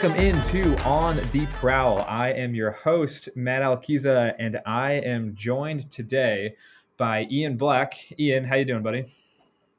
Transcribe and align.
Welcome 0.00 0.24
into 0.24 0.76
On 0.84 1.16
the 1.32 1.44
Prowl. 1.54 2.06
I 2.08 2.28
am 2.28 2.54
your 2.54 2.70
host, 2.70 3.30
Matt 3.34 3.62
Alquiza, 3.62 4.32
and 4.38 4.60
I 4.64 4.92
am 4.92 5.34
joined 5.34 5.90
today 5.90 6.54
by 6.96 7.26
Ian 7.32 7.56
Black. 7.56 7.96
Ian, 8.16 8.44
how 8.44 8.54
you 8.54 8.64
doing, 8.64 8.84
buddy? 8.84 9.06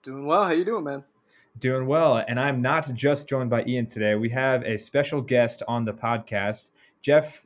Doing 0.03 0.25
well. 0.25 0.43
How 0.43 0.51
you 0.51 0.65
doing, 0.65 0.83
man? 0.83 1.05
Doing 1.57 1.87
well. 1.87 2.17
And 2.27 2.37
I'm 2.37 2.61
not 2.61 2.93
just 2.93 3.29
joined 3.29 3.49
by 3.49 3.63
Ian 3.63 3.85
today. 3.85 4.15
We 4.15 4.27
have 4.31 4.61
a 4.63 4.77
special 4.77 5.21
guest 5.21 5.63
on 5.69 5.85
the 5.85 5.93
podcast, 5.93 6.71
Jeff 7.01 7.45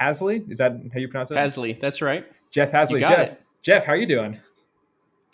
Haseley. 0.00 0.50
Is 0.50 0.56
that 0.56 0.72
how 0.94 0.98
you 0.98 1.08
pronounce 1.08 1.30
it? 1.30 1.34
Haseley. 1.34 1.78
That's 1.78 2.00
right. 2.00 2.24
Jeff 2.50 2.72
Haseley. 2.72 3.00
Jeff. 3.00 3.32
It. 3.32 3.42
Jeff, 3.60 3.84
how 3.84 3.92
are 3.92 3.96
you 3.96 4.06
doing? 4.06 4.38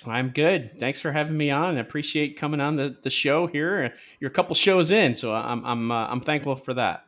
I'm 0.06 0.30
good. 0.30 0.78
Thanks 0.78 1.00
for 1.00 1.12
having 1.12 1.36
me 1.36 1.50
on. 1.50 1.76
I 1.76 1.80
appreciate 1.80 2.36
coming 2.36 2.60
on 2.60 2.76
the, 2.76 2.96
the 3.02 3.10
show 3.10 3.46
here. 3.46 3.94
You're 4.20 4.30
a 4.30 4.34
couple 4.34 4.54
shows 4.54 4.90
in, 4.90 5.14
so 5.14 5.34
I'm 5.34 5.64
I'm 5.64 5.90
uh, 5.90 6.06
I'm 6.06 6.20
thankful 6.20 6.54
for 6.56 6.74
that. 6.74 7.06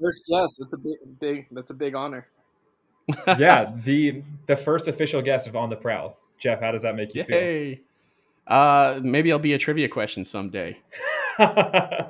First 0.00 0.24
guest. 0.28 0.56
That's 0.58 0.72
a 0.72 0.76
big 0.76 0.96
big. 1.20 1.46
That's 1.52 1.70
a 1.70 1.74
big 1.74 1.94
honor. 1.94 2.26
yeah, 3.38 3.72
the 3.84 4.22
the 4.46 4.56
first 4.56 4.88
official 4.88 5.22
guest 5.22 5.46
of 5.46 5.54
On 5.54 5.70
the 5.70 5.76
Prowl. 5.76 6.18
Jeff, 6.38 6.60
how 6.60 6.72
does 6.72 6.82
that 6.82 6.96
make 6.96 7.14
you 7.14 7.24
Yay. 7.28 7.74
feel? 7.76 7.84
Uh, 8.48 8.98
maybe 9.02 9.30
I'll 9.30 9.38
be 9.38 9.52
a 9.52 9.58
trivia 9.58 9.88
question 9.88 10.24
someday. 10.24 10.78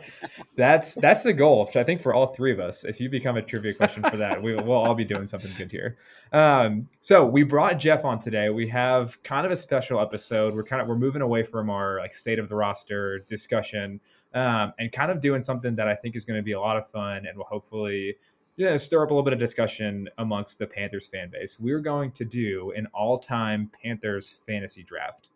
that's 0.57 0.95
that's 0.95 1.23
the 1.23 1.33
goal. 1.33 1.71
I 1.75 1.83
think 1.83 2.01
for 2.01 2.15
all 2.15 2.29
three 2.29 2.53
of 2.53 2.61
us, 2.61 2.85
if 2.85 3.01
you 3.01 3.09
become 3.09 3.37
a 3.37 3.43
trivia 3.43 3.75
question 3.75 4.03
for 4.11 4.17
that, 4.17 4.43
we, 4.43 4.55
will 4.55 4.73
all 4.73 4.95
be 4.95 5.05
doing 5.05 5.27
something 5.27 5.53
good 5.57 5.71
here. 5.71 5.97
Um, 6.33 6.89
so 7.01 7.25
we 7.25 7.43
brought 7.43 7.79
Jeff 7.79 8.05
on 8.05 8.19
today. 8.19 8.51
We 8.51 8.69
have 8.69 9.23
kind 9.23 9.47
of 9.47 9.53
a 9.53 9.57
special 9.57 10.01
episode. 10.01 10.55
We're 10.55 10.65
kind 10.65 10.83
of 10.83 10.89
we're 10.89 10.97
moving 10.97 11.23
away 11.23 11.43
from 11.43 11.71
our 11.71 11.99
like 11.99 12.13
state 12.13 12.39
of 12.39 12.49
the 12.49 12.57
roster 12.57 13.21
discussion 13.21 14.01
um, 14.35 14.73
and 14.79 14.91
kind 14.91 15.11
of 15.11 15.21
doing 15.21 15.43
something 15.43 15.77
that 15.77 15.89
I 15.89 15.95
think 15.95 16.17
is 16.17 16.25
going 16.25 16.39
to 16.39 16.45
be 16.45 16.53
a 16.53 16.61
lot 16.61 16.77
of 16.77 16.89
fun 16.89 17.27
and 17.27 17.37
will 17.37 17.45
hopefully 17.45 18.17
yeah, 18.57 18.77
stir 18.77 19.03
up 19.03 19.11
a 19.11 19.15
little 19.15 19.25
bit 19.25 19.33
of 19.33 19.39
discussion 19.39 20.09
amongst 20.19 20.59
the 20.59 20.67
Panthers 20.67 21.07
fan 21.07 21.31
base. 21.31 21.59
We're 21.59 21.81
going 21.81 22.13
to 22.13 22.25
do 22.25 22.73
an 22.77 22.87
all-time 22.93 23.71
Panthers 23.83 24.41
fantasy 24.47 24.83
draft. 24.83 25.31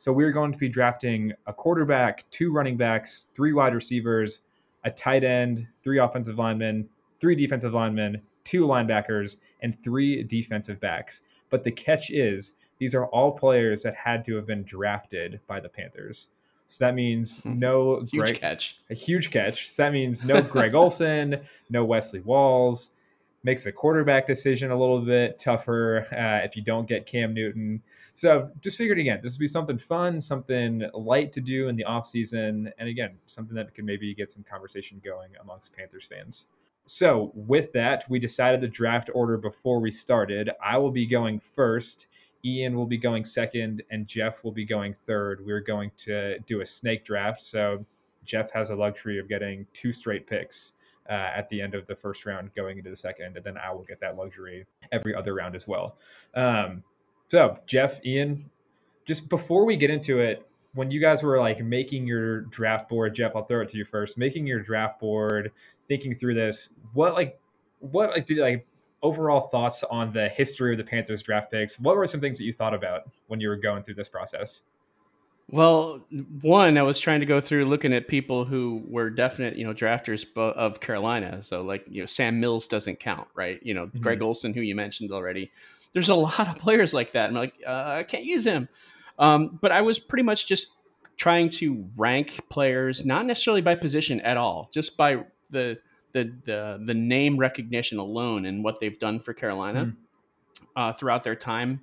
So 0.00 0.14
we're 0.14 0.32
going 0.32 0.50
to 0.50 0.58
be 0.58 0.70
drafting 0.70 1.34
a 1.46 1.52
quarterback, 1.52 2.24
two 2.30 2.50
running 2.50 2.78
backs, 2.78 3.28
three 3.34 3.52
wide 3.52 3.74
receivers, 3.74 4.40
a 4.82 4.90
tight 4.90 5.24
end, 5.24 5.66
three 5.82 5.98
offensive 5.98 6.38
linemen, 6.38 6.88
three 7.20 7.34
defensive 7.34 7.74
linemen, 7.74 8.22
two 8.42 8.66
linebackers, 8.66 9.36
and 9.60 9.78
three 9.78 10.22
defensive 10.22 10.80
backs. 10.80 11.20
But 11.50 11.64
the 11.64 11.70
catch 11.70 12.10
is 12.10 12.54
these 12.78 12.94
are 12.94 13.08
all 13.08 13.32
players 13.32 13.82
that 13.82 13.94
had 13.94 14.24
to 14.24 14.36
have 14.36 14.46
been 14.46 14.62
drafted 14.62 15.38
by 15.46 15.60
the 15.60 15.68
Panthers. 15.68 16.28
So 16.64 16.86
that 16.86 16.94
means 16.94 17.42
hmm. 17.42 17.58
no 17.58 18.00
huge 18.10 18.24
Greg, 18.24 18.40
catch. 18.40 18.78
A 18.88 18.94
huge 18.94 19.30
catch. 19.30 19.68
So 19.68 19.82
that 19.82 19.92
means 19.92 20.24
no 20.24 20.40
Greg 20.54 20.74
Olsen, 20.74 21.42
no 21.68 21.84
Wesley 21.84 22.20
Walls. 22.20 22.92
Makes 23.44 23.64
the 23.64 23.72
quarterback 23.72 24.26
decision 24.26 24.70
a 24.70 24.78
little 24.78 25.02
bit 25.02 25.38
tougher 25.38 26.06
uh, 26.10 26.42
if 26.42 26.56
you 26.56 26.62
don't 26.62 26.88
get 26.88 27.04
Cam 27.04 27.34
Newton. 27.34 27.82
So 28.20 28.50
just 28.60 28.76
figured 28.76 28.98
again, 28.98 29.20
this 29.22 29.32
would 29.32 29.40
be 29.40 29.46
something 29.46 29.78
fun, 29.78 30.20
something 30.20 30.82
light 30.92 31.32
to 31.32 31.40
do 31.40 31.68
in 31.68 31.76
the 31.76 31.84
off 31.84 32.04
season, 32.04 32.70
and 32.76 32.86
again, 32.86 33.16
something 33.24 33.54
that 33.56 33.74
could 33.74 33.86
maybe 33.86 34.14
get 34.14 34.30
some 34.30 34.42
conversation 34.42 35.00
going 35.02 35.30
amongst 35.40 35.74
Panthers 35.74 36.04
fans. 36.04 36.48
So 36.84 37.32
with 37.34 37.72
that, 37.72 38.04
we 38.10 38.18
decided 38.18 38.60
the 38.60 38.68
draft 38.68 39.08
order 39.14 39.38
before 39.38 39.80
we 39.80 39.90
started. 39.90 40.50
I 40.62 40.76
will 40.76 40.90
be 40.90 41.06
going 41.06 41.40
first. 41.40 42.08
Ian 42.44 42.74
will 42.74 42.84
be 42.84 42.98
going 42.98 43.24
second, 43.24 43.84
and 43.90 44.06
Jeff 44.06 44.44
will 44.44 44.52
be 44.52 44.66
going 44.66 44.92
third. 44.92 45.42
We're 45.42 45.60
going 45.60 45.90
to 46.00 46.40
do 46.40 46.60
a 46.60 46.66
snake 46.66 47.06
draft. 47.06 47.40
So 47.40 47.86
Jeff 48.26 48.50
has 48.50 48.68
a 48.68 48.76
luxury 48.76 49.18
of 49.18 49.30
getting 49.30 49.66
two 49.72 49.92
straight 49.92 50.26
picks. 50.26 50.74
Uh, 51.08 51.32
at 51.34 51.48
the 51.48 51.60
end 51.60 51.74
of 51.74 51.88
the 51.88 51.96
first 51.96 52.24
round 52.24 52.54
going 52.54 52.78
into 52.78 52.88
the 52.88 52.94
second, 52.94 53.36
and 53.36 53.44
then 53.44 53.56
I 53.58 53.72
will 53.72 53.82
get 53.82 53.98
that 53.98 54.16
luxury 54.16 54.64
every 54.92 55.12
other 55.12 55.34
round 55.34 55.56
as 55.56 55.66
well. 55.66 55.96
Um, 56.34 56.84
so, 57.30 57.58
Jeff, 57.66 58.04
Ian, 58.04 58.50
just 59.04 59.28
before 59.28 59.64
we 59.64 59.76
get 59.76 59.88
into 59.90 60.18
it, 60.18 60.46
when 60.74 60.90
you 60.90 61.00
guys 61.00 61.22
were 61.22 61.38
like 61.38 61.64
making 61.64 62.06
your 62.06 62.42
draft 62.42 62.88
board, 62.88 63.14
Jeff, 63.14 63.32
I'll 63.36 63.44
throw 63.44 63.62
it 63.62 63.68
to 63.68 63.78
you 63.78 63.84
first. 63.84 64.18
Making 64.18 64.46
your 64.46 64.60
draft 64.60 65.00
board, 65.00 65.52
thinking 65.88 66.14
through 66.14 66.34
this, 66.34 66.70
what 66.92 67.14
like, 67.14 67.38
what 67.78 68.10
like 68.10 68.26
did 68.26 68.38
like 68.38 68.66
overall 69.02 69.48
thoughts 69.48 69.82
on 69.84 70.12
the 70.12 70.28
history 70.28 70.72
of 70.72 70.78
the 70.78 70.84
Panthers 70.84 71.22
draft 71.22 71.50
picks? 71.50 71.78
What 71.78 71.96
were 71.96 72.06
some 72.06 72.20
things 72.20 72.36
that 72.38 72.44
you 72.44 72.52
thought 72.52 72.74
about 72.74 73.02
when 73.28 73.40
you 73.40 73.48
were 73.48 73.56
going 73.56 73.82
through 73.82 73.94
this 73.94 74.08
process? 74.08 74.62
Well, 75.52 76.04
one, 76.42 76.78
I 76.78 76.82
was 76.82 77.00
trying 77.00 77.20
to 77.20 77.26
go 77.26 77.40
through 77.40 77.64
looking 77.64 77.92
at 77.92 78.06
people 78.06 78.44
who 78.44 78.84
were 78.86 79.10
definite, 79.10 79.56
you 79.56 79.66
know, 79.66 79.74
drafters 79.74 80.24
of 80.36 80.78
Carolina. 80.78 81.42
So, 81.42 81.62
like, 81.62 81.84
you 81.88 82.02
know, 82.02 82.06
Sam 82.06 82.38
Mills 82.38 82.68
doesn't 82.68 83.00
count, 83.00 83.26
right? 83.34 83.58
You 83.62 83.74
know, 83.74 83.86
mm-hmm. 83.86 83.98
Greg 83.98 84.22
Olsen, 84.22 84.54
who 84.54 84.60
you 84.60 84.76
mentioned 84.76 85.10
already, 85.10 85.50
there's 85.92 86.08
a 86.08 86.14
lot 86.16 86.48
of 86.48 86.56
players 86.58 86.94
like 86.94 87.12
that. 87.12 87.30
I'm 87.30 87.34
like, 87.34 87.54
uh, 87.66 87.70
I 87.98 88.02
can't 88.02 88.24
use 88.24 88.44
him. 88.44 88.68
Um, 89.18 89.58
but 89.60 89.70
I 89.70 89.82
was 89.82 89.98
pretty 89.98 90.22
much 90.22 90.46
just 90.46 90.68
trying 91.16 91.50
to 91.50 91.86
rank 91.96 92.40
players, 92.48 93.04
not 93.04 93.26
necessarily 93.26 93.60
by 93.60 93.74
position 93.74 94.20
at 94.22 94.36
all, 94.36 94.70
just 94.72 94.96
by 94.96 95.24
the 95.50 95.78
the 96.12 96.32
the, 96.44 96.82
the 96.84 96.94
name 96.94 97.36
recognition 97.36 97.98
alone 97.98 98.46
and 98.46 98.64
what 98.64 98.80
they've 98.80 98.98
done 98.98 99.20
for 99.20 99.34
Carolina 99.34 99.84
mm. 99.84 99.96
uh, 100.74 100.92
throughout 100.92 101.22
their 101.24 101.36
time. 101.36 101.80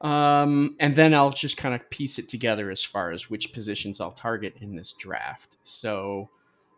Um, 0.00 0.76
and 0.80 0.94
then 0.94 1.12
I'll 1.12 1.30
just 1.30 1.56
kind 1.56 1.74
of 1.74 1.88
piece 1.90 2.18
it 2.18 2.28
together 2.28 2.70
as 2.70 2.82
far 2.82 3.10
as 3.10 3.28
which 3.28 3.52
positions 3.52 4.00
I'll 4.00 4.12
target 4.12 4.56
in 4.60 4.74
this 4.74 4.92
draft. 4.92 5.58
So 5.62 6.30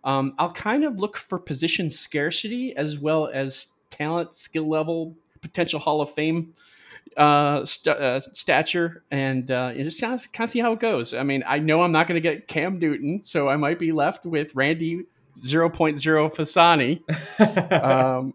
um, 0.02 0.34
I'll 0.38 0.52
kind 0.52 0.84
of 0.84 0.98
look 0.98 1.16
for 1.16 1.38
position 1.38 1.88
scarcity 1.88 2.76
as 2.76 2.98
well 2.98 3.28
as 3.32 3.68
talent, 3.90 4.34
skill 4.34 4.68
level 4.68 5.16
potential 5.42 5.80
Hall 5.80 6.00
of 6.00 6.10
Fame 6.12 6.54
uh, 7.16 7.64
st- 7.64 7.96
uh, 7.96 8.20
stature, 8.20 9.02
and 9.10 9.50
uh, 9.50 9.74
just 9.74 10.00
kind 10.00 10.14
of, 10.14 10.32
kind 10.32 10.46
of 10.46 10.50
see 10.50 10.60
how 10.60 10.72
it 10.72 10.80
goes. 10.80 11.12
I 11.12 11.22
mean, 11.22 11.44
I 11.46 11.58
know 11.58 11.82
I'm 11.82 11.92
not 11.92 12.06
going 12.06 12.20
to 12.20 12.20
get 12.20 12.48
Cam 12.48 12.78
Newton, 12.78 13.20
so 13.24 13.48
I 13.48 13.56
might 13.56 13.78
be 13.78 13.92
left 13.92 14.24
with 14.24 14.54
Randy 14.54 15.04
0.0 15.36 16.34
Fasani. 16.34 17.02
um, 17.82 18.34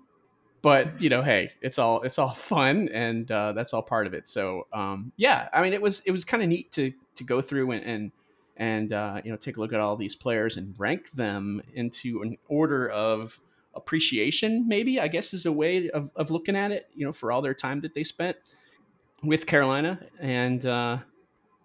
but 0.62 1.01
you 1.01 1.09
know, 1.09 1.22
hey, 1.22 1.51
it's 1.62 1.79
all 1.79 2.01
it's 2.01 2.19
all 2.19 2.31
fun, 2.31 2.90
and 2.90 3.31
uh, 3.31 3.53
that's 3.53 3.74
all 3.74 3.81
part 3.81 4.07
of 4.07 4.13
it. 4.13 4.28
So 4.28 4.68
um, 4.74 5.12
yeah, 5.18 5.50
I 5.53 5.62
mean, 5.62 5.74
it 5.74 5.81
was 5.81 6.01
it 6.06 6.12
was 6.12 6.25
kind 6.25 6.44
of 6.44 6.50
neat 6.50 6.72
to 6.74 6.91
to 7.16 7.24
go 7.24 7.41
through 7.41 7.72
and 7.72 7.84
and, 7.84 8.12
and 8.57 8.94
uh, 8.94 9.22
you 9.24 9.31
know 9.31 9.38
take 9.38 9.57
a 9.57 9.59
look 9.59 9.74
at 9.74 9.79
all 9.79 9.95
these 9.95 10.16
players 10.16 10.57
and 10.57 10.75
rank 10.78 11.12
them 11.12 11.62
into 11.74 12.22
an 12.22 12.38
order 12.47 12.89
of 12.89 13.39
appreciation, 13.77 14.67
maybe, 14.67 14.99
I 14.99 15.07
guess 15.07 15.33
is 15.33 15.45
a 15.45 15.51
way 15.51 15.89
of, 15.91 16.09
of 16.15 16.29
looking 16.31 16.55
at 16.55 16.71
it, 16.71 16.89
you 16.93 17.05
know, 17.05 17.13
for 17.13 17.31
all 17.31 17.41
their 17.41 17.53
time 17.53 17.79
that 17.81 17.93
they 17.93 18.03
spent 18.03 18.35
with 19.23 19.45
Carolina. 19.45 19.99
And 20.19 20.65
uh, 20.65 20.97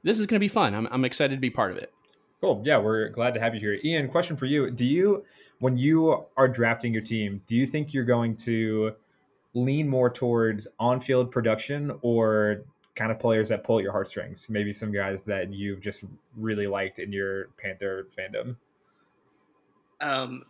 this 0.05 0.19
is 0.19 0.27
going 0.27 0.37
to 0.37 0.45
be 0.45 0.49
fun. 0.49 0.75
I'm, 0.75 0.87
I'm 0.91 1.05
excited 1.05 1.35
to 1.35 1.41
be 1.41 1.51
part 1.51 1.73
of 1.73 1.79
it. 1.79 1.93
Cool. 2.41 2.63
Yeah, 2.65 2.79
we're 2.79 3.09
glad 3.09 3.35
to 3.35 3.41
have 3.41 3.55
you 3.55 3.61
here. 3.61 3.79
Ian, 3.85 4.09
question 4.09 4.37
for 4.37 4.47
you. 4.47 4.71
Do 4.71 4.85
you, 4.85 5.25
when 5.61 5.77
you 5.77 6.27
are 6.37 6.49
drafting 6.49 6.93
your 6.93 7.03
team, 7.03 7.41
do 7.47 7.57
you 7.57 7.67
think 7.67 7.95
you're 7.95 8.05
going 8.05 8.37
to 8.37 8.93
lean 9.55 9.89
more 9.89 10.11
towards 10.11 10.67
on 10.79 11.01
field 11.01 11.31
production 11.31 11.93
or 12.03 12.65
kind 12.97 13.13
of 13.13 13.19
players 13.19 13.49
that 13.49 13.65
pull 13.65 13.79
at 13.79 13.85
your 13.85 13.93
heartstrings? 13.93 14.49
Maybe 14.51 14.73
some 14.73 14.93
guys 14.93 15.23
that 15.23 15.53
you've 15.53 15.81
just 15.81 16.05
really 16.37 16.67
liked 16.67 16.99
in 16.99 17.13
your 17.13 17.49
Panther 17.59 18.09
fandom? 18.19 18.57
Um, 20.01 20.43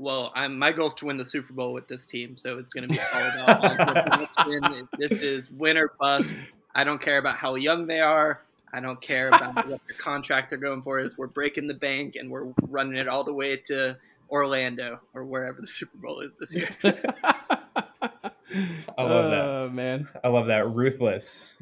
well, 0.00 0.32
I'm 0.34 0.58
my 0.58 0.72
goal 0.72 0.86
is 0.86 0.94
to 0.94 1.06
win 1.06 1.18
the 1.18 1.26
Super 1.26 1.52
Bowl 1.52 1.74
with 1.74 1.86
this 1.86 2.06
team, 2.06 2.38
so 2.38 2.58
it's 2.58 2.72
going 2.72 2.88
to 2.88 2.94
be 2.94 2.98
all 2.98 3.20
about 3.20 4.88
This 4.98 5.12
is 5.12 5.50
win 5.50 5.76
or 5.76 5.92
bust. 6.00 6.36
I 6.74 6.84
don't 6.84 7.00
care 7.00 7.18
about 7.18 7.36
how 7.36 7.56
young 7.56 7.86
they 7.86 8.00
are. 8.00 8.40
I 8.72 8.80
don't 8.80 9.00
care 9.00 9.28
about 9.28 9.54
what 9.54 9.68
their 9.68 9.80
contract 9.98 10.50
they're 10.50 10.58
going 10.58 10.80
for 10.80 11.00
is. 11.00 11.18
We're 11.18 11.26
breaking 11.26 11.66
the 11.66 11.74
bank 11.74 12.16
and 12.16 12.30
we're 12.30 12.46
running 12.62 12.96
it 12.96 13.08
all 13.08 13.24
the 13.24 13.34
way 13.34 13.56
to 13.66 13.98
Orlando 14.30 15.00
or 15.12 15.24
wherever 15.24 15.60
the 15.60 15.66
Super 15.66 15.98
Bowl 15.98 16.20
is 16.20 16.38
this 16.38 16.56
year. 16.56 16.70
I 16.82 16.92
love 19.02 19.30
that. 19.30 19.44
Oh 19.44 19.68
man. 19.70 20.08
I 20.24 20.28
love 20.28 20.46
that. 20.46 20.70
Ruthless. 20.70 21.56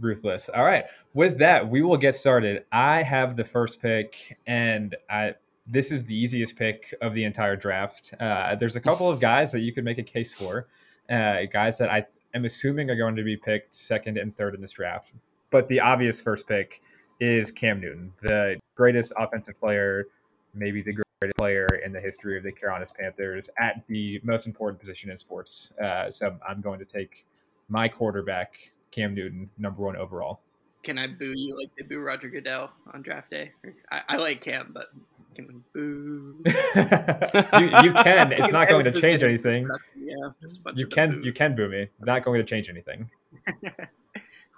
Ruthless. 0.00 0.48
All 0.48 0.64
right. 0.64 0.86
With 1.14 1.38
that, 1.38 1.70
we 1.70 1.82
will 1.82 1.98
get 1.98 2.16
started. 2.16 2.64
I 2.72 3.02
have 3.02 3.36
the 3.36 3.44
first 3.44 3.80
pick 3.80 4.38
and 4.46 4.96
I 5.08 5.34
this 5.66 5.90
is 5.90 6.04
the 6.04 6.14
easiest 6.14 6.56
pick 6.56 6.94
of 7.00 7.14
the 7.14 7.24
entire 7.24 7.56
draft. 7.56 8.14
Uh, 8.20 8.54
there's 8.54 8.76
a 8.76 8.80
couple 8.80 9.10
of 9.10 9.20
guys 9.20 9.52
that 9.52 9.60
you 9.60 9.72
could 9.72 9.84
make 9.84 9.98
a 9.98 10.02
case 10.02 10.32
for, 10.32 10.68
uh, 11.10 11.40
guys 11.52 11.78
that 11.78 11.90
I 11.90 12.06
am 12.34 12.44
assuming 12.44 12.90
are 12.90 12.96
going 12.96 13.16
to 13.16 13.24
be 13.24 13.36
picked 13.36 13.74
second 13.74 14.16
and 14.18 14.36
third 14.36 14.54
in 14.54 14.60
this 14.60 14.72
draft. 14.72 15.12
But 15.50 15.68
the 15.68 15.80
obvious 15.80 16.20
first 16.20 16.46
pick 16.46 16.82
is 17.20 17.50
Cam 17.50 17.80
Newton, 17.80 18.12
the 18.22 18.60
greatest 18.74 19.12
offensive 19.16 19.58
player, 19.58 20.06
maybe 20.54 20.82
the 20.82 20.92
greatest 20.92 21.36
player 21.38 21.66
in 21.84 21.92
the 21.92 22.00
history 22.00 22.36
of 22.36 22.44
the 22.44 22.52
Carolina 22.52 22.86
Panthers 22.98 23.48
at 23.58 23.82
the 23.88 24.20
most 24.22 24.46
important 24.46 24.78
position 24.78 25.10
in 25.10 25.16
sports. 25.16 25.72
Uh, 25.82 26.10
so 26.10 26.36
I'm 26.46 26.60
going 26.60 26.78
to 26.78 26.84
take 26.84 27.24
my 27.68 27.88
quarterback, 27.88 28.72
Cam 28.90 29.14
Newton, 29.14 29.50
number 29.58 29.82
one 29.82 29.96
overall. 29.96 30.40
Can 30.82 30.98
I 30.98 31.08
boo 31.08 31.32
you 31.34 31.56
like 31.58 31.70
they 31.76 31.84
boo 31.84 32.00
Roger 32.00 32.28
Goodell 32.28 32.72
on 32.92 33.02
draft 33.02 33.30
day? 33.30 33.52
I, 33.90 34.02
I 34.10 34.16
like 34.18 34.40
Cam, 34.40 34.70
but 34.72 34.90
Can 35.36 35.62
boo. 35.74 36.42
you, 36.44 37.70
you 37.82 37.92
can. 37.92 38.32
It's 38.32 38.52
not 38.52 38.68
going 38.68 38.84
to 38.84 38.92
change 38.92 39.22
anything. 39.22 39.68
Yeah, 39.96 40.30
You 40.74 40.86
can 40.86 41.22
you 41.22 41.32
can 41.32 41.54
boo 41.54 41.68
me. 41.68 41.88
Not 42.00 42.24
going 42.24 42.38
to 42.38 42.44
change 42.44 42.68
anything. 42.68 43.10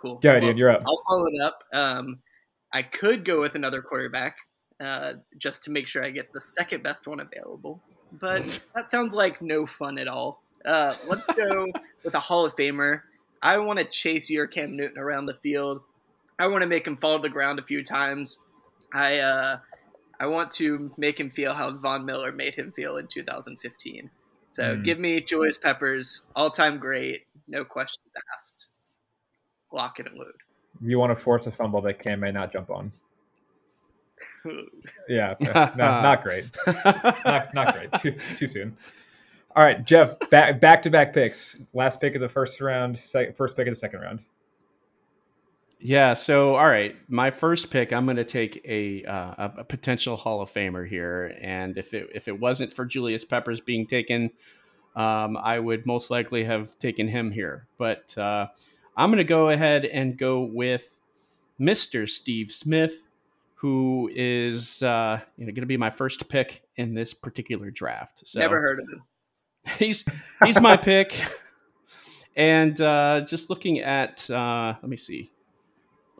cool. 0.00 0.16
Go 0.16 0.30
ahead, 0.30 0.44
Ian. 0.44 0.56
You're 0.56 0.70
up. 0.70 0.82
I'll 0.86 1.02
follow 1.08 1.26
it 1.26 1.40
up. 1.40 1.64
Um, 1.72 2.18
I 2.72 2.82
could 2.82 3.24
go 3.24 3.40
with 3.40 3.54
another 3.54 3.80
quarterback 3.82 4.36
uh, 4.80 5.14
just 5.36 5.64
to 5.64 5.70
make 5.70 5.86
sure 5.86 6.04
I 6.04 6.10
get 6.10 6.32
the 6.32 6.40
second 6.40 6.82
best 6.82 7.06
one 7.06 7.20
available, 7.20 7.80
but 8.12 8.60
that 8.74 8.90
sounds 8.90 9.14
like 9.14 9.42
no 9.42 9.66
fun 9.66 9.98
at 9.98 10.08
all. 10.08 10.42
Uh, 10.64 10.94
let's 11.06 11.28
go 11.32 11.66
with 12.04 12.14
a 12.14 12.20
Hall 12.20 12.46
of 12.46 12.54
Famer. 12.54 13.02
I 13.42 13.58
want 13.58 13.78
to 13.78 13.84
chase 13.84 14.28
your 14.28 14.46
Cam 14.46 14.76
Newton 14.76 14.98
around 14.98 15.26
the 15.26 15.34
field. 15.34 15.82
I 16.38 16.46
want 16.46 16.62
to 16.62 16.68
make 16.68 16.86
him 16.86 16.96
fall 16.96 17.16
to 17.16 17.22
the 17.22 17.28
ground 17.32 17.58
a 17.58 17.62
few 17.62 17.82
times. 17.82 18.44
I 18.92 19.18
uh, 19.18 19.58
I 20.20 20.26
want 20.26 20.50
to 20.52 20.90
make 20.96 21.18
him 21.20 21.30
feel 21.30 21.54
how 21.54 21.70
Von 21.76 22.04
Miller 22.04 22.32
made 22.32 22.54
him 22.54 22.72
feel 22.72 22.96
in 22.96 23.06
2015. 23.06 24.10
So 24.48 24.76
Mm. 24.76 24.84
give 24.84 24.98
me 24.98 25.20
Julius 25.20 25.56
Peppers, 25.58 26.24
all 26.34 26.50
time 26.50 26.78
great, 26.78 27.26
no 27.46 27.64
questions 27.64 28.14
asked. 28.34 28.68
Lock 29.72 30.00
it 30.00 30.06
and 30.06 30.16
load. 30.16 30.34
You 30.80 30.98
want 30.98 31.16
to 31.16 31.22
force 31.22 31.46
a 31.46 31.50
fumble 31.50 31.80
that 31.82 31.98
Cam 32.00 32.20
may 32.20 32.32
not 32.32 32.52
jump 32.52 32.70
on. 32.70 32.92
Yeah, 35.08 35.34
no, 35.40 35.52
not 35.76 36.22
great. 36.22 36.44
Not, 36.66 37.54
not 37.54 37.74
great. 37.74 37.92
Too, 38.00 38.16
too 38.36 38.46
soon. 38.46 38.76
All 39.54 39.64
right, 39.64 39.84
Jeff. 39.84 40.16
Back 40.30 40.60
back 40.60 40.82
to 40.82 40.90
back 40.90 41.12
picks. 41.12 41.56
Last 41.72 42.00
pick 42.00 42.14
of 42.14 42.20
the 42.20 42.28
first 42.28 42.60
round. 42.60 42.96
Sec, 42.98 43.36
first 43.36 43.56
pick 43.56 43.66
of 43.68 43.72
the 43.72 43.76
second 43.78 44.00
round. 44.00 44.20
Yeah. 45.80 46.14
So, 46.14 46.56
all 46.56 46.66
right, 46.66 46.96
my 47.08 47.30
first 47.30 47.70
pick, 47.70 47.92
I'm 47.92 48.04
going 48.04 48.16
to 48.16 48.24
take 48.24 48.60
a, 48.64 49.04
uh, 49.04 49.48
a 49.58 49.64
potential 49.64 50.16
Hall 50.16 50.40
of 50.40 50.52
Famer 50.52 50.88
here, 50.88 51.36
and 51.40 51.78
if 51.78 51.94
it 51.94 52.08
if 52.14 52.28
it 52.28 52.38
wasn't 52.38 52.74
for 52.74 52.84
Julius 52.84 53.24
Peppers 53.24 53.60
being 53.60 53.86
taken, 53.86 54.30
um, 54.96 55.36
I 55.36 55.58
would 55.58 55.86
most 55.86 56.10
likely 56.10 56.44
have 56.44 56.78
taken 56.78 57.08
him 57.08 57.30
here. 57.30 57.66
But 57.78 58.16
uh, 58.18 58.48
I'm 58.96 59.10
going 59.10 59.18
to 59.18 59.24
go 59.24 59.50
ahead 59.50 59.84
and 59.84 60.18
go 60.18 60.40
with 60.40 60.84
Mr. 61.60 62.08
Steve 62.08 62.50
Smith, 62.50 62.94
who 63.56 64.10
is 64.12 64.82
uh, 64.82 65.20
you 65.36 65.46
know 65.46 65.52
going 65.52 65.62
to 65.62 65.66
be 65.66 65.76
my 65.76 65.90
first 65.90 66.28
pick 66.28 66.62
in 66.76 66.94
this 66.94 67.14
particular 67.14 67.70
draft. 67.70 68.26
So 68.26 68.40
Never 68.40 68.60
heard 68.60 68.80
of 68.80 68.88
him. 68.88 69.02
he's 69.78 70.04
he's 70.44 70.60
my 70.60 70.76
pick. 70.76 71.14
And 72.38 72.80
uh, 72.80 73.22
just 73.26 73.50
looking 73.50 73.80
at, 73.80 74.30
uh, 74.30 74.74
let 74.80 74.88
me 74.88 74.96
see, 74.96 75.32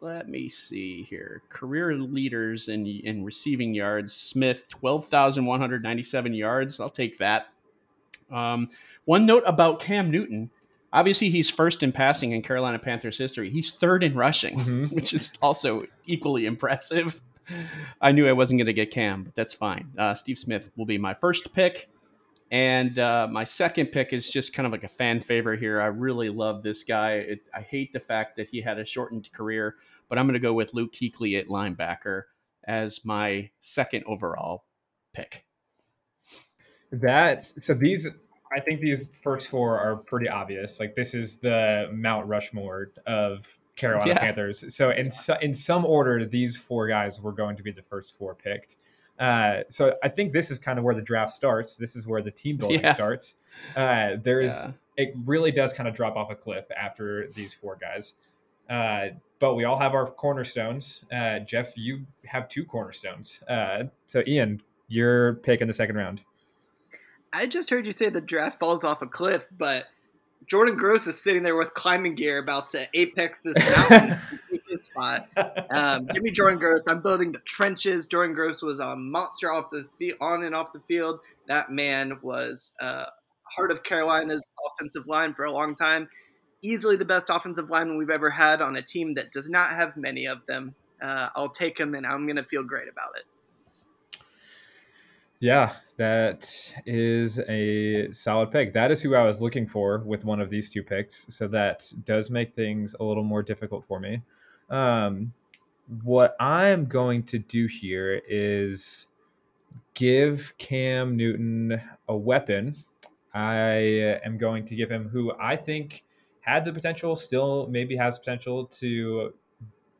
let 0.00 0.28
me 0.28 0.48
see 0.48 1.02
here. 1.04 1.42
Career 1.48 1.94
leaders 1.94 2.68
in 2.68 2.86
in 2.86 3.24
receiving 3.24 3.74
yards: 3.74 4.12
Smith, 4.12 4.68
twelve 4.68 5.06
thousand 5.08 5.46
one 5.46 5.60
hundred 5.60 5.82
ninety-seven 5.82 6.34
yards. 6.34 6.80
I'll 6.80 6.90
take 6.90 7.18
that. 7.18 7.48
Um, 8.30 8.68
one 9.04 9.26
note 9.26 9.42
about 9.46 9.80
Cam 9.80 10.10
Newton: 10.10 10.50
obviously, 10.92 11.30
he's 11.30 11.50
first 11.50 11.82
in 11.82 11.92
passing 11.92 12.32
in 12.32 12.42
Carolina 12.42 12.78
Panthers 12.78 13.18
history. 13.18 13.50
He's 13.50 13.70
third 13.70 14.02
in 14.02 14.14
rushing, 14.14 14.58
Mhm. 14.58 14.92
which 14.94 15.14
is 15.14 15.32
also 15.42 15.84
equally 16.06 16.46
impressive. 16.46 17.20
I 18.00 18.12
knew 18.12 18.28
I 18.28 18.32
wasn't 18.32 18.58
going 18.58 18.66
to 18.66 18.74
get 18.74 18.90
Cam, 18.90 19.24
but 19.24 19.34
that's 19.34 19.54
fine. 19.54 19.90
Uh, 19.96 20.12
Steve 20.12 20.36
Smith 20.36 20.70
will 20.76 20.84
be 20.84 20.98
my 20.98 21.14
first 21.14 21.54
pick. 21.54 21.88
And 22.50 22.98
uh, 22.98 23.28
my 23.30 23.44
second 23.44 23.88
pick 23.88 24.12
is 24.12 24.30
just 24.30 24.54
kind 24.54 24.66
of 24.66 24.72
like 24.72 24.84
a 24.84 24.88
fan 24.88 25.20
favorite 25.20 25.60
here. 25.60 25.80
I 25.80 25.86
really 25.86 26.30
love 26.30 26.62
this 26.62 26.82
guy. 26.82 27.12
It, 27.12 27.40
I 27.54 27.60
hate 27.60 27.92
the 27.92 28.00
fact 28.00 28.36
that 28.36 28.48
he 28.48 28.62
had 28.62 28.78
a 28.78 28.86
shortened 28.86 29.30
career, 29.32 29.76
but 30.08 30.18
I'm 30.18 30.26
going 30.26 30.34
to 30.34 30.40
go 30.40 30.54
with 30.54 30.72
Luke 30.72 30.92
Kuechly 30.92 31.38
at 31.38 31.48
linebacker 31.48 32.22
as 32.66 33.04
my 33.04 33.50
second 33.60 34.04
overall 34.06 34.64
pick. 35.12 35.44
That 36.90 37.44
so 37.44 37.74
these 37.74 38.08
I 38.56 38.60
think 38.60 38.80
these 38.80 39.10
first 39.22 39.48
four 39.48 39.78
are 39.78 39.96
pretty 39.96 40.28
obvious. 40.28 40.80
Like 40.80 40.94
this 40.94 41.12
is 41.12 41.36
the 41.36 41.90
Mount 41.92 42.26
Rushmore 42.26 42.88
of 43.06 43.58
Carolina 43.76 44.12
Yeah. 44.12 44.18
Panthers. 44.20 44.74
So 44.74 44.90
in 44.90 45.10
so, 45.10 45.36
in 45.42 45.52
some 45.52 45.84
order, 45.84 46.24
these 46.24 46.56
four 46.56 46.88
guys 46.88 47.20
were 47.20 47.32
going 47.32 47.56
to 47.56 47.62
be 47.62 47.72
the 47.72 47.82
first 47.82 48.16
four 48.16 48.34
picked. 48.34 48.76
Uh, 49.18 49.62
so 49.68 49.96
I 50.02 50.08
think 50.08 50.32
this 50.32 50.50
is 50.50 50.58
kind 50.58 50.78
of 50.78 50.84
where 50.84 50.94
the 50.94 51.02
draft 51.02 51.32
starts. 51.32 51.76
This 51.76 51.96
is 51.96 52.06
where 52.06 52.22
the 52.22 52.30
team 52.30 52.56
building 52.58 52.80
Yeah. 52.82 52.92
starts. 52.92 53.36
Uh, 53.76 54.10
there's 54.22 54.52
Yeah. 54.52 54.72
it 54.96 55.14
really 55.26 55.50
does 55.52 55.72
kind 55.72 55.88
of 55.88 55.94
drop 55.94 56.16
off 56.16 56.30
a 56.30 56.34
cliff 56.36 56.64
after 56.76 57.28
these 57.34 57.52
four 57.54 57.76
guys. 57.80 58.14
Uh, 58.70 59.08
but 59.40 59.54
we 59.54 59.64
all 59.64 59.78
have 59.78 59.94
our 59.94 60.06
cornerstones. 60.06 61.04
Uh, 61.12 61.38
Jeff, 61.40 61.72
you 61.76 62.04
have 62.26 62.48
two 62.48 62.64
cornerstones. 62.64 63.40
Uh, 63.48 63.84
so 64.06 64.22
Ian, 64.26 64.60
your 64.88 65.34
pick 65.34 65.60
in 65.60 65.68
the 65.68 65.74
second 65.74 65.96
round. 65.96 66.22
I 67.32 67.46
just 67.46 67.70
heard 67.70 67.86
you 67.86 67.92
say 67.92 68.08
the 68.08 68.20
draft 68.20 68.58
falls 68.58 68.84
off 68.84 69.02
a 69.02 69.06
cliff, 69.06 69.46
but 69.56 69.86
Jordan 70.46 70.76
Gross 70.76 71.06
is 71.06 71.20
sitting 71.22 71.42
there 71.42 71.56
with 71.56 71.74
climbing 71.74 72.14
gear 72.14 72.38
about 72.38 72.70
to 72.70 72.86
apex 72.94 73.40
this 73.40 73.56
mountain 73.90 74.18
spot. 74.80 75.28
Um, 75.70 76.06
give 76.06 76.22
me 76.22 76.30
Jordan 76.30 76.58
Gross. 76.58 76.86
I'm 76.86 77.02
building 77.02 77.30
the 77.30 77.40
trenches. 77.40 78.06
Jordan 78.06 78.34
Gross 78.34 78.62
was 78.62 78.80
a 78.80 78.96
monster 78.96 79.52
off 79.52 79.70
the 79.70 79.84
field, 79.84 80.16
on 80.20 80.42
and 80.42 80.54
off 80.54 80.72
the 80.72 80.80
field. 80.80 81.20
That 81.46 81.70
man 81.70 82.18
was 82.22 82.72
uh, 82.80 83.04
heart 83.44 83.70
of 83.70 83.82
Carolina's 83.82 84.48
offensive 84.66 85.06
line 85.06 85.34
for 85.34 85.44
a 85.44 85.52
long 85.52 85.74
time. 85.74 86.08
Easily 86.62 86.96
the 86.96 87.04
best 87.04 87.30
offensive 87.30 87.70
lineman 87.70 87.98
we've 87.98 88.10
ever 88.10 88.30
had 88.30 88.62
on 88.62 88.76
a 88.76 88.82
team 88.82 89.14
that 89.14 89.30
does 89.30 89.50
not 89.50 89.70
have 89.70 89.96
many 89.96 90.26
of 90.26 90.46
them. 90.46 90.74
Uh, 91.00 91.28
I'll 91.36 91.50
take 91.50 91.78
him, 91.78 91.94
and 91.94 92.06
I'm 92.06 92.26
going 92.26 92.36
to 92.36 92.44
feel 92.44 92.64
great 92.64 92.88
about 92.88 93.16
it. 93.16 93.24
Yeah, 95.40 95.72
that 95.98 96.74
is 96.84 97.38
a 97.48 98.10
solid 98.10 98.50
pick. 98.50 98.72
That 98.72 98.90
is 98.90 99.02
who 99.02 99.14
I 99.14 99.22
was 99.22 99.40
looking 99.40 99.68
for 99.68 99.98
with 99.98 100.24
one 100.24 100.40
of 100.40 100.50
these 100.50 100.68
two 100.68 100.82
picks. 100.82 101.32
So 101.32 101.46
that 101.48 101.92
does 102.04 102.28
make 102.28 102.54
things 102.54 102.96
a 102.98 103.04
little 103.04 103.22
more 103.22 103.42
difficult 103.42 103.84
for 103.84 104.00
me. 104.00 104.22
Um, 104.70 105.32
what 106.02 106.36
I'm 106.38 106.86
going 106.86 107.22
to 107.24 107.38
do 107.38 107.66
here 107.66 108.20
is 108.28 109.06
give 109.94 110.52
Cam 110.58 111.16
Newton 111.16 111.80
a 112.08 112.16
weapon. 112.16 112.74
I 113.34 114.18
am 114.24 114.38
going 114.38 114.64
to 114.66 114.74
give 114.74 114.90
him 114.90 115.08
who 115.08 115.32
I 115.40 115.56
think 115.56 116.04
had 116.40 116.64
the 116.64 116.72
potential, 116.72 117.16
still 117.16 117.66
maybe 117.68 117.96
has 117.96 118.18
potential 118.18 118.66
to 118.66 119.34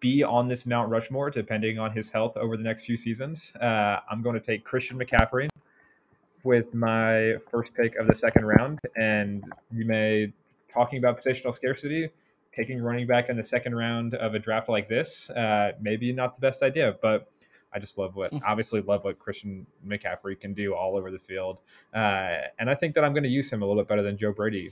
be 0.01 0.23
on 0.23 0.49
this 0.49 0.65
Mount 0.65 0.91
Rushmore, 0.91 1.31
depending 1.31 1.79
on 1.79 1.93
his 1.93 2.11
health 2.11 2.37
over 2.37 2.57
the 2.57 2.63
next 2.63 2.85
few 2.85 2.97
seasons. 2.97 3.53
Uh, 3.61 3.99
I'm 4.11 4.23
going 4.23 4.35
to 4.35 4.41
take 4.41 4.65
Christian 4.65 4.99
McCaffrey 4.99 5.49
with 6.45 6.73
my 6.73 7.35
first 7.51 7.75
pick 7.75 7.97
of 7.97 8.07
the 8.07 8.17
second 8.17 8.47
round. 8.47 8.79
And 8.97 9.45
you 9.73 9.85
may, 9.85 10.33
talking 10.73 10.99
about 10.99 11.21
positional 11.21 11.55
scarcity, 11.55 12.11
taking 12.55 12.81
running 12.81 13.07
back 13.07 13.29
in 13.29 13.37
the 13.37 13.45
second 13.45 13.75
round 13.75 14.15
of 14.15 14.35
a 14.35 14.39
draft 14.39 14.69
like 14.69 14.89
this, 14.89 15.31
uh, 15.31 15.73
maybe 15.81 16.13
not 16.13 16.35
the 16.35 16.41
best 16.41 16.63
idea, 16.63 16.97
but 17.01 17.31
I 17.73 17.79
just 17.79 17.99
love 17.99 18.17
what, 18.17 18.33
obviously, 18.47 18.81
love 18.81 19.05
what 19.05 19.19
Christian 19.19 19.67
McCaffrey 19.87 20.41
can 20.41 20.55
do 20.55 20.75
all 20.75 20.97
over 20.97 21.11
the 21.11 21.19
field. 21.19 21.61
Uh, 21.95 22.39
and 22.59 22.71
I 22.71 22.75
think 22.75 22.95
that 22.95 23.05
I'm 23.05 23.13
going 23.13 23.25
to 23.25 23.29
use 23.29 23.53
him 23.53 23.63
a 23.63 23.67
little 23.67 23.83
bit 23.83 23.89
better 23.89 24.03
than 24.03 24.17
Joe 24.17 24.33
Brady 24.33 24.71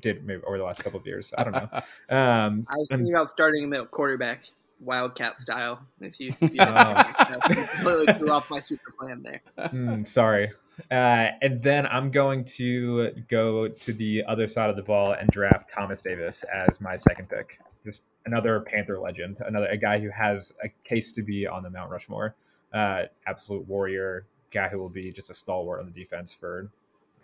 did 0.00 0.24
maybe 0.24 0.42
over 0.44 0.58
the 0.58 0.64
last 0.64 0.82
couple 0.82 0.98
of 0.98 1.06
years. 1.06 1.32
I 1.36 1.44
don't 1.44 1.52
know. 1.52 1.68
Um, 2.10 2.66
I 2.68 2.76
was 2.76 2.90
and- 2.90 2.98
thinking 3.00 3.14
about 3.14 3.28
starting 3.28 3.64
him 3.64 3.72
at 3.74 3.90
quarterback, 3.90 4.46
Wildcat 4.80 5.38
style. 5.38 5.86
If 6.00 6.18
you, 6.18 6.34
if 6.40 6.52
you 6.52 6.56
Oh. 6.60 6.64
I 6.66 7.38
completely 7.76 8.12
threw 8.14 8.30
off 8.30 8.50
my 8.50 8.60
super 8.60 8.92
plan 8.98 9.22
there. 9.22 9.40
Mm, 9.68 10.06
sorry. 10.06 10.50
Uh, 10.90 11.28
and 11.40 11.58
then 11.60 11.86
I'm 11.86 12.10
going 12.10 12.44
to 12.44 13.12
go 13.28 13.68
to 13.68 13.92
the 13.92 14.24
other 14.26 14.46
side 14.46 14.70
of 14.70 14.76
the 14.76 14.82
ball 14.82 15.12
and 15.12 15.28
draft 15.30 15.72
Thomas 15.72 16.02
Davis 16.02 16.44
as 16.52 16.80
my 16.80 16.98
second 16.98 17.28
pick. 17.28 17.58
Just 17.84 18.04
another 18.26 18.60
Panther 18.60 18.98
legend, 18.98 19.36
another 19.46 19.66
a 19.66 19.76
guy 19.76 19.98
who 19.98 20.10
has 20.10 20.52
a 20.62 20.68
case 20.88 21.12
to 21.12 21.22
be 21.22 21.46
on 21.46 21.62
the 21.62 21.70
Mount 21.70 21.90
Rushmore. 21.90 22.34
Uh, 22.72 23.04
absolute 23.26 23.66
warrior, 23.68 24.26
guy 24.50 24.68
who 24.68 24.78
will 24.78 24.88
be 24.88 25.12
just 25.12 25.30
a 25.30 25.34
stalwart 25.34 25.80
on 25.80 25.86
the 25.86 25.92
defense 25.92 26.32
for 26.32 26.70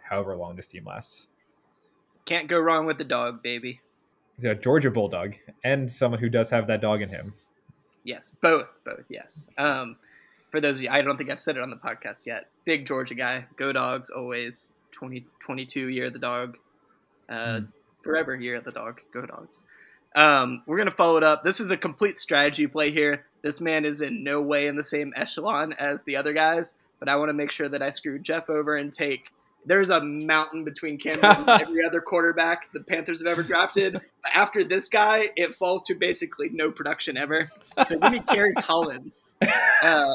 however 0.02 0.36
long 0.36 0.54
this 0.54 0.66
team 0.66 0.84
lasts. 0.84 1.28
Can't 2.24 2.46
go 2.46 2.60
wrong 2.60 2.86
with 2.86 2.98
the 2.98 3.04
dog, 3.04 3.42
baby. 3.42 3.80
He's 4.36 4.44
a 4.44 4.54
Georgia 4.54 4.90
Bulldog 4.90 5.34
and 5.64 5.90
someone 5.90 6.20
who 6.20 6.28
does 6.28 6.50
have 6.50 6.66
that 6.68 6.80
dog 6.80 7.02
in 7.02 7.08
him. 7.08 7.32
Yes, 8.04 8.30
both, 8.40 8.78
both. 8.84 9.04
Yes. 9.08 9.48
Um, 9.58 9.96
for 10.50 10.60
those 10.60 10.78
of 10.78 10.82
you, 10.84 10.88
I 10.90 11.02
don't 11.02 11.16
think 11.16 11.30
I've 11.30 11.40
said 11.40 11.56
it 11.56 11.62
on 11.62 11.70
the 11.70 11.76
podcast 11.76 12.26
yet. 12.26 12.48
Big 12.64 12.86
Georgia 12.86 13.14
guy. 13.14 13.46
Go 13.56 13.72
dogs 13.72 14.10
always. 14.10 14.72
20, 14.92 15.24
22 15.40 15.88
year 15.88 16.06
of 16.06 16.12
the 16.12 16.18
dog. 16.18 16.56
Uh, 17.28 17.60
Hmm. 17.60 17.64
Forever 18.02 18.34
year 18.34 18.56
of 18.56 18.64
the 18.64 18.72
dog. 18.72 19.00
Go 19.12 19.26
dogs. 19.26 19.62
Um, 20.16 20.62
we're 20.66 20.78
gonna 20.78 20.90
follow 20.90 21.16
it 21.18 21.22
up. 21.22 21.42
This 21.44 21.60
is 21.60 21.70
a 21.70 21.76
complete 21.76 22.16
strategy 22.16 22.66
play 22.66 22.90
here. 22.90 23.26
This 23.42 23.60
man 23.60 23.84
is 23.84 24.00
in 24.00 24.24
no 24.24 24.40
way 24.42 24.66
in 24.66 24.76
the 24.76 24.82
same 24.84 25.12
echelon 25.14 25.74
as 25.78 26.02
the 26.02 26.16
other 26.16 26.32
guys, 26.32 26.74
but 26.98 27.08
I 27.10 27.16
want 27.16 27.28
to 27.28 27.34
make 27.34 27.50
sure 27.50 27.68
that 27.68 27.82
I 27.82 27.90
screw 27.90 28.18
Jeff 28.18 28.48
over 28.50 28.74
and 28.76 28.90
take. 28.92 29.32
There's 29.66 29.90
a 29.90 30.02
mountain 30.02 30.64
between 30.64 30.96
Cam 30.96 31.18
and 31.22 31.48
every 31.60 31.84
other 31.84 32.00
quarterback 32.00 32.72
the 32.72 32.80
Panthers 32.80 33.20
have 33.20 33.28
ever 33.28 33.42
drafted. 33.42 33.92
But 33.92 34.34
after 34.34 34.64
this 34.64 34.88
guy, 34.88 35.28
it 35.36 35.54
falls 35.54 35.82
to 35.84 35.94
basically 35.94 36.48
no 36.48 36.70
production 36.70 37.18
ever. 37.18 37.50
So 37.86 37.98
give 37.98 38.12
me 38.12 38.20
Kerry 38.30 38.54
Collins. 38.54 39.28
Uh, 39.82 40.14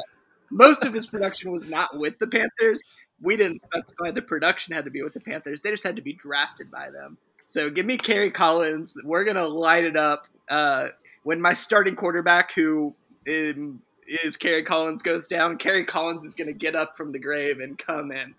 most 0.51 0.85
of 0.85 0.93
his 0.93 1.07
production 1.07 1.51
was 1.51 1.67
not 1.67 1.97
with 1.97 2.17
the 2.19 2.27
Panthers. 2.27 2.83
We 3.21 3.37
didn't 3.37 3.59
specify 3.59 4.11
the 4.11 4.21
production 4.21 4.73
had 4.73 4.85
to 4.85 4.91
be 4.91 5.01
with 5.01 5.13
the 5.13 5.21
Panthers. 5.21 5.61
They 5.61 5.71
just 5.71 5.83
had 5.83 5.95
to 5.95 6.01
be 6.01 6.13
drafted 6.13 6.69
by 6.69 6.89
them. 6.91 7.17
So 7.45 7.69
give 7.69 7.85
me 7.85 7.97
Kerry 7.97 8.31
Collins. 8.31 8.95
We're 9.03 9.23
gonna 9.23 9.47
light 9.47 9.85
it 9.85 9.95
up. 9.95 10.27
Uh, 10.49 10.89
when 11.23 11.39
my 11.41 11.53
starting 11.53 11.95
quarterback, 11.95 12.51
who 12.51 12.93
um, 13.27 13.81
is 14.07 14.35
Kerry 14.37 14.63
Collins, 14.63 15.01
goes 15.01 15.27
down, 15.27 15.57
Kerry 15.57 15.85
Collins 15.85 16.25
is 16.25 16.33
gonna 16.33 16.53
get 16.53 16.75
up 16.75 16.95
from 16.95 17.11
the 17.11 17.19
grave 17.19 17.59
and 17.59 17.77
come 17.77 18.11
in. 18.11 18.35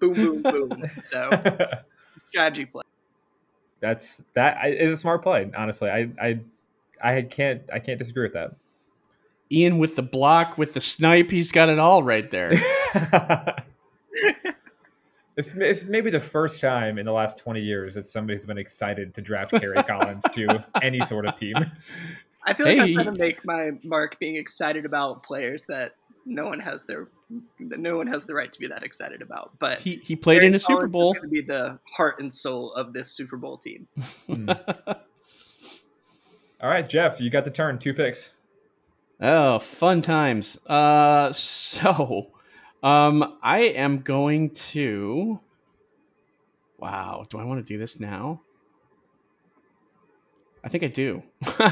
Boom, 0.00 0.14
boom, 0.14 0.42
boom. 0.42 0.82
so 1.00 1.30
strategy 2.28 2.66
play. 2.66 2.82
That's 3.80 4.22
that 4.34 4.66
is 4.66 4.92
a 4.92 4.96
smart 4.96 5.22
play. 5.22 5.50
Honestly, 5.56 5.90
I 5.90 6.10
I 6.20 6.40
I 7.02 7.22
can't 7.22 7.62
I 7.72 7.78
can't 7.78 7.98
disagree 7.98 8.24
with 8.24 8.32
that. 8.32 8.54
Ian 9.50 9.78
with 9.78 9.96
the 9.96 10.02
block, 10.02 10.58
with 10.58 10.74
the 10.74 10.80
snipe, 10.80 11.30
he's 11.30 11.52
got 11.52 11.68
it 11.68 11.78
all 11.78 12.02
right 12.02 12.30
there. 12.30 12.52
It's, 15.36 15.52
it's 15.54 15.86
maybe 15.86 16.10
the 16.10 16.20
first 16.20 16.62
time 16.62 16.98
in 16.98 17.04
the 17.04 17.12
last 17.12 17.38
20 17.38 17.60
years 17.60 17.94
that 17.94 18.06
somebody's 18.06 18.46
been 18.46 18.56
excited 18.56 19.12
to 19.14 19.20
draft 19.20 19.50
Kerry 19.50 19.82
Collins 19.86 20.24
to 20.32 20.64
any 20.80 21.00
sort 21.00 21.26
of 21.26 21.34
team. 21.34 21.56
I 22.42 22.54
feel 22.54 22.66
like 22.66 22.76
hey. 22.76 22.82
I'm 22.82 22.94
trying 22.94 23.06
to 23.06 23.12
make 23.12 23.44
my 23.44 23.72
mark 23.84 24.18
being 24.18 24.36
excited 24.36 24.86
about 24.86 25.22
players 25.22 25.66
that 25.66 25.92
no 26.24 26.46
one 26.46 26.60
has 26.60 26.86
their 26.86 27.08
no 27.58 27.96
one 27.96 28.06
has 28.06 28.24
the 28.24 28.34
right 28.34 28.50
to 28.50 28.58
be 28.58 28.66
that 28.68 28.82
excited 28.82 29.20
about. 29.20 29.58
But 29.58 29.80
he, 29.80 29.96
he 29.96 30.16
played 30.16 30.36
Kerry 30.36 30.46
in 30.46 30.54
a 30.54 30.60
Collins 30.60 30.80
Super 30.80 30.88
Bowl. 30.88 31.12
Going 31.12 31.22
to 31.22 31.28
be 31.28 31.42
the 31.42 31.80
heart 31.96 32.18
and 32.18 32.32
soul 32.32 32.72
of 32.72 32.94
this 32.94 33.10
Super 33.10 33.36
Bowl 33.36 33.58
team. 33.58 33.88
mm. 34.28 34.48
All 36.62 36.70
right, 36.70 36.88
Jeff, 36.88 37.20
you 37.20 37.28
got 37.28 37.44
the 37.44 37.50
turn. 37.50 37.78
Two 37.78 37.92
picks. 37.92 38.30
Oh, 39.20 39.58
fun 39.58 40.02
times. 40.02 40.58
Uh, 40.66 41.32
so 41.32 42.32
um, 42.82 43.38
I 43.42 43.60
am 43.60 44.00
going 44.00 44.50
to. 44.50 45.40
Wow, 46.78 47.24
do 47.30 47.38
I 47.38 47.44
want 47.44 47.64
to 47.64 47.72
do 47.72 47.78
this 47.78 47.98
now? 47.98 48.42
I 50.62 50.68
think 50.68 50.84
I 50.84 50.88
do. 50.88 51.22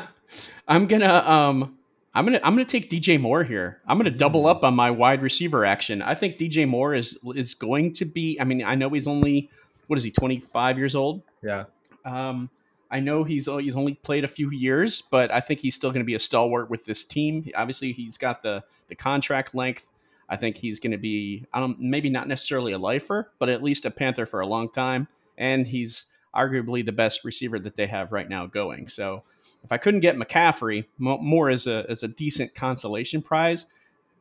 I'm 0.69 0.87
gonna 0.87 1.13
um 1.13 1.77
I'm 2.15 2.25
gonna 2.25 2.41
I'm 2.43 2.55
gonna 2.55 2.65
take 2.65 2.89
DJ 2.89 3.21
Moore 3.21 3.43
here. 3.43 3.83
I'm 3.87 3.99
gonna 3.99 4.11
double 4.11 4.47
up 4.47 4.63
on 4.63 4.75
my 4.75 4.91
wide 4.91 5.21
receiver 5.21 5.65
action. 5.65 6.01
I 6.01 6.15
think 6.15 6.39
DJ 6.39 6.67
Moore 6.67 6.95
is 6.95 7.19
is 7.35 7.55
going 7.55 7.93
to 7.95 8.05
be. 8.05 8.39
I 8.41 8.45
mean, 8.45 8.65
I 8.65 8.77
know 8.77 8.89
he's 8.89 9.09
only 9.09 9.51
what 9.89 9.99
is 9.99 10.05
he 10.05 10.11
25 10.11 10.79
years 10.79 10.95
old. 10.95 11.23
Yeah. 11.43 11.65
Um, 12.05 12.49
I 12.95 13.01
know 13.01 13.25
he's 13.25 13.47
he's 13.47 13.75
only 13.75 13.95
played 13.95 14.23
a 14.23 14.29
few 14.29 14.51
years, 14.51 15.03
but 15.03 15.33
I 15.33 15.41
think 15.41 15.59
he's 15.59 15.75
still 15.75 15.91
going 15.91 16.03
to 16.03 16.07
be 16.07 16.15
a 16.15 16.21
stalwart 16.21 16.71
with 16.71 16.85
this 16.85 17.05
team. 17.05 17.51
Obviously, 17.57 17.91
he's 17.91 18.17
got 18.17 18.45
the 18.45 18.63
the 18.89 18.95
contract 18.95 19.53
length. 19.53 19.91
I 20.29 20.37
think 20.37 20.57
he's 20.57 20.79
going 20.79 20.93
to 20.93 20.99
be, 20.99 21.45
I 21.53 21.61
don't, 21.61 21.79
maybe 21.81 22.09
not 22.09 22.29
necessarily 22.29 22.73
a 22.73 22.79
lifer, 22.79 23.33
but 23.41 23.49
at 23.49 23.65
least 23.65 23.85
a 23.85 23.91
Panther 23.91 24.27
for 24.27 24.41
a 24.41 24.47
long 24.47 24.71
time. 24.71 25.09
And 25.37 25.67
he's 25.67 26.07
arguably 26.35 26.87
the 26.87 26.93
best 26.93 27.25
receiver 27.25 27.59
that 27.59 27.77
they 27.77 27.87
have 27.89 28.13
right 28.13 28.29
now 28.29 28.47
going. 28.47 28.89
So 28.89 29.25
if 29.65 29.73
I 29.73 29.77
couldn't 29.77 30.01
get 30.01 30.17
McCaffrey, 30.17 30.85
Moore 30.99 31.51
as 31.51 31.67
a 31.67 31.85
as 31.89 32.05
a 32.05 32.09
decent 32.09 32.55
consolation 32.55 33.23
prize, 33.23 33.67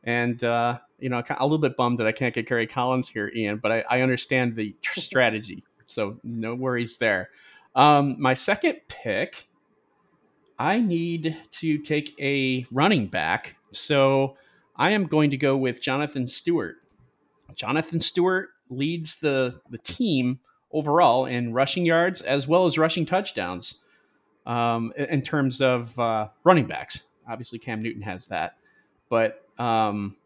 and 0.02 0.42
uh, 0.42 0.80
you 0.98 1.10
know, 1.10 1.22
a 1.28 1.44
little 1.44 1.58
bit 1.58 1.76
bummed 1.76 1.98
that 1.98 2.08
I 2.08 2.12
can't 2.12 2.34
get 2.34 2.48
Kerry 2.48 2.66
Collins 2.66 3.08
here, 3.08 3.30
Ian. 3.36 3.58
But 3.58 3.70
I, 3.70 3.84
I 3.88 4.00
understand 4.00 4.56
the 4.56 4.74
strategy, 4.96 5.62
so 5.86 6.18
no 6.24 6.56
worries 6.56 6.96
there. 6.96 7.30
Um, 7.74 8.16
my 8.20 8.34
second 8.34 8.76
pick, 8.88 9.48
I 10.58 10.80
need 10.80 11.36
to 11.52 11.78
take 11.78 12.14
a 12.20 12.66
running 12.70 13.06
back. 13.08 13.56
So 13.72 14.36
I 14.76 14.90
am 14.90 15.06
going 15.06 15.30
to 15.30 15.36
go 15.36 15.56
with 15.56 15.80
Jonathan 15.80 16.26
Stewart. 16.26 16.76
Jonathan 17.54 18.00
Stewart 18.00 18.50
leads 18.70 19.16
the 19.16 19.60
the 19.70 19.78
team 19.78 20.40
overall 20.72 21.26
in 21.26 21.52
rushing 21.52 21.84
yards 21.86 22.20
as 22.22 22.48
well 22.48 22.66
as 22.66 22.78
rushing 22.78 23.06
touchdowns. 23.06 23.80
Um, 24.46 24.92
in 24.96 25.22
terms 25.22 25.62
of 25.62 25.98
uh, 25.98 26.28
running 26.42 26.66
backs, 26.66 27.04
obviously 27.26 27.58
Cam 27.58 27.82
Newton 27.82 28.02
has 28.02 28.26
that, 28.26 28.58
but 29.08 29.42
um, 29.58 30.16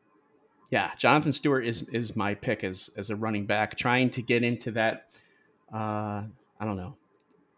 yeah, 0.71 0.91
Jonathan 0.99 1.33
Stewart 1.33 1.65
is 1.65 1.83
is 1.91 2.17
my 2.17 2.35
pick 2.35 2.65
as 2.65 2.91
as 2.97 3.11
a 3.11 3.17
running 3.17 3.47
back, 3.47 3.77
trying 3.77 4.11
to 4.11 4.23
get 4.23 4.43
into 4.43 4.73
that. 4.73 5.07
Uh, 5.73 6.23
I 6.59 6.65
don't 6.65 6.77
know, 6.77 6.97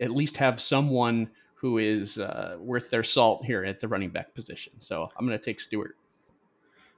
at 0.01 0.11
least 0.11 0.37
have 0.39 0.61
someone 0.61 1.31
who 1.55 1.79
is 1.79 2.19
uh, 2.19 2.57
worth 2.59 2.91
their 2.91 3.05
salt 3.05 3.45
here 3.45 3.65
at 3.65 3.81
the 3.81 3.89
running 3.89 4.11
back 4.11 4.35
position. 4.35 4.73
So 4.79 5.09
I'm 5.17 5.27
going 5.27 5.39
to 5.39 5.45
take 5.45 5.61
Stewart. 5.61 5.97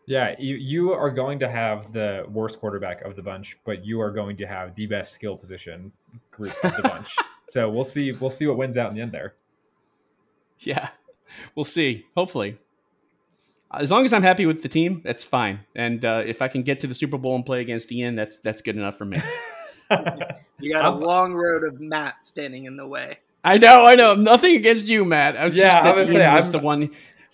Yeah, 0.06 0.34
you, 0.38 0.56
you 0.56 0.92
are 0.92 1.10
going 1.10 1.38
to 1.40 1.48
have 1.48 1.92
the 1.92 2.24
worst 2.28 2.58
quarterback 2.58 3.02
of 3.02 3.14
the 3.14 3.22
bunch, 3.22 3.56
but 3.64 3.84
you 3.84 4.00
are 4.00 4.10
going 4.10 4.36
to 4.38 4.46
have 4.46 4.74
the 4.74 4.86
best 4.86 5.12
skill 5.12 5.36
position 5.36 5.92
group 6.30 6.52
of 6.64 6.76
the 6.76 6.82
bunch. 6.82 7.14
so 7.48 7.68
we'll 7.70 7.84
see. 7.84 8.12
We'll 8.12 8.30
see 8.30 8.46
what 8.46 8.56
wins 8.56 8.76
out 8.76 8.90
in 8.90 8.96
the 8.96 9.02
end 9.02 9.12
there. 9.12 9.34
Yeah, 10.58 10.90
we'll 11.54 11.64
see. 11.64 12.06
Hopefully, 12.16 12.58
as 13.72 13.90
long 13.90 14.04
as 14.04 14.12
I'm 14.12 14.22
happy 14.22 14.44
with 14.44 14.62
the 14.62 14.68
team, 14.68 15.02
that's 15.04 15.24
fine. 15.24 15.60
And 15.74 16.04
uh, 16.04 16.22
if 16.26 16.42
I 16.42 16.48
can 16.48 16.62
get 16.62 16.80
to 16.80 16.86
the 16.86 16.94
Super 16.94 17.16
Bowl 17.16 17.36
and 17.36 17.46
play 17.46 17.60
against 17.60 17.90
Ian, 17.92 18.16
that's 18.16 18.38
that's 18.38 18.60
good 18.60 18.76
enough 18.76 18.98
for 18.98 19.04
me. 19.04 19.18
you 20.60 20.72
got 20.72 20.84
a 20.84 20.90
long 20.90 21.34
road 21.34 21.64
of 21.64 21.80
Matt 21.80 22.24
standing 22.24 22.64
in 22.64 22.76
the 22.76 22.86
way. 22.86 23.18
I 23.44 23.58
know, 23.58 23.84
I 23.86 23.94
know. 23.96 24.14
Nothing 24.14 24.56
against 24.56 24.86
you, 24.86 25.04
Matt. 25.04 25.36
I 25.36 25.44
was 25.44 25.56
yeah, 25.56 25.82
just 25.82 25.86
I 25.86 25.94
was 25.94 26.10
say, 26.10 26.24
I'm 26.24 26.52
the 26.52 26.58
one. 26.58 26.90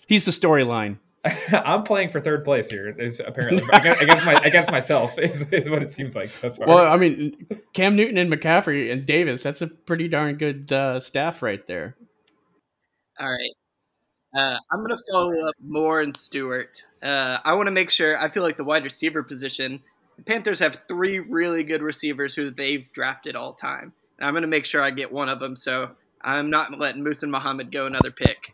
He's 0.07 0.25
the 0.25 0.31
storyline. 0.31 0.97
I'm 1.51 1.83
playing 1.83 2.09
for 2.09 2.21
third 2.21 2.45
place 2.45 2.69
here. 2.69 2.89
Is 2.97 3.19
apparently 3.19 3.67
against 3.73 4.25
my 4.25 4.33
against 4.43 4.71
myself 4.71 5.17
is, 5.19 5.45
is 5.51 5.69
what 5.69 5.83
it 5.83 5.93
seems 5.93 6.15
like. 6.15 6.31
That's 6.39 6.57
well, 6.59 6.87
I 6.87 6.97
mean, 6.97 7.47
Cam 7.73 7.95
Newton 7.95 8.17
and 8.17 8.31
McCaffrey 8.31 8.91
and 8.91 9.05
Davis. 9.05 9.43
That's 9.43 9.61
a 9.61 9.67
pretty 9.67 10.07
darn 10.07 10.37
good 10.37 10.71
uh, 10.71 10.99
staff 10.99 11.41
right 11.41 11.65
there. 11.67 11.95
All 13.19 13.29
right. 13.29 13.51
Uh, 14.35 14.57
I'm 14.71 14.79
going 14.79 14.95
to 14.95 15.03
follow 15.11 15.47
up 15.47 15.55
Moore 15.59 16.01
and 16.01 16.15
Stewart. 16.15 16.83
Uh, 17.01 17.39
I 17.43 17.55
want 17.55 17.67
to 17.67 17.71
make 17.71 17.89
sure. 17.89 18.15
I 18.17 18.29
feel 18.29 18.43
like 18.43 18.57
the 18.57 18.63
wide 18.63 18.83
receiver 18.83 19.23
position. 19.23 19.81
The 20.19 20.25
Panthers 20.25 20.59
have 20.59 20.75
three 20.89 21.19
really 21.19 21.63
good 21.63 21.81
receivers 21.81 22.35
who 22.35 22.49
they've 22.49 22.85
drafted 22.91 23.37
all 23.37 23.53
time. 23.53 23.93
And 24.17 24.27
I'm 24.27 24.33
going 24.33 24.41
to 24.41 24.49
make 24.49 24.65
sure 24.65 24.81
I 24.81 24.91
get 24.91 25.13
one 25.13 25.29
of 25.29 25.39
them. 25.39 25.55
So 25.55 25.91
I'm 26.21 26.49
not 26.49 26.77
letting 26.77 27.05
Muhsin 27.05 27.29
Muhammad 27.29 27.71
go 27.71 27.85
another 27.85 28.11
pick. 28.11 28.53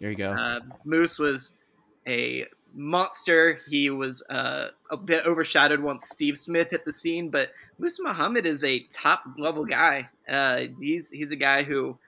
There 0.00 0.10
you 0.10 0.16
go. 0.16 0.30
Uh, 0.30 0.60
Moose 0.84 1.18
was 1.18 1.56
a 2.06 2.46
monster. 2.72 3.58
He 3.68 3.90
was 3.90 4.22
uh, 4.30 4.68
a 4.88 4.96
bit 4.96 5.26
overshadowed 5.26 5.80
once 5.80 6.08
Steve 6.08 6.38
Smith 6.38 6.70
hit 6.70 6.84
the 6.84 6.92
scene, 6.92 7.28
but 7.28 7.50
Muhsin 7.80 8.04
Muhammad 8.04 8.46
is 8.46 8.62
a 8.62 8.86
top 8.92 9.24
level 9.38 9.64
guy. 9.64 10.10
Uh, 10.28 10.66
he's 10.80 11.10
he's 11.10 11.32
a 11.32 11.36
guy 11.36 11.64
who 11.64 11.98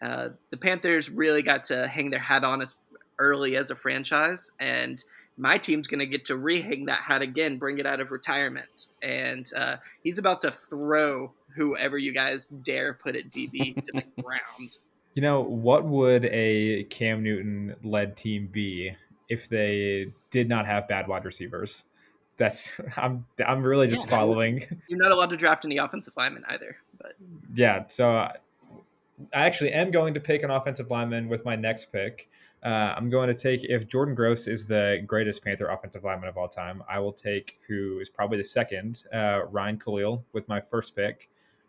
uh, 0.00 0.30
the 0.50 0.56
Panthers 0.56 1.10
really 1.10 1.42
got 1.42 1.64
to 1.64 1.88
hang 1.88 2.10
their 2.10 2.20
hat 2.20 2.44
on 2.44 2.62
as 2.62 2.76
early 3.18 3.56
as 3.56 3.70
a 3.70 3.76
franchise, 3.76 4.52
and 4.60 5.02
my 5.38 5.56
team's 5.56 5.86
going 5.86 6.00
to 6.00 6.06
get 6.06 6.26
to 6.26 6.36
rehang 6.36 6.86
that 6.86 7.00
hat 7.00 7.22
again, 7.22 7.58
bring 7.58 7.78
it 7.78 7.86
out 7.86 8.00
of 8.00 8.10
retirement, 8.10 8.88
and 9.00 9.50
uh, 9.56 9.76
he's 10.02 10.18
about 10.18 10.40
to 10.42 10.50
throw 10.50 11.32
whoever 11.54 11.96
you 11.96 12.12
guys 12.12 12.48
dare 12.48 12.92
put 12.92 13.16
at 13.16 13.30
DB 13.30 13.74
to 13.82 13.92
the 13.92 14.04
ground. 14.22 14.78
You 15.14 15.22
know, 15.22 15.40
what 15.40 15.84
would 15.84 16.26
a 16.26 16.84
Cam 16.84 17.22
Newton 17.22 17.74
led 17.82 18.16
team 18.16 18.48
be 18.50 18.94
if 19.28 19.48
they 19.48 20.12
did 20.30 20.48
not 20.48 20.66
have 20.66 20.88
bad 20.88 21.08
wide 21.08 21.24
receivers? 21.24 21.84
That's 22.36 22.70
I'm 22.96 23.24
I'm 23.44 23.62
really 23.62 23.88
just 23.88 24.06
yeah. 24.06 24.10
following. 24.10 24.64
You're 24.88 24.98
not 24.98 25.12
allowed 25.12 25.30
to 25.30 25.36
draft 25.36 25.64
any 25.64 25.78
offensive 25.78 26.14
linemen 26.16 26.44
either, 26.48 26.76
but 27.00 27.14
yeah. 27.54 27.84
So 27.88 28.10
I 28.10 28.36
actually 29.32 29.72
am 29.72 29.90
going 29.90 30.14
to 30.14 30.20
pick 30.20 30.42
an 30.42 30.50
offensive 30.50 30.90
lineman 30.90 31.28
with 31.28 31.44
my 31.44 31.56
next 31.56 31.92
pick. 31.92 32.28
Uh, 32.64 32.94
I'm 32.96 33.08
going 33.08 33.28
to 33.28 33.38
take 33.38 33.64
if 33.64 33.86
Jordan 33.86 34.14
Gross 34.14 34.48
is 34.48 34.66
the 34.66 35.02
greatest 35.06 35.44
Panther 35.44 35.68
offensive 35.68 36.02
lineman 36.02 36.28
of 36.28 36.36
all 36.36 36.48
time. 36.48 36.82
I 36.88 36.98
will 36.98 37.12
take 37.12 37.60
who 37.68 38.00
is 38.00 38.08
probably 38.08 38.38
the 38.38 38.44
second, 38.44 39.04
uh, 39.12 39.42
Ryan 39.50 39.78
Kalil, 39.78 40.24
with 40.32 40.48
my 40.48 40.60
first 40.60 40.96
pick. 40.96 41.28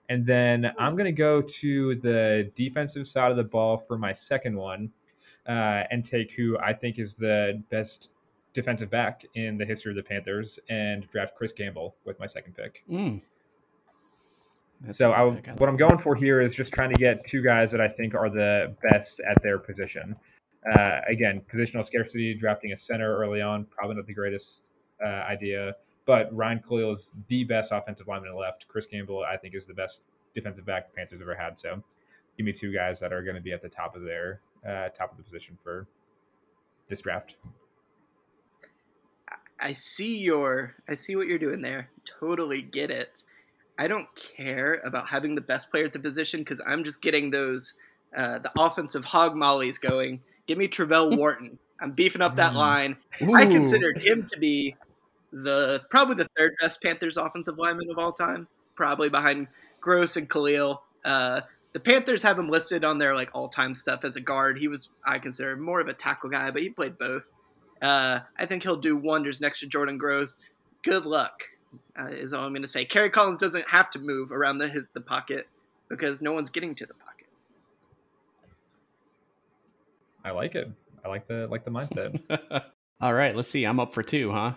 And 0.09 0.25
then 0.25 0.71
I'm 0.79 0.93
going 0.93 1.05
to 1.05 1.11
go 1.11 1.41
to 1.41 1.95
the 1.95 2.51
defensive 2.55 3.05
side 3.07 3.29
of 3.29 3.37
the 3.37 3.43
ball 3.43 3.77
for 3.77 3.97
my 3.97 4.11
second 4.11 4.55
one 4.55 4.91
uh, 5.47 5.83
and 5.91 6.03
take 6.03 6.31
who 6.31 6.57
I 6.57 6.73
think 6.73 6.97
is 6.97 7.13
the 7.13 7.61
best 7.69 8.09
defensive 8.53 8.89
back 8.89 9.23
in 9.35 9.57
the 9.57 9.65
history 9.65 9.91
of 9.91 9.95
the 9.95 10.03
Panthers 10.03 10.59
and 10.69 11.07
draft 11.09 11.35
Chris 11.35 11.51
Gamble 11.51 11.95
with 12.05 12.19
my 12.19 12.25
second 12.25 12.55
pick. 12.55 12.83
Mm. 12.89 13.21
So 14.91 15.11
I, 15.11 15.23
what 15.57 15.69
I'm 15.69 15.77
going 15.77 15.97
for 15.97 16.15
here 16.15 16.41
is 16.41 16.55
just 16.55 16.73
trying 16.73 16.89
to 16.89 16.99
get 16.99 17.25
two 17.27 17.43
guys 17.43 17.69
that 17.71 17.81
I 17.81 17.87
think 17.87 18.15
are 18.15 18.29
the 18.29 18.75
best 18.81 19.19
at 19.19 19.41
their 19.43 19.59
position. 19.59 20.15
Uh, 20.65 20.99
again, 21.07 21.41
positional 21.51 21.85
scarcity, 21.85 22.33
drafting 22.33 22.71
a 22.71 22.77
center 22.77 23.17
early 23.17 23.41
on, 23.41 23.65
probably 23.65 23.95
not 23.95 24.05
the 24.05 24.13
greatest 24.13 24.71
uh, 25.03 25.07
idea. 25.07 25.75
But 26.05 26.33
Ryan 26.35 26.59
Kalil 26.59 26.89
is 26.91 27.13
the 27.27 27.43
best 27.43 27.71
offensive 27.71 28.07
lineman 28.07 28.35
left. 28.35 28.67
Chris 28.67 28.85
Gamble, 28.85 29.23
I 29.23 29.37
think, 29.37 29.55
is 29.55 29.65
the 29.67 29.73
best 29.73 30.01
defensive 30.33 30.65
back 30.65 30.85
the 30.85 30.91
Panthers 30.91 31.21
ever 31.21 31.35
had. 31.35 31.59
So 31.59 31.81
give 32.37 32.45
me 32.45 32.51
two 32.51 32.73
guys 32.73 32.99
that 32.99 33.13
are 33.13 33.23
going 33.23 33.35
to 33.35 33.41
be 33.41 33.53
at 33.53 33.61
the 33.61 33.69
top 33.69 33.95
of 33.95 34.03
their 34.03 34.41
uh, 34.67 34.89
top 34.89 35.11
of 35.11 35.17
the 35.17 35.23
position 35.23 35.57
for 35.63 35.87
this 36.87 37.01
draft. 37.01 37.35
I 39.59 39.73
see 39.73 40.19
your 40.19 40.75
I 40.87 40.95
see 40.95 41.15
what 41.15 41.27
you're 41.27 41.37
doing 41.37 41.61
there. 41.61 41.89
Totally 42.05 42.61
get 42.61 42.91
it. 42.91 43.23
I 43.77 43.87
don't 43.87 44.07
care 44.15 44.81
about 44.83 45.09
having 45.09 45.35
the 45.35 45.41
best 45.41 45.71
player 45.71 45.85
at 45.85 45.93
the 45.93 45.99
position 45.99 46.41
because 46.41 46.61
I'm 46.65 46.83
just 46.83 47.01
getting 47.01 47.29
those 47.29 47.75
uh, 48.15 48.39
the 48.39 48.51
offensive 48.57 49.05
hog 49.05 49.35
mollies 49.35 49.77
going. 49.77 50.21
Give 50.49 50.57
me 50.57 50.67
Travelle 50.67 51.15
Wharton. 51.17 51.59
I'm 51.79 51.91
beefing 51.91 52.23
up 52.23 52.37
that 52.37 52.53
Mm. 52.53 52.55
line. 52.55 52.97
Ooh. 53.21 53.35
I 53.35 53.45
considered 53.45 54.01
him 54.01 54.25
to 54.31 54.39
be 54.39 54.75
the 55.31 55.85
probably 55.91 56.15
the 56.15 56.27
third 56.35 56.53
best 56.59 56.81
Panthers 56.81 57.17
offensive 57.17 57.59
lineman 57.59 57.91
of 57.91 57.99
all 57.99 58.11
time, 58.11 58.47
probably 58.73 59.09
behind 59.09 59.47
Gross 59.79 60.17
and 60.17 60.27
Kalil. 60.27 60.81
Uh, 61.05 61.41
the 61.73 61.79
Panthers 61.79 62.23
have 62.23 62.39
him 62.39 62.49
listed 62.49 62.83
on 62.83 62.97
their 62.97 63.13
like 63.13 63.29
all 63.35 63.47
time 63.47 63.75
stuff 63.75 64.03
as 64.03 64.15
a 64.15 64.21
guard. 64.21 64.57
He 64.57 64.67
was 64.67 64.89
I 65.05 65.19
consider 65.19 65.55
more 65.55 65.79
of 65.81 65.87
a 65.87 65.93
tackle 65.93 66.31
guy, 66.31 66.49
but 66.49 66.63
he 66.63 66.69
played 66.71 66.97
both. 66.97 67.31
Uh, 67.79 68.21
I 68.39 68.47
think 68.47 68.63
he'll 68.63 68.75
do 68.75 68.97
wonders 68.97 69.39
next 69.39 69.59
to 69.59 69.67
Jordan 69.67 69.99
Gross. 69.99 70.39
Good 70.83 71.05
luck, 71.05 71.43
uh, 71.97 72.07
is 72.07 72.33
all 72.33 72.43
I'm 72.43 72.53
going 72.53 72.63
to 72.63 72.67
say. 72.67 72.85
Kerry 72.85 73.11
Collins 73.11 73.37
doesn't 73.37 73.69
have 73.69 73.91
to 73.91 73.99
move 73.99 74.31
around 74.31 74.57
the 74.57 74.67
his, 74.67 74.87
the 74.95 75.01
pocket 75.01 75.47
because 75.89 76.23
no 76.23 76.33
one's 76.33 76.49
getting 76.49 76.73
to 76.73 76.87
the 76.87 76.95
pocket. 76.95 77.08
I 80.29 80.31
like 80.31 80.53
it. 80.53 80.71
I 81.03 81.07
like 81.07 81.25
the 81.25 81.47
like 81.47 81.65
the 81.65 81.71
mindset. 81.71 82.21
All 83.01 83.13
right, 83.13 83.35
let's 83.35 83.49
see. 83.49 83.65
I'm 83.65 83.79
up 83.79 83.93
for 83.95 84.03
two, 84.03 84.31
huh? 84.31 84.53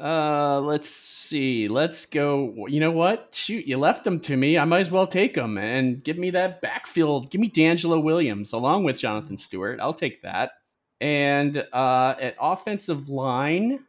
Uh, 0.00 0.60
let's 0.60 0.88
see. 0.88 1.66
Let's 1.66 2.06
go. 2.06 2.66
You 2.68 2.78
know 2.78 2.92
what? 2.92 3.30
Shoot, 3.32 3.66
you 3.66 3.76
left 3.78 4.04
them 4.04 4.20
to 4.20 4.36
me. 4.36 4.56
I 4.56 4.64
might 4.64 4.80
as 4.80 4.90
well 4.90 5.08
take 5.08 5.34
them 5.34 5.58
and 5.58 6.04
give 6.04 6.18
me 6.18 6.30
that 6.30 6.60
backfield. 6.60 7.30
Give 7.30 7.40
me 7.40 7.50
DeAngelo 7.50 8.00
Williams 8.00 8.52
along 8.52 8.84
with 8.84 8.98
Jonathan 8.98 9.36
Stewart. 9.36 9.80
I'll 9.80 9.92
take 9.92 10.22
that. 10.22 10.52
And 11.00 11.56
uh, 11.72 12.14
at 12.20 12.36
offensive 12.40 13.08
line, 13.08 13.80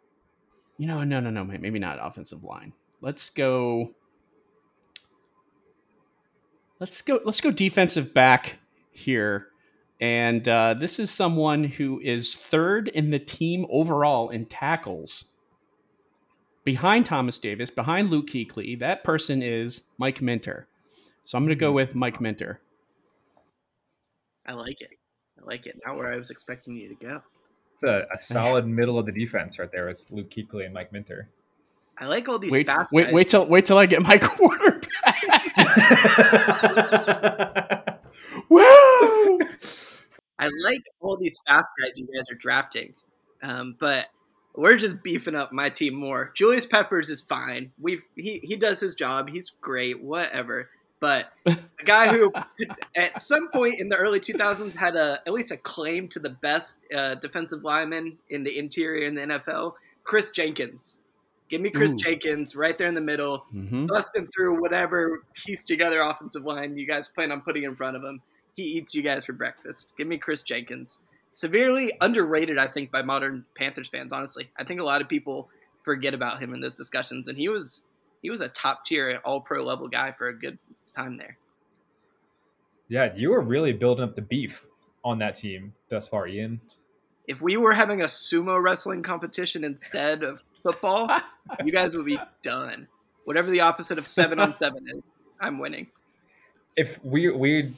you 0.78 0.88
know, 0.88 1.04
no, 1.04 1.20
no, 1.20 1.30
no, 1.30 1.44
maybe 1.44 1.78
not 1.78 2.00
offensive 2.02 2.44
line. 2.44 2.74
Let's 3.02 3.30
go. 3.30 3.92
Let's 6.80 7.04
go. 7.04 7.20
Let's 7.24 7.42
go 7.42 7.52
defensive 7.52 8.16
back 8.16 8.58
here. 8.90 9.51
And 10.02 10.48
uh, 10.48 10.74
this 10.74 10.98
is 10.98 11.12
someone 11.12 11.64
who 11.64 12.00
is 12.04 12.36
third 12.36 12.88
in 12.88 13.12
the 13.12 13.20
team 13.20 13.68
overall 13.70 14.30
in 14.30 14.48
tackles. 14.48 15.26
Behind 16.64 17.06
Thomas 17.06 17.38
Davis, 17.38 17.70
behind 17.70 18.10
Luke 18.10 18.28
Kuechly, 18.28 18.80
that 18.80 19.04
person 19.04 19.44
is 19.44 19.82
Mike 20.00 20.22
Minter. 20.22 20.68
So 21.24 21.38
I'm 21.38 21.44
going 21.44 21.50
to 21.50 21.60
go 21.60 21.72
with 21.72 21.94
Mike 21.94 22.20
Minter. 22.20 22.60
I 24.46 24.54
like 24.54 24.82
it. 24.82 24.90
I 25.40 25.46
like 25.46 25.68
it. 25.68 25.80
Not 25.86 25.98
where 25.98 26.12
I 26.12 26.18
was 26.18 26.32
expecting 26.32 26.76
you 26.76 26.90
to 26.90 26.96
go. 26.96 27.22
It's 27.74 27.84
a, 27.84 28.06
a 28.14 28.22
solid 28.22 28.68
middle 28.68 28.98
of 28.98 29.06
the 29.06 29.12
defense 29.12 29.60
right 29.60 29.72
there 29.72 29.86
with 29.88 30.02
Luke 30.10 30.32
Kuechly 30.32 30.66
and 30.66 30.74
Mike 30.74 30.92
Minter. 30.92 31.30
I 32.00 32.08
like 32.08 32.28
all 32.28 32.40
these 32.40 32.52
Wait, 32.52 32.66
fast 32.66 32.92
wait, 32.92 33.06
guys. 33.06 33.14
wait 33.14 33.30
till 33.30 33.46
wait 33.46 33.66
till 33.66 33.78
I 33.78 33.86
get 33.86 34.02
my 34.02 34.18
quarterback. 34.22 34.90
Woo! 38.50 38.66
I 40.42 40.50
like 40.64 40.84
all 41.00 41.16
these 41.18 41.40
fast 41.48 41.72
guys 41.80 41.98
you 41.98 42.08
guys 42.14 42.30
are 42.32 42.36
drafting, 42.36 42.96
um, 43.44 43.76
but 43.80 44.08
we're 44.56 44.76
just 44.76 45.04
beefing 45.04 45.36
up 45.36 45.54
my 45.54 45.70
team 45.70 45.94
more. 45.96 46.32
Julius 46.36 46.66
Peppers 46.66 47.10
is 47.10 47.22
fine. 47.22 47.72
We've 47.80 48.04
he 48.16 48.40
he 48.44 48.56
does 48.58 48.80
his 48.80 48.96
job. 48.96 49.30
He's 49.30 49.50
great. 49.50 50.02
Whatever. 50.04 50.70
But 51.00 51.32
a 51.46 51.58
guy 51.86 52.10
who 52.10 52.32
at 52.96 53.20
some 53.20 53.50
point 53.50 53.80
in 53.80 53.90
the 53.90 53.98
early 53.98 54.20
2000s 54.20 54.76
had 54.76 54.96
a 54.96 55.20
at 55.26 55.34
least 55.34 55.52
a 55.52 55.58
claim 55.58 56.08
to 56.10 56.20
the 56.20 56.30
best 56.30 56.78
uh, 56.94 57.16
defensive 57.16 57.64
lineman 57.64 58.18
in 58.30 58.44
the 58.44 58.58
interior 58.58 59.06
in 59.08 59.14
the 59.14 59.22
NFL, 59.22 59.74
Chris 60.04 60.32
Jenkins. 60.32 60.98
Give 61.50 61.60
me 61.62 61.70
Chris 61.70 61.94
Ooh. 61.94 61.98
Jenkins 61.98 62.56
right 62.56 62.78
there 62.78 62.88
in 62.88 62.96
the 62.96 63.02
middle, 63.02 63.46
Mhm. 63.54 63.88
busting 63.88 64.28
through 64.28 64.62
whatever 64.62 65.24
piece 65.34 65.64
together 65.66 66.00
offensive 66.02 66.44
line 66.44 66.78
you 66.78 66.88
guys 66.88 67.08
plan 67.10 67.32
on 67.32 67.42
putting 67.42 67.64
in 67.64 67.74
front 67.76 67.98
of 67.98 68.04
him. 68.04 68.22
He 68.54 68.64
eats 68.64 68.94
you 68.94 69.02
guys 69.02 69.26
for 69.26 69.34
breakfast. 69.34 69.94
Give 69.98 70.08
me 70.08 70.18
Chris 70.18 70.44
Jenkins. 70.44 71.02
Severely 71.30 71.92
underrated, 72.02 72.58
I 72.58 72.68
think, 72.68 72.92
by 72.92 73.04
modern 73.04 73.46
Panthers 73.56 73.88
fans. 73.88 74.12
Honestly, 74.12 74.52
I 74.58 74.64
think 74.64 74.82
a 74.82 74.84
lot 74.84 75.02
of 75.02 75.08
people 75.08 75.50
forget 75.82 76.14
about 76.14 76.42
him 76.42 76.54
in 76.54 76.60
those 76.60 76.76
discussions, 76.76 77.28
and 77.28 77.38
he 77.38 77.48
was 77.48 77.84
he 78.22 78.30
was 78.30 78.42
a 78.42 78.50
top 78.50 78.86
tier, 78.86 79.20
all 79.24 79.42
pro 79.42 79.64
level 79.64 79.88
guy 79.88 80.12
for 80.12 80.28
a 80.28 80.38
good 80.38 80.60
time 80.94 81.18
there. 81.18 81.38
Yeah, 82.88 83.14
you 83.16 83.32
were 83.32 83.42
really 83.42 83.72
building 83.72 84.04
up 84.04 84.16
the 84.16 84.22
beef 84.22 84.66
on 85.04 85.20
that 85.20 85.36
team 85.36 85.74
thus 85.90 86.08
far, 86.10 86.28
Ian. 86.28 86.60
If 87.28 87.42
we 87.42 87.56
were 87.56 87.74
having 87.74 88.02
a 88.02 88.06
sumo 88.06 88.62
wrestling 88.62 89.04
competition 89.04 89.64
instead 89.64 90.24
of 90.24 90.44
football, 90.62 91.10
you 91.64 91.72
guys 91.72 91.96
would 91.96 92.06
be 92.06 92.20
done. 92.42 92.88
Whatever 93.24 93.50
the 93.50 93.62
opposite 93.62 93.98
of 93.98 94.06
seven 94.06 94.40
on 94.40 94.54
seven 94.54 94.84
is, 94.88 95.02
I'm 95.40 95.60
winning. 95.60 95.88
If 96.76 97.04
we 97.04 97.30
we 97.30 97.74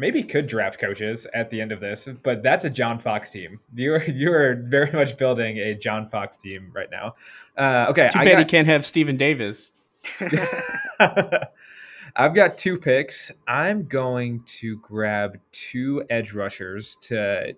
maybe 0.00 0.22
could 0.24 0.46
draft 0.48 0.80
coaches 0.80 1.26
at 1.34 1.50
the 1.50 1.60
end 1.60 1.70
of 1.70 1.78
this, 1.80 2.08
but 2.24 2.42
that's 2.42 2.64
a 2.64 2.70
John 2.70 2.98
Fox 2.98 3.30
team. 3.30 3.60
You're 3.74 4.02
you're 4.10 4.56
very 4.56 4.90
much 4.92 5.16
building 5.16 5.58
a 5.58 5.74
John 5.74 6.08
Fox 6.08 6.36
team 6.36 6.72
right 6.74 6.88
now. 6.90 7.14
Uh, 7.56 7.86
okay, 7.90 8.08
Too 8.12 8.18
I 8.18 8.24
bad 8.24 8.32
got- 8.32 8.38
he 8.40 8.44
can't 8.46 8.66
have 8.66 8.84
Stephen 8.86 9.16
Davis. 9.16 9.72
I've 12.16 12.34
got 12.34 12.58
two 12.58 12.76
picks. 12.78 13.30
I'm 13.46 13.84
going 13.86 14.42
to 14.58 14.76
grab 14.78 15.38
two 15.52 16.04
edge 16.10 16.32
rushers 16.32 16.96
to 17.02 17.54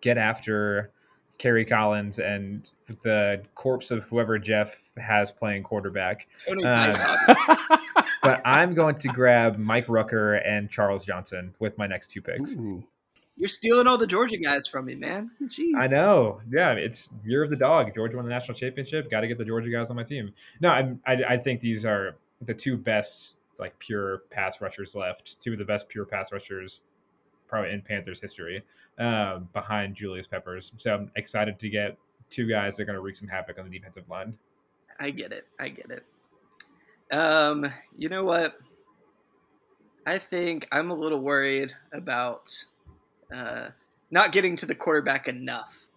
get 0.00 0.16
after 0.16 0.90
Kerry 1.38 1.64
Collins 1.64 2.18
and 2.18 2.70
the 3.02 3.42
corpse 3.54 3.90
of 3.90 4.04
whoever 4.04 4.38
Jeff 4.38 4.74
has 4.96 5.30
playing 5.30 5.62
quarterback. 5.64 6.26
Tony 6.46 6.64
Uh, 6.64 7.34
Python. 7.34 7.78
But 8.22 8.40
I'm 8.44 8.74
going 8.74 8.94
to 8.96 9.08
grab 9.08 9.58
Mike 9.58 9.86
Rucker 9.88 10.34
and 10.34 10.70
Charles 10.70 11.04
Johnson 11.04 11.54
with 11.58 11.76
my 11.76 11.86
next 11.86 12.08
two 12.08 12.22
picks. 12.22 12.56
Ooh. 12.56 12.84
You're 13.36 13.48
stealing 13.48 13.86
all 13.86 13.98
the 13.98 14.06
Georgia 14.06 14.36
guys 14.36 14.68
from 14.68 14.84
me, 14.84 14.94
man. 14.94 15.30
Jeez. 15.44 15.72
I 15.76 15.88
know. 15.88 16.40
Yeah, 16.50 16.72
it's 16.72 17.08
year 17.24 17.42
of 17.42 17.50
the 17.50 17.56
dog. 17.56 17.92
Georgia 17.94 18.16
won 18.16 18.26
the 18.26 18.30
national 18.30 18.56
championship. 18.56 19.10
Got 19.10 19.22
to 19.22 19.28
get 19.28 19.38
the 19.38 19.44
Georgia 19.44 19.70
guys 19.70 19.90
on 19.90 19.96
my 19.96 20.04
team. 20.04 20.34
No, 20.60 20.68
I'm, 20.68 21.00
I, 21.06 21.16
I 21.30 21.36
think 21.38 21.60
these 21.60 21.84
are 21.84 22.16
the 22.40 22.54
two 22.54 22.76
best 22.76 23.34
like 23.58 23.78
pure 23.78 24.18
pass 24.30 24.60
rushers 24.60 24.94
left. 24.94 25.40
Two 25.40 25.54
of 25.54 25.58
the 25.58 25.64
best 25.64 25.88
pure 25.88 26.04
pass 26.04 26.30
rushers 26.30 26.82
probably 27.48 27.72
in 27.72 27.82
Panthers 27.82 28.20
history, 28.20 28.62
um, 28.98 29.48
behind 29.52 29.94
Julius 29.94 30.26
Peppers. 30.26 30.72
So 30.76 30.94
I'm 30.94 31.10
excited 31.16 31.58
to 31.58 31.68
get 31.68 31.98
two 32.30 32.48
guys 32.48 32.76
that 32.76 32.84
are 32.84 32.86
going 32.86 32.96
to 32.96 33.02
wreak 33.02 33.14
some 33.14 33.28
havoc 33.28 33.58
on 33.58 33.68
the 33.68 33.78
defensive 33.78 34.08
line. 34.08 34.38
I 34.98 35.10
get 35.10 35.32
it. 35.32 35.46
I 35.60 35.68
get 35.68 35.90
it. 35.90 36.04
Um, 37.12 37.66
you 37.96 38.08
know 38.08 38.24
what? 38.24 38.56
I 40.06 40.18
think 40.18 40.66
I'm 40.72 40.90
a 40.90 40.94
little 40.94 41.20
worried 41.20 41.74
about 41.92 42.64
uh, 43.34 43.70
not 44.10 44.32
getting 44.32 44.56
to 44.56 44.66
the 44.66 44.74
quarterback 44.74 45.28
enough. 45.28 45.88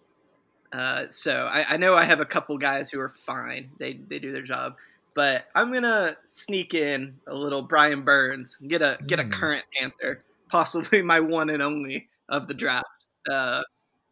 Uh, 0.72 1.06
so 1.10 1.46
I, 1.50 1.74
I 1.74 1.76
know 1.78 1.94
I 1.94 2.04
have 2.04 2.20
a 2.20 2.26
couple 2.26 2.58
guys 2.58 2.90
who 2.90 3.00
are 3.00 3.08
fine. 3.10 3.72
They 3.78 3.94
they 3.94 4.18
do 4.18 4.32
their 4.32 4.42
job, 4.42 4.76
but 5.14 5.46
I'm 5.54 5.72
gonna 5.72 6.16
sneak 6.22 6.74
in 6.74 7.20
a 7.26 7.34
little 7.36 7.62
Brian 7.62 8.02
Burns, 8.02 8.56
get 8.56 8.82
a 8.82 8.98
get 9.06 9.20
a 9.20 9.24
Hmm. 9.24 9.30
current 9.30 9.64
Panther, 9.74 10.20
possibly 10.50 11.02
my 11.02 11.20
one 11.20 11.50
and 11.50 11.62
only 11.62 12.08
of 12.28 12.48
the 12.48 12.54
draft. 12.54 13.08
Uh, 13.30 13.62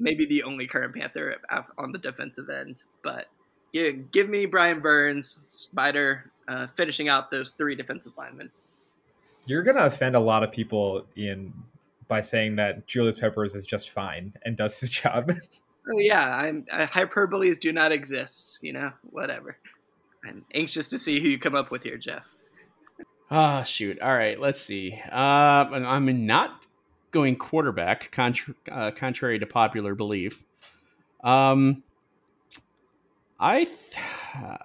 maybe 0.01 0.27
the 0.27 0.43
only 0.45 0.67
current 0.67 0.95
Panther 0.95 1.37
on 1.79 1.93
the 1.93 1.99
defensive 1.99 2.51
end, 2.51 2.83
but 3.03 3.29
yeah, 3.73 3.91
give 3.91 4.29
me 4.29 4.47
Brian 4.47 4.81
Burns, 4.81 5.41
Spider, 5.47 6.33
uh, 6.49 6.67
finishing 6.67 7.09
out 7.09 7.31
those 7.31 7.51
three 7.51 7.75
defensive 7.75 8.13
linemen. 8.17 8.51
You're 9.47 9.63
going 9.63 9.77
to 9.77 9.85
offend 9.85 10.15
a 10.15 10.21
lot 10.21 10.43
of 10.43 10.53
people 10.53 11.07
in 11.17 11.53
by 12.09 12.21
saying 12.21 12.57
that 12.57 12.87
Julius 12.87 13.19
Peppers 13.19 13.55
is 13.55 13.65
just 13.67 13.91
fine 13.91 14.35
and 14.45 14.57
does 14.57 14.79
his 14.81 14.91
job. 15.03 15.33
Oh 15.91 15.99
yeah, 15.99 16.37
I'm 16.37 16.65
uh, 16.71 16.87
hyperboles 16.87 17.59
do 17.59 17.73
not 17.73 17.93
exist. 17.93 18.61
You 18.63 18.73
know, 18.73 18.91
whatever. 19.11 19.59
I'm 20.25 20.45
anxious 20.55 20.89
to 20.89 20.99
see 20.99 21.21
who 21.21 21.29
you 21.29 21.39
come 21.39 21.55
up 21.55 21.71
with 21.71 21.83
here, 21.83 21.99
Jeff. 21.99 22.35
Ah, 23.31 23.63
shoot. 23.63 24.01
All 24.01 24.15
right, 24.15 24.39
let's 24.39 24.61
see. 24.61 24.99
Uh, 25.11 25.15
I'm 25.15 26.27
not 26.27 26.67
going 27.11 27.37
quarterback, 27.37 28.11
contra- 28.11 28.55
uh, 28.71 28.91
contrary 28.91 29.39
to 29.39 29.47
popular 29.47 29.95
belief. 29.95 30.45
Um, 31.23 31.83
I, 33.39 33.65
th- 33.65 34.59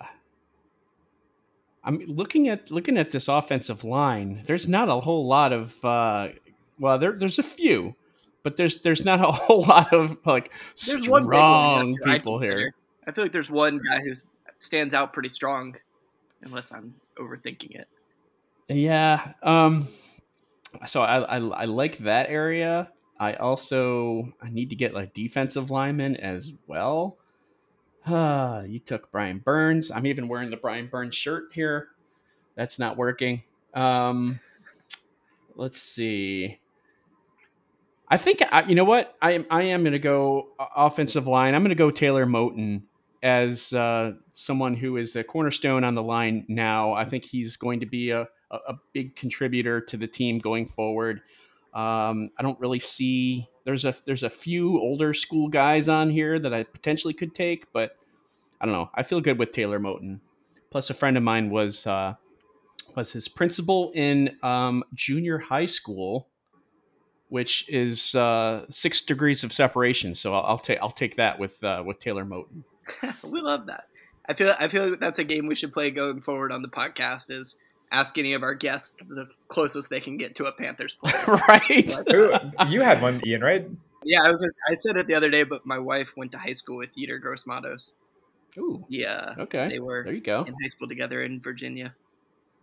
I'm 1.83 1.99
looking 2.07 2.47
at 2.49 2.69
looking 2.71 2.97
at 2.97 3.11
this 3.11 3.27
offensive 3.27 3.83
line. 3.83 4.43
There's 4.45 4.67
not 4.67 4.89
a 4.89 4.99
whole 4.99 5.25
lot 5.27 5.53
of, 5.53 5.83
uh, 5.83 6.29
well, 6.77 6.99
there, 6.99 7.13
there's 7.13 7.39
a 7.39 7.43
few, 7.43 7.95
but 8.43 8.57
there's 8.57 8.81
there's 8.81 9.05
not 9.05 9.19
a 9.21 9.31
whole 9.31 9.63
lot 9.63 9.93
of 9.93 10.17
like 10.25 10.51
There's 10.85 11.07
one 11.07 11.23
big 11.23 11.31
one 11.31 11.33
strong 11.33 11.97
I 12.05 12.17
people 12.17 12.39
here. 12.39 12.49
consider. 12.51 12.75
I 13.07 13.11
feel 13.11 13.23
like 13.23 13.31
there's 13.31 13.49
one 13.49 13.77
guy 13.79 13.99
who 14.03 14.13
stands 14.57 14.93
out 14.93 15.13
pretty 15.13 15.29
strong, 15.29 15.75
unless 16.41 16.71
I'm 16.71 16.95
overthinking 17.17 17.75
it. 17.75 17.87
Yeah. 18.67 19.33
Um. 19.41 19.87
So 20.85 21.01
I, 21.01 21.19
I 21.21 21.37
I 21.37 21.65
like 21.65 21.99
that 21.99 22.29
area. 22.29 22.91
I 23.19 23.33
also 23.33 24.33
I 24.41 24.49
need 24.49 24.69
to 24.69 24.75
get 24.75 24.93
like 24.93 25.13
defensive 25.13 25.71
linemen 25.71 26.15
as 26.17 26.51
well. 26.67 27.17
Uh, 28.05 28.63
you 28.67 28.79
took 28.79 29.12
Brian 29.12 29.39
Burns. 29.39 29.91
I'm 29.91 30.05
even 30.05 30.27
wearing 30.27 30.49
the 30.49 30.57
Brian 30.57 30.88
Burns 30.88 31.15
shirt 31.15 31.49
here. 31.53 31.89
That's 32.55 32.79
not 32.79 32.97
working. 32.97 33.43
Um, 33.73 34.39
let's 35.55 35.81
see. 35.81 36.59
I 38.09 38.17
think 38.17 38.41
I, 38.51 38.63
you 38.63 38.75
know 38.75 38.85
what 38.85 39.15
I 39.21 39.33
am. 39.33 39.45
I 39.51 39.63
am 39.63 39.83
going 39.83 39.93
to 39.93 39.99
go 39.99 40.49
offensive 40.75 41.27
line. 41.27 41.53
I'm 41.53 41.62
going 41.62 41.69
to 41.69 41.75
go 41.75 41.91
Taylor 41.91 42.25
Moton 42.25 42.81
as 43.21 43.71
uh, 43.73 44.13
someone 44.33 44.75
who 44.75 44.97
is 44.97 45.15
a 45.15 45.23
cornerstone 45.23 45.83
on 45.83 45.93
the 45.93 46.01
line 46.01 46.45
now. 46.47 46.93
I 46.93 47.05
think 47.05 47.23
he's 47.25 47.55
going 47.55 47.81
to 47.81 47.85
be 47.85 48.09
a, 48.09 48.27
a 48.51 48.75
big 48.93 49.15
contributor 49.15 49.79
to 49.81 49.97
the 49.97 50.07
team 50.07 50.39
going 50.39 50.67
forward. 50.67 51.21
Um, 51.73 52.32
I 52.38 52.41
don't 52.41 52.60
really 52.60 52.79
see 52.79 53.47
there's 53.65 53.86
a 53.86 53.93
there's 54.05 54.23
a 54.23 54.29
few 54.29 54.79
older 54.79 55.13
school 55.13 55.47
guys 55.47 55.88
on 55.88 56.10
here 56.10 56.39
that 56.39 56.53
I 56.53 56.63
potentially 56.63 57.13
could 57.13 57.36
take, 57.36 57.71
but 57.71 57.95
I 58.60 58.65
don't 58.65 58.73
know. 58.73 58.89
I 58.95 59.03
feel 59.03 59.21
good 59.21 59.38
with 59.38 59.51
Taylor 59.51 59.79
Moton. 59.79 60.19
Plus, 60.71 60.89
a 60.89 60.93
friend 60.93 61.17
of 61.17 61.23
mine 61.23 61.49
was 61.49 61.86
uh, 61.86 62.15
was 62.95 63.12
his 63.12 63.27
principal 63.27 63.91
in 63.93 64.38
um, 64.43 64.84
junior 64.93 65.38
high 65.38 65.65
school, 65.65 66.27
which 67.27 67.67
is 67.69 68.15
uh, 68.15 68.65
six 68.69 69.01
degrees 69.01 69.43
of 69.43 69.51
separation. 69.51 70.15
So 70.15 70.34
I'll, 70.34 70.45
I'll 70.45 70.58
take 70.58 70.79
I'll 70.82 70.91
take 70.91 71.15
that 71.17 71.39
with 71.39 71.63
uh, 71.63 71.84
with 71.86 71.99
Taylor 71.99 72.25
Moton. 72.25 72.63
we 73.23 73.41
love 73.41 73.67
that. 73.67 73.86
I 74.27 74.34
feel 74.34 74.53
I 74.60 74.67
feel 74.67 74.97
that's 74.97 75.19
a 75.19 75.23
game 75.23 75.45
we 75.45 75.55
should 75.55 75.71
play 75.71 75.91
going 75.91 76.21
forward 76.21 76.51
on 76.51 76.62
the 76.62 76.69
podcast. 76.69 77.32
Is 77.32 77.55
ask 77.91 78.17
any 78.17 78.34
of 78.34 78.43
our 78.43 78.54
guests 78.54 78.97
the 79.08 79.28
closest 79.47 79.89
they 79.89 79.99
can 79.99 80.17
get 80.17 80.36
to 80.36 80.45
a 80.45 80.52
Panthers 80.52 80.93
player. 81.02 81.23
right. 81.47 81.93
Who, 82.10 82.34
you 82.67 82.82
had 82.82 83.02
one, 83.02 83.21
Ian, 83.25 83.41
right? 83.41 83.67
Yeah, 84.04 84.21
I 84.23 84.30
was. 84.30 84.41
Just, 84.41 84.60
I 84.69 84.75
said 84.75 84.97
it 84.97 85.08
the 85.08 85.15
other 85.15 85.30
day, 85.30 85.43
but 85.43 85.65
my 85.65 85.78
wife 85.78 86.15
went 86.15 86.32
to 86.32 86.38
high 86.38 86.54
school 86.54 86.78
with 86.78 86.95
Yetur 86.95 87.19
Gross-Matos. 87.19 87.95
Ooh. 88.58 88.86
Yeah. 88.89 89.36
Okay. 89.38 89.67
They 89.67 89.80
were 89.80 90.04
there. 90.04 90.13
You 90.13 90.21
go. 90.21 90.43
In 90.43 90.54
high 90.54 90.67
school 90.67 90.88
together 90.88 91.21
in 91.21 91.39
Virginia. 91.41 91.95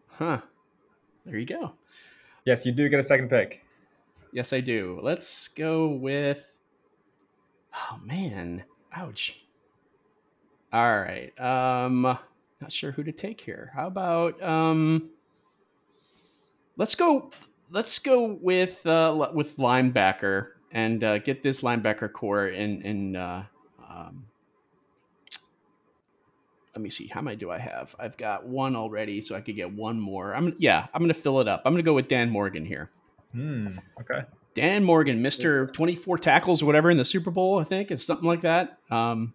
Huh. 0.09 0.41
There 1.25 1.39
you 1.39 1.47
go. 1.47 1.73
Yes, 2.45 2.65
you 2.65 2.73
do 2.73 2.89
get 2.89 3.01
a 3.01 3.03
second 3.03 3.29
pick. 3.29 3.65
Yes, 4.33 4.53
I 4.53 4.61
do. 4.61 4.99
Let's 5.03 5.49
go 5.49 5.89
with. 5.89 6.45
Oh 7.75 7.99
man! 8.05 8.65
Ouch. 8.95 9.41
All 10.73 10.99
right. 11.01 11.39
Um, 11.39 12.03
not 12.03 12.73
sure 12.73 12.93
who 12.93 13.03
to 13.03 13.13
take 13.13 13.41
here. 13.41 13.73
How 13.75 13.87
about 13.87 14.43
um? 14.43 15.11
Let's 16.77 16.95
go. 16.95 17.31
Let's 17.71 17.99
go 17.99 18.39
with 18.41 18.87
uh 18.87 19.31
with 19.33 19.57
linebacker 19.57 20.49
and 20.73 21.03
uh, 21.03 21.19
get 21.19 21.43
this 21.43 21.63
linebacker 21.63 22.13
core 22.13 22.49
in 22.49 22.83
in. 22.83 23.17
Uh, 23.17 23.45
um, 23.89 24.27
let 26.75 26.83
me 26.83 26.91
see 26.91 27.07
how 27.07 27.23
many 27.23 27.37
do 27.37 27.51
I 27.51 27.59
have? 27.59 27.97
I've 27.99 28.17
got 28.19 28.47
one 28.47 28.77
already, 28.77 29.23
so 29.23 29.35
I 29.35 29.41
could 29.41 29.57
get 29.57 29.73
one 29.73 29.99
more. 29.99 30.35
I'm 30.35 30.55
yeah, 30.59 30.87
I'm 30.93 31.03
gonna 31.03 31.15
fill 31.15 31.41
it 31.41 31.49
up. 31.49 31.63
I'm 31.65 31.73
gonna 31.73 31.83
go 31.83 31.95
with 31.95 32.09
Dan 32.09 32.29
Morgan 32.29 32.65
here. 32.65 32.91
Hmm. 33.33 33.79
Okay. 34.01 34.27
Dan 34.55 34.85
Morgan, 34.85 35.21
Mister 35.21 35.67
24 35.69 36.19
tackles 36.19 36.63
or 36.63 36.67
whatever 36.67 36.91
in 36.91 36.97
the 36.97 37.05
Super 37.05 37.31
Bowl, 37.31 37.59
I 37.59 37.65
think 37.65 37.91
it's 37.91 38.05
something 38.05 38.27
like 38.27 38.41
that. 38.41 38.79
Um, 38.91 39.35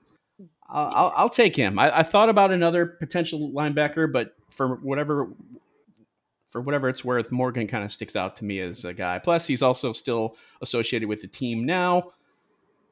I'll, 0.68 0.88
I'll, 0.88 1.14
I'll 1.16 1.30
take 1.30 1.56
him. 1.56 1.78
I, 1.78 2.00
I, 2.00 2.04
thought 2.04 2.30
about 2.30 2.52
another 2.52 2.88
potential 2.88 3.52
linebacker, 3.52 4.12
but 4.12 4.34
for 4.50 4.78
whatever 4.78 5.28
for 6.52 6.62
whatever 6.62 6.88
it's 6.90 7.04
worth, 7.04 7.32
Morgan 7.32 7.68
kind 7.68 7.84
of 7.84 7.92
sticks 7.92 8.16
out 8.16 8.36
to 8.38 8.46
me 8.46 8.60
as 8.60 8.86
a 8.86 8.94
guy. 8.94 9.20
Plus, 9.20 9.48
he's 9.48 9.64
also 9.64 9.94
still 9.94 10.36
associated 10.62 11.10
with 11.10 11.22
the 11.22 11.28
team 11.28 11.66
now 11.66 12.12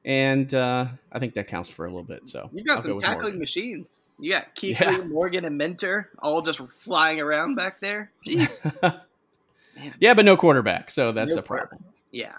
and 0.06 0.54
uh, 0.54 0.88
I 1.12 1.20
think 1.20 1.34
that 1.34 1.48
counts 1.48 1.70
for 1.70 1.86
a 1.86 1.90
little 1.90 2.04
bit. 2.04 2.30
So 2.30 2.50
you 2.54 2.64
got 2.64 2.78
I'll 2.78 2.82
some 2.82 2.92
go 2.94 2.98
tackling 2.98 3.22
Morgan. 3.22 3.40
machines. 3.40 4.02
You 4.18 4.32
got 4.32 4.56
Kuechly, 4.56 4.80
yeah. 4.80 5.02
Morgan, 5.08 5.46
and 5.46 5.58
Minter 5.58 6.10
all 6.20 6.42
just 6.42 6.60
flying 6.60 7.20
around 7.20 7.56
back 7.56 7.80
there. 7.82 8.12
Jeez. 8.26 8.62
yeah, 10.00 10.14
but 10.14 10.26
no 10.26 10.38
quarterback, 10.38 10.90
so 10.90 11.12
that's 11.12 11.36
no 11.36 11.42
a 11.42 11.44
problem. 11.44 11.84
Yeah. 12.12 12.36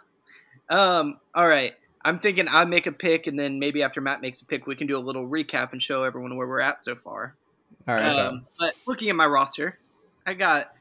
Um. 0.68 1.20
All 1.34 1.46
right. 1.46 1.74
I'm 2.02 2.18
thinking 2.18 2.46
I 2.50 2.64
make 2.64 2.86
a 2.86 2.92
pick, 2.92 3.26
and 3.26 3.38
then 3.38 3.58
maybe 3.58 3.82
after 3.82 4.00
Matt 4.00 4.22
makes 4.22 4.40
a 4.40 4.46
pick, 4.46 4.66
we 4.66 4.74
can 4.74 4.86
do 4.86 4.96
a 4.96 5.00
little 5.00 5.28
recap 5.28 5.72
and 5.72 5.82
show 5.82 6.02
everyone 6.02 6.34
where 6.36 6.48
we're 6.48 6.60
at 6.60 6.82
so 6.82 6.96
far. 6.96 7.36
All 7.86 7.94
right. 7.94 8.02
Um, 8.04 8.46
but 8.58 8.74
looking 8.86 9.10
at 9.10 9.16
my 9.16 9.26
roster, 9.26 9.78
I 10.26 10.32
got 10.32 10.72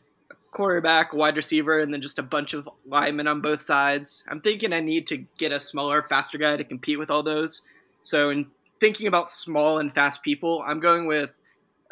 quarterback, 0.52 1.14
wide 1.14 1.36
receiver, 1.36 1.80
and 1.80 1.94
then 1.94 2.02
just 2.02 2.20
a 2.20 2.24
bunch 2.24 2.54
of 2.54 2.70
linemen 2.86 3.28
on 3.28 3.42
both 3.42 3.62
sides. 3.62 4.24
I'm 4.28 4.42
thinking 4.42 4.74
I 4.74 4.80
need 4.80 5.08
to 5.08 5.18
get 5.38 5.52
a 5.52 5.60
smaller, 5.60 6.02
faster 6.02 6.38
guy 6.38 6.58
to 6.58 6.64
compete 6.64 7.00
with 7.00 7.12
all 7.12 7.24
those. 7.24 7.62
So, 8.00 8.30
in 8.30 8.48
thinking 8.80 9.08
about 9.08 9.30
small 9.30 9.80
and 9.80 9.92
fast 9.92 10.24
people, 10.24 10.64
I'm 10.66 10.80
going 10.80 11.06
with 11.06 11.40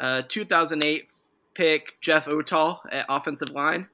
uh, 0.00 0.22
2008 0.28 1.10
pick 1.54 2.00
Jeff 2.00 2.28
Otah 2.28 2.76
at 2.90 3.06
offensive 3.08 3.50
line. 3.50 3.88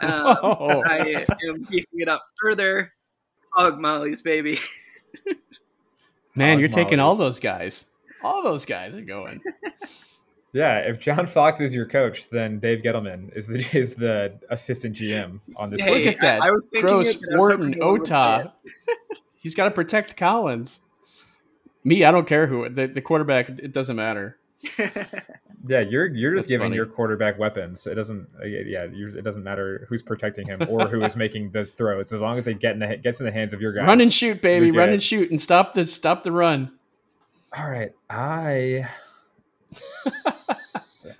Um, 0.00 0.36
oh. 0.42 0.82
I 0.86 1.24
am 1.48 1.66
beefing 1.70 2.00
it 2.00 2.08
up 2.08 2.22
further. 2.42 2.92
Hog 3.52 3.80
Molly's 3.80 4.22
baby. 4.22 4.58
Man, 6.34 6.54
Hog 6.54 6.60
you're 6.60 6.68
Molly's. 6.68 6.74
taking 6.74 7.00
all 7.00 7.14
those 7.14 7.40
guys. 7.40 7.86
All 8.22 8.42
those 8.42 8.66
guys 8.66 8.94
are 8.96 9.02
going. 9.02 9.40
Yeah, 10.56 10.78
if 10.78 10.98
John 10.98 11.26
Fox 11.36 11.60
is 11.60 11.74
your 11.74 11.84
coach, 11.84 12.30
then 12.30 12.58
Dave 12.58 12.82
Gettleman 12.82 13.36
is 13.36 13.46
the 13.46 13.58
is 13.78 13.94
the 13.94 14.38
assistant 14.48 14.96
GM 14.96 15.40
on 15.56 15.68
this. 15.70 15.82
Hey, 15.82 16.06
Look 16.06 16.14
at 16.14 16.20
that. 16.22 16.42
I, 16.42 16.48
I 16.48 16.50
was 16.50 16.66
Gross, 16.80 17.08
it, 17.10 17.20
Wharton, 17.32 17.74
Otah. 17.82 18.52
He's 19.34 19.54
got 19.54 19.64
to 19.66 19.70
protect 19.70 20.16
Collins. 20.16 20.80
Me, 21.84 22.04
I 22.04 22.10
don't 22.10 22.26
care 22.26 22.46
who 22.46 22.68
the, 22.70 22.86
the 22.86 23.02
quarterback. 23.02 23.50
It 23.50 23.72
doesn't 23.72 23.96
matter. 23.96 24.38
yeah, 25.68 25.82
you're 25.82 26.06
you're 26.06 26.34
just 26.34 26.44
That's 26.44 26.48
giving 26.48 26.66
funny. 26.66 26.76
your 26.76 26.86
quarterback 26.86 27.38
weapons. 27.38 27.86
It 27.86 27.94
doesn't. 27.94 28.26
Uh, 28.40 28.46
yeah, 28.46 28.86
it 28.90 29.22
doesn't 29.22 29.44
matter 29.44 29.86
who's 29.90 30.02
protecting 30.02 30.46
him 30.46 30.62
or 30.70 30.88
who 30.88 31.04
is 31.04 31.16
making 31.16 31.50
the 31.50 31.66
throws. 31.76 32.12
As 32.12 32.22
long 32.22 32.38
as 32.38 32.46
they 32.46 32.54
get 32.54 32.72
in 32.72 32.78
the 32.78 32.96
gets 32.96 33.20
in 33.20 33.26
the 33.26 33.32
hands 33.32 33.52
of 33.52 33.60
your 33.60 33.72
guys. 33.72 33.86
Run 33.86 34.00
and 34.00 34.12
shoot, 34.12 34.40
baby. 34.40 34.70
Run 34.70 34.88
and 34.88 35.02
shoot, 35.02 35.30
and 35.30 35.40
stop 35.40 35.74
the 35.74 35.86
stop 35.86 36.24
the 36.24 36.32
run. 36.32 36.72
All 37.56 37.70
right, 37.70 37.92
I 38.10 38.88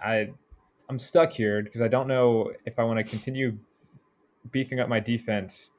I 0.02 0.30
I'm 0.88 0.98
stuck 0.98 1.32
here 1.32 1.62
because 1.62 1.82
I 1.82 1.88
don't 1.88 2.06
know 2.06 2.52
if 2.64 2.78
I 2.78 2.84
want 2.84 2.98
to 2.98 3.04
continue 3.04 3.58
beefing 4.50 4.80
up 4.80 4.88
my 4.88 5.00
defense. 5.00 5.72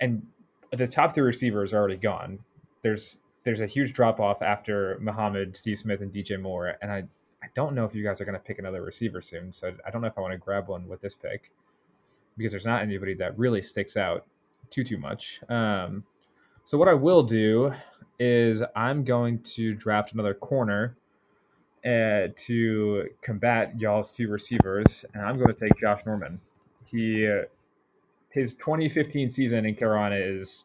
And 0.00 0.26
the 0.72 0.86
top 0.86 1.14
three 1.14 1.24
receivers 1.24 1.72
are 1.72 1.78
already 1.78 1.96
gone. 1.96 2.40
There's 2.82 3.18
there's 3.44 3.60
a 3.60 3.66
huge 3.66 3.92
drop 3.92 4.20
off 4.20 4.42
after 4.42 4.98
Muhammad, 5.00 5.54
Steve 5.56 5.78
Smith, 5.78 6.00
and 6.00 6.12
DJ 6.12 6.40
Moore, 6.40 6.74
and 6.82 6.90
I 6.90 7.04
I 7.42 7.48
don't 7.54 7.74
know 7.74 7.84
if 7.84 7.94
you 7.94 8.02
guys 8.02 8.20
are 8.20 8.24
going 8.24 8.34
to 8.34 8.40
pick 8.40 8.58
another 8.58 8.82
receiver 8.82 9.20
soon. 9.20 9.52
So 9.52 9.74
I 9.86 9.90
don't 9.90 10.00
know 10.00 10.08
if 10.08 10.16
I 10.16 10.22
want 10.22 10.32
to 10.32 10.38
grab 10.38 10.68
one 10.68 10.88
with 10.88 11.00
this 11.00 11.14
pick 11.14 11.52
because 12.36 12.52
there's 12.52 12.66
not 12.66 12.82
anybody 12.82 13.14
that 13.14 13.38
really 13.38 13.62
sticks 13.62 13.96
out 13.96 14.26
too 14.70 14.82
too 14.82 14.98
much. 14.98 15.40
Um, 15.48 16.04
so 16.64 16.78
what 16.78 16.88
I 16.88 16.94
will 16.94 17.22
do 17.22 17.72
is 18.18 18.62
I'm 18.74 19.04
going 19.04 19.40
to 19.40 19.74
draft 19.74 20.12
another 20.14 20.34
corner 20.34 20.96
uh, 21.84 22.28
to 22.36 23.10
combat 23.20 23.78
y'all's 23.78 24.14
two 24.14 24.28
receivers, 24.28 25.04
and 25.14 25.22
I'm 25.22 25.36
going 25.38 25.52
to 25.52 25.58
take 25.58 25.78
Josh 25.78 26.04
Norman. 26.06 26.40
He 26.86 27.26
uh, 27.26 27.44
his 28.30 28.54
2015 28.54 29.30
season 29.30 29.64
in 29.64 29.76
Carolina 29.76 30.16
is 30.16 30.64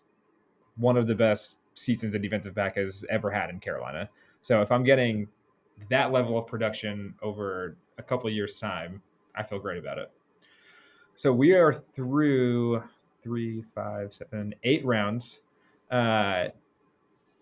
one 0.76 0.98
of 0.98 1.08
the 1.08 1.16
best 1.16 1.58
seasons 1.74 2.16
a 2.16 2.20
defensive 2.20 2.54
back 2.54 2.76
has 2.76 3.06
ever 3.10 3.32
had 3.32 3.50
in 3.50 3.60
Carolina. 3.60 4.10
So 4.42 4.62
if 4.62 4.72
I'm 4.72 4.84
getting 4.84 5.30
that 5.90 6.12
level 6.12 6.38
of 6.38 6.48
production 6.48 7.16
over 7.22 7.78
a 7.98 8.04
couple 8.04 8.30
years' 8.30 8.60
time, 8.60 9.04
I 9.36 9.44
feel 9.44 9.60
great 9.60 9.78
about 9.78 9.98
it. 10.00 10.12
So 11.14 11.34
we 11.34 11.54
are 11.54 11.74
through 11.74 12.84
three, 13.22 13.62
five, 13.62 14.14
seven, 14.14 14.56
eight 14.64 14.86
rounds. 14.86 15.42
Uh, 15.92 16.50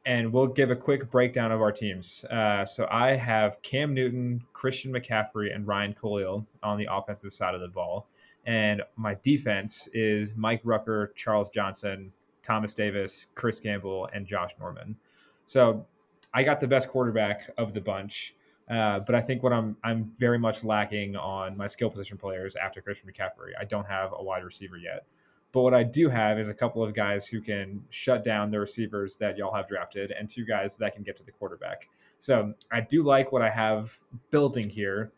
and 0.07 0.31
we'll 0.31 0.47
give 0.47 0.71
a 0.71 0.75
quick 0.75 1.11
breakdown 1.11 1.51
of 1.51 1.61
our 1.61 1.71
teams. 1.71 2.23
Uh, 2.31 2.63
so 2.63 2.87
I 2.89 3.17
have 3.17 3.61
Cam 3.61 3.93
Newton, 3.93 4.41
Christian 4.53 4.93
McCaffrey, 4.93 5.53
and 5.53 5.67
Ryan 5.67 5.93
Kalil 5.93 6.47
on 6.63 6.77
the 6.77 6.87
offensive 6.89 7.33
side 7.33 7.53
of 7.53 7.59
the 7.59 7.67
ball. 7.67 8.07
And 8.45 8.81
my 8.95 9.17
defense 9.21 9.89
is 9.93 10.33
Mike 10.37 10.61
Rucker, 10.63 11.11
Charles 11.17 11.49
Johnson, 11.49 12.13
Thomas 12.41 12.73
Davis, 12.73 13.25
Chris 13.35 13.59
Gamble, 13.59 14.07
and 14.13 14.25
Josh 14.25 14.51
Norman. 14.57 14.95
So 15.45 15.85
I 16.33 16.43
got 16.43 16.61
the 16.61 16.67
best 16.67 16.87
quarterback 16.87 17.49
of 17.57 17.73
the 17.73 17.81
bunch. 17.81 18.33
Uh, 18.71 18.99
but 18.99 19.13
I 19.13 19.19
think 19.19 19.43
what 19.43 19.51
I'm 19.51 19.75
I'm 19.83 20.05
very 20.17 20.39
much 20.39 20.63
lacking 20.63 21.17
on 21.17 21.57
my 21.57 21.67
skill 21.67 21.89
position 21.89 22.17
players 22.17 22.55
after 22.55 22.81
Christian 22.81 23.09
McCaffrey. 23.09 23.51
I 23.59 23.65
don't 23.65 23.87
have 23.87 24.13
a 24.17 24.23
wide 24.23 24.45
receiver 24.45 24.77
yet. 24.77 25.05
But 25.57 25.63
what 25.63 25.73
I 25.73 25.81
do 25.81 26.07
have 26.07 26.37
is 26.37 26.49
a 26.49 26.53
couple 26.53 26.83
of 26.83 26.93
guys 26.93 27.25
who 27.25 27.41
can 27.41 27.83
shut 27.89 28.23
down 28.23 28.51
the 28.51 28.59
receivers 28.59 29.15
that 29.15 29.39
y'all 29.39 29.55
have 29.55 29.67
drafted 29.67 30.11
and 30.11 30.29
two 30.29 30.45
guys 30.45 30.77
that 30.77 30.93
can 30.93 31.01
get 31.01 31.17
to 31.17 31.23
the 31.23 31.31
quarterback. 31.31 31.89
So 32.19 32.53
I 32.71 32.81
do 32.81 33.01
like 33.01 33.31
what 33.31 33.41
I 33.41 33.49
have 33.49 33.97
building 34.29 34.69
here. 34.69 35.11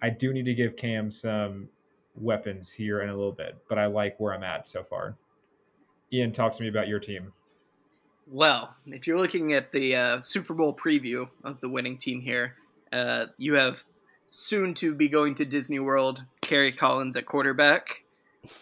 I 0.00 0.10
do 0.10 0.32
need 0.32 0.44
to 0.44 0.54
give 0.54 0.76
Cam 0.76 1.10
some 1.10 1.68
weapons 2.14 2.72
here 2.72 3.00
in 3.00 3.08
a 3.08 3.16
little 3.16 3.32
bit, 3.32 3.56
but 3.68 3.76
I 3.76 3.86
like 3.86 4.20
where 4.20 4.32
I'm 4.32 4.44
at 4.44 4.68
so 4.68 4.84
far. 4.84 5.16
Ian, 6.12 6.30
talk 6.30 6.52
to 6.52 6.62
me 6.62 6.68
about 6.68 6.86
your 6.86 7.00
team. 7.00 7.32
Well, 8.28 8.76
if 8.86 9.08
you're 9.08 9.18
looking 9.18 9.52
at 9.52 9.72
the 9.72 9.96
uh, 9.96 10.20
Super 10.20 10.54
Bowl 10.54 10.76
preview 10.76 11.28
of 11.42 11.60
the 11.60 11.68
winning 11.68 11.96
team 11.98 12.20
here, 12.20 12.54
uh, 12.92 13.26
you 13.36 13.54
have 13.54 13.82
soon 14.28 14.74
to 14.74 14.94
be 14.94 15.08
going 15.08 15.34
to 15.34 15.44
Disney 15.44 15.80
World, 15.80 16.24
Kerry 16.40 16.70
Collins 16.70 17.16
at 17.16 17.26
quarterback. 17.26 18.04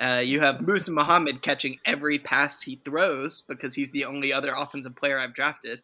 Uh, 0.00 0.22
you 0.24 0.40
have 0.40 0.56
Muhsin 0.58 0.94
Muhammad 0.94 1.42
catching 1.42 1.78
every 1.84 2.18
pass 2.18 2.62
he 2.62 2.80
throws 2.84 3.42
because 3.42 3.74
he's 3.74 3.90
the 3.90 4.04
only 4.04 4.32
other 4.32 4.52
offensive 4.56 4.96
player 4.96 5.18
I've 5.18 5.34
drafted. 5.34 5.82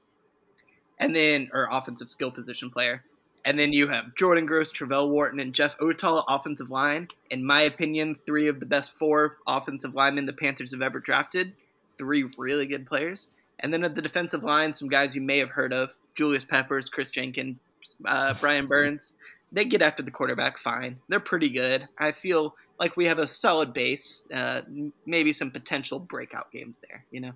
And 0.98 1.14
then, 1.14 1.50
or 1.52 1.68
offensive 1.70 2.08
skill 2.08 2.30
position 2.30 2.70
player. 2.70 3.04
And 3.44 3.58
then 3.58 3.72
you 3.72 3.88
have 3.88 4.14
Jordan 4.14 4.44
Gross, 4.44 4.70
Travelle 4.70 5.08
Wharton, 5.08 5.40
and 5.40 5.54
Jeff 5.54 5.76
Otah, 5.80 6.24
offensive 6.28 6.70
line. 6.70 7.08
In 7.30 7.44
my 7.44 7.62
opinion, 7.62 8.14
three 8.14 8.48
of 8.48 8.60
the 8.60 8.66
best 8.66 8.92
four 8.92 9.38
offensive 9.46 9.94
linemen 9.94 10.26
the 10.26 10.32
Panthers 10.32 10.72
have 10.72 10.82
ever 10.82 11.00
drafted. 11.00 11.54
Three 11.96 12.28
really 12.36 12.66
good 12.66 12.86
players. 12.86 13.28
And 13.58 13.72
then 13.72 13.84
at 13.84 13.94
the 13.94 14.02
defensive 14.02 14.42
line, 14.42 14.72
some 14.72 14.88
guys 14.88 15.14
you 15.14 15.22
may 15.22 15.38
have 15.38 15.50
heard 15.50 15.72
of 15.72 15.96
Julius 16.14 16.44
Peppers, 16.44 16.88
Chris 16.88 17.10
Jenkins, 17.10 17.56
uh, 18.04 18.34
Brian 18.40 18.66
Burns. 18.66 19.14
They 19.52 19.64
get 19.64 19.82
after 19.82 20.02
the 20.02 20.10
quarterback 20.10 20.58
fine. 20.58 21.00
They're 21.08 21.20
pretty 21.20 21.48
good. 21.48 21.88
I 21.98 22.12
feel 22.12 22.54
like 22.78 22.96
we 22.96 23.06
have 23.06 23.18
a 23.18 23.26
solid 23.26 23.72
base, 23.72 24.26
uh, 24.32 24.62
maybe 25.06 25.32
some 25.32 25.50
potential 25.50 25.98
breakout 25.98 26.52
games 26.52 26.80
there, 26.88 27.04
you 27.10 27.20
know? 27.20 27.32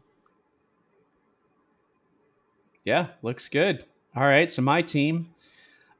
Yeah, 2.84 3.08
looks 3.22 3.48
good. 3.48 3.84
All 4.14 4.22
right, 4.24 4.48
so 4.48 4.62
my 4.62 4.82
team, 4.82 5.34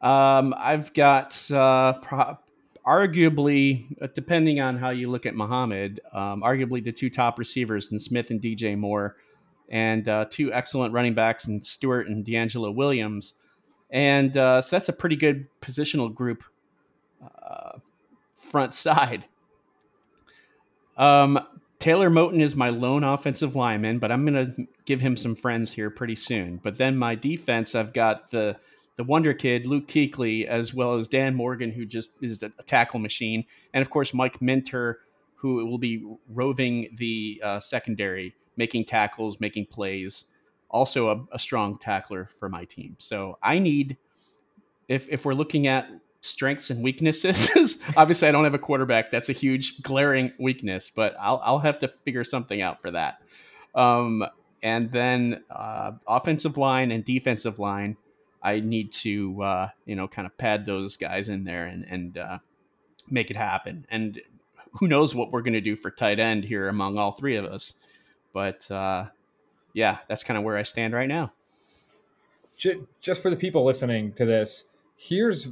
um, 0.01 0.55
I've 0.57 0.93
got 0.95 1.51
uh, 1.51 1.95
pro- 1.95 2.39
arguably, 2.87 4.01
uh, 4.01 4.09
depending 4.15 4.61
on 4.61 4.77
how 4.77 4.91
you 4.91 5.11
look 5.11 5.27
at 5.27 5.35
Muhammad, 5.35 6.01
um, 6.13 6.43
arguably 6.43 6.85
the 6.85 6.93
two 6.93 7.11
top 7.11 7.39
receivers 7.39 7.91
in 7.91 7.99
Smith 7.99 8.31
and 8.31 8.41
DJ 8.41 8.79
Moore, 8.79 9.17
and 9.69 10.09
uh, 10.09 10.27
two 10.29 10.53
excellent 10.53 10.93
running 10.93 11.15
backs 11.15 11.49
in 11.49 11.61
Stewart 11.61 12.07
and 12.07 12.25
DeAngelo 12.25 12.75
Williams. 12.75 13.35
And 13.95 14.37
uh, 14.37 14.61
so 14.61 14.75
that's 14.75 14.89
a 14.89 14.93
pretty 14.93 15.15
good 15.15 15.47
positional 15.63 16.13
group 16.13 16.43
uh, 17.23 17.79
front 18.35 18.75
side. 18.75 19.25
Um, 20.97 21.39
Taylor 21.79 22.11
Moton 22.11 22.41
is 22.41 22.57
my 22.57 22.71
lone 22.71 23.05
offensive 23.05 23.55
lineman, 23.55 24.01
but 24.01 24.11
I'm 24.11 24.27
going 24.27 24.55
to 24.55 24.67
give 24.85 25.01
him 25.01 25.17
some 25.17 25.37
friends 25.37 25.73
here 25.73 25.91
pretty 25.91 26.17
soon. 26.17 26.59
But 26.63 26.77
then 26.77 26.97
my 26.97 27.15
defense, 27.15 27.75
I've 27.75 27.93
got 27.95 28.31
the 28.31 28.57
the 28.97 29.05
wonder 29.05 29.35
kid 29.35 29.67
Luke 29.67 29.89
Kuechly, 29.89 30.47
as 30.47 30.73
well 30.73 30.95
as 30.95 31.09
Dan 31.09 31.35
Morgan, 31.35 31.73
who 31.73 31.85
just 31.85 32.11
is 32.21 32.43
a 32.43 32.51
tackle 32.65 33.01
machine, 33.01 33.45
and 33.73 33.83
of 33.83 33.91
course 33.91 34.15
Mike 34.15 34.41
Minter, 34.41 35.01
who 35.37 35.67
will 35.67 35.79
be 35.79 36.05
roving 36.29 36.95
the 36.97 37.41
uh, 37.45 37.61
secondary, 37.61 38.35
making 38.57 38.85
tackles, 38.85 39.39
making 39.41 39.67
plays. 39.67 40.27
Also 40.75 41.09
a, 41.09 41.37
a 41.37 41.39
strong 41.39 41.79
tackler 41.79 42.29
for 42.39 42.51
my 42.51 42.65
team. 42.67 42.97
So 42.99 43.39
I 43.43 43.59
need, 43.59 43.97
if 44.89 45.09
if 45.09 45.25
we're 45.25 45.35
looking 45.35 45.67
at 45.67 45.89
strengths 46.25 46.71
and 46.71 46.83
weaknesses. 46.83 47.79
Obviously, 47.97 48.29
I 48.29 48.33
don't 48.33 48.45
have 48.45 48.55
a 48.55 48.59
quarterback. 48.59 49.11
That's 49.11 49.29
a 49.29 49.33
huge 49.33 49.83
glaring 49.83 50.33
weakness, 50.39 50.91
but 50.95 51.15
I'll 51.21 51.41
I'll 51.45 51.59
have 51.59 51.79
to 51.81 51.89
figure 51.89 52.25
something 52.25 52.63
out 52.63 52.81
for 52.81 52.91
that. 52.91 53.21
Um, 53.75 54.25
and 54.63 54.91
then 54.91 55.45
uh, 55.51 55.93
offensive 56.09 56.57
line 56.57 56.91
and 56.91 57.05
defensive 57.05 57.59
line, 57.59 57.97
I 58.43 58.61
need 58.61 58.93
to 58.93 59.43
uh, 59.43 59.69
you 59.85 59.95
know 59.95 60.09
kind 60.09 60.27
of 60.27 60.37
pad 60.39 60.65
those 60.65 60.97
guys 60.97 61.29
in 61.29 61.45
there 61.45 61.67
and 61.67 61.85
and 61.89 62.19
uh, 62.19 62.39
make 63.11 63.31
it 63.31 63.37
happen. 63.37 63.87
And 63.91 64.21
who 64.81 64.89
knows 64.89 65.15
what 65.15 65.31
we're 65.31 65.43
going 65.43 65.55
to 65.55 65.61
do 65.61 65.77
for 65.77 65.91
tight 65.91 66.19
end 66.19 66.45
here 66.45 66.69
among 66.69 66.99
all 66.99 67.13
three 67.13 67.37
of 67.37 67.45
us, 67.45 67.75
but 68.33 68.69
uh, 68.71 69.07
yeah, 69.75 69.99
that's 70.09 70.25
kind 70.25 70.39
of 70.39 70.45
where 70.45 70.57
I 70.57 70.63
stand 70.63 70.95
right 70.95 71.09
now. 71.09 71.33
Just 72.57 73.21
for 73.21 73.29
the 73.29 73.37
people 73.37 73.65
listening 73.65 74.13
to 74.15 74.25
this, 74.25 74.65
here's 74.97 75.49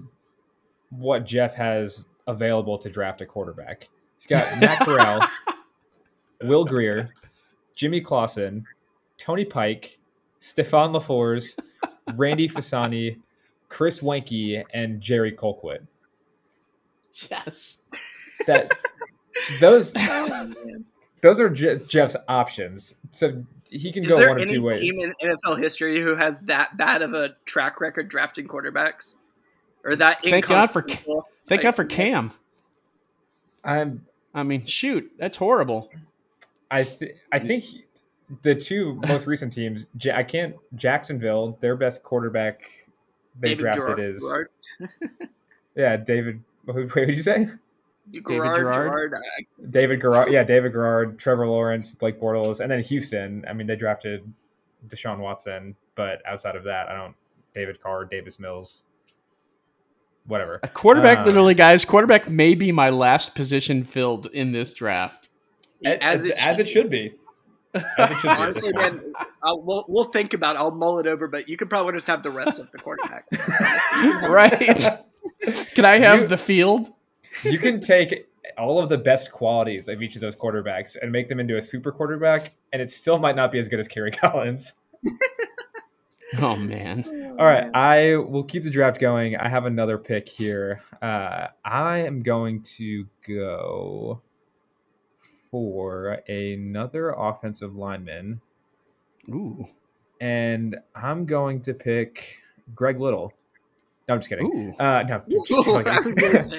what 0.88 1.26
Jeff 1.26 1.54
has 1.56 2.06
available 2.26 2.78
to 2.78 2.88
draft 2.88 3.20
a 3.20 3.26
quarterback. 3.26 3.88
He's 4.16 4.26
got 4.26 4.58
Matt 4.60 4.80
Corral, 4.80 5.28
Will 6.42 6.64
Grier, 6.64 7.10
Jimmy 7.74 8.00
Clausen, 8.00 8.64
Tony 9.18 9.44
Pike, 9.44 9.98
Stefan 10.38 10.92
LeFors, 10.92 11.58
Randy 12.14 12.48
Fasani, 12.48 13.18
Chris 13.68 14.00
Weinke, 14.00 14.62
and 14.72 15.00
Jerry 15.00 15.32
Colquitt. 15.32 15.86
Yes. 17.30 17.78
That 18.46 18.78
those 19.60 19.92
oh, 19.98 20.54
those 21.22 21.40
are 21.40 21.48
Je- 21.48 21.80
Jeff's 21.88 22.16
options. 22.28 22.94
So 23.10 23.44
he 23.70 23.90
can 23.90 24.02
Is 24.02 24.10
go 24.10 24.18
there 24.18 24.28
one 24.28 24.36
of 24.36 24.42
any 24.42 24.54
two 24.54 24.62
ways. 24.62 24.80
team 24.80 25.00
in 25.00 25.12
NFL 25.22 25.58
history 25.58 25.98
who 26.00 26.14
has 26.16 26.38
that 26.40 26.76
bad 26.76 27.00
of 27.02 27.14
a 27.14 27.36
track 27.46 27.80
record 27.80 28.08
drafting 28.08 28.46
quarterbacks? 28.46 29.14
or 29.84 29.96
that. 29.96 30.22
Thank 30.22 30.46
God 30.46 30.68
for 30.68 30.82
thank 31.46 31.62
God 31.62 31.72
for 31.72 31.84
Cam. 31.84 32.32
I'm. 33.64 34.06
I 34.34 34.42
mean, 34.44 34.64
shoot, 34.64 35.12
that's 35.18 35.36
horrible. 35.36 35.90
I 36.70 36.84
th- 36.84 37.16
I 37.30 37.38
think 37.38 37.64
he, 37.64 37.84
the 38.42 38.54
two 38.54 38.94
most 39.08 39.26
recent 39.26 39.52
teams, 39.52 39.86
I 40.12 40.22
can't 40.22 40.56
Jacksonville, 40.74 41.58
their 41.60 41.76
best 41.76 42.02
quarterback 42.02 42.62
they 43.38 43.50
David 43.54 43.62
drafted 43.72 44.20
Gerard, 44.20 44.48
is 44.80 44.88
yeah 45.74 45.96
David. 45.96 46.42
Wait, 46.66 46.94
what 46.94 47.06
did 47.06 47.16
you 47.16 47.22
say? 47.22 47.48
Gerard, 48.10 48.26
David 48.26 48.72
Gerard. 48.72 49.10
Gerard 49.10 49.14
David 49.70 50.00
Garrard, 50.00 50.32
yeah, 50.32 50.44
David 50.44 50.72
Garrard, 50.72 51.18
Trevor 51.18 51.46
Lawrence, 51.46 51.92
Blake 51.92 52.20
Bortles, 52.20 52.60
and 52.60 52.70
then 52.70 52.82
Houston. 52.82 53.44
I 53.48 53.52
mean, 53.52 53.66
they 53.66 53.76
drafted 53.76 54.30
Deshaun 54.88 55.18
Watson, 55.18 55.76
but 55.94 56.20
outside 56.26 56.56
of 56.56 56.64
that, 56.64 56.88
I 56.88 56.94
don't. 56.94 57.14
David 57.54 57.82
Carr, 57.82 58.06
Davis 58.06 58.40
Mills, 58.40 58.84
whatever. 60.26 60.58
A 60.62 60.68
quarterback, 60.68 61.18
uh, 61.18 61.24
literally, 61.24 61.54
guys. 61.54 61.84
Quarterback 61.84 62.28
may 62.28 62.54
be 62.54 62.72
my 62.72 62.90
last 62.90 63.34
position 63.34 63.84
filled 63.84 64.26
in 64.26 64.52
this 64.52 64.72
draft. 64.72 65.28
As, 65.84 65.98
as 66.00 66.24
it, 66.24 66.32
as 66.38 66.58
it 66.58 66.68
should 66.68 66.90
be. 66.90 67.14
As 67.74 68.10
it 68.10 68.18
should 68.18 68.22
be. 68.22 68.28
Honestly, 68.28 68.72
man, 68.72 69.12
I'll, 69.42 69.60
we'll, 69.60 69.84
we'll 69.88 70.04
think 70.04 70.34
about. 70.34 70.56
it. 70.56 70.60
I'll 70.60 70.74
mull 70.74 70.98
it 70.98 71.06
over, 71.06 71.28
but 71.28 71.48
you 71.48 71.56
could 71.56 71.68
probably 71.68 71.92
just 71.92 72.06
have 72.06 72.22
the 72.22 72.30
rest 72.30 72.58
of 72.58 72.70
the 72.70 72.78
quarterbacks. 72.78 74.28
right? 74.28 75.04
Can 75.74 75.84
I 75.84 75.98
have 75.98 76.22
you, 76.22 76.26
the 76.28 76.38
field? 76.38 76.92
You 77.42 77.58
can 77.58 77.80
take 77.80 78.28
all 78.58 78.82
of 78.82 78.88
the 78.88 78.98
best 78.98 79.32
qualities 79.32 79.88
of 79.88 80.02
each 80.02 80.14
of 80.14 80.20
those 80.20 80.36
quarterbacks 80.36 80.96
and 81.00 81.10
make 81.10 81.28
them 81.28 81.40
into 81.40 81.56
a 81.56 81.62
super 81.62 81.92
quarterback, 81.92 82.52
and 82.72 82.82
it 82.82 82.90
still 82.90 83.18
might 83.18 83.36
not 83.36 83.52
be 83.52 83.58
as 83.58 83.68
good 83.68 83.80
as 83.80 83.88
Kerry 83.88 84.10
Collins. 84.12 84.72
Oh 86.38 86.56
man. 86.56 87.04
All 87.38 87.46
right, 87.46 87.70
I 87.74 88.16
will 88.16 88.44
keep 88.44 88.62
the 88.62 88.70
draft 88.70 88.98
going. 88.98 89.36
I 89.36 89.48
have 89.48 89.66
another 89.66 89.98
pick 89.98 90.28
here. 90.28 90.82
Uh, 91.02 91.48
I 91.64 91.98
am 91.98 92.20
going 92.20 92.62
to 92.62 93.06
go 93.26 94.22
for 95.50 96.22
another 96.28 97.10
offensive 97.10 97.74
lineman. 97.76 98.40
Ooh. 99.28 99.66
And 100.20 100.76
I'm 100.94 101.26
going 101.26 101.60
to 101.62 101.74
pick 101.74 102.42
Greg 102.74 102.98
Little. 102.98 103.34
No, 104.12 104.14
I'm 104.14 104.20
just 104.20 104.28
kidding. 104.28 104.74
Uh, 104.78 105.04
no, 105.08 105.22
just 106.18 106.54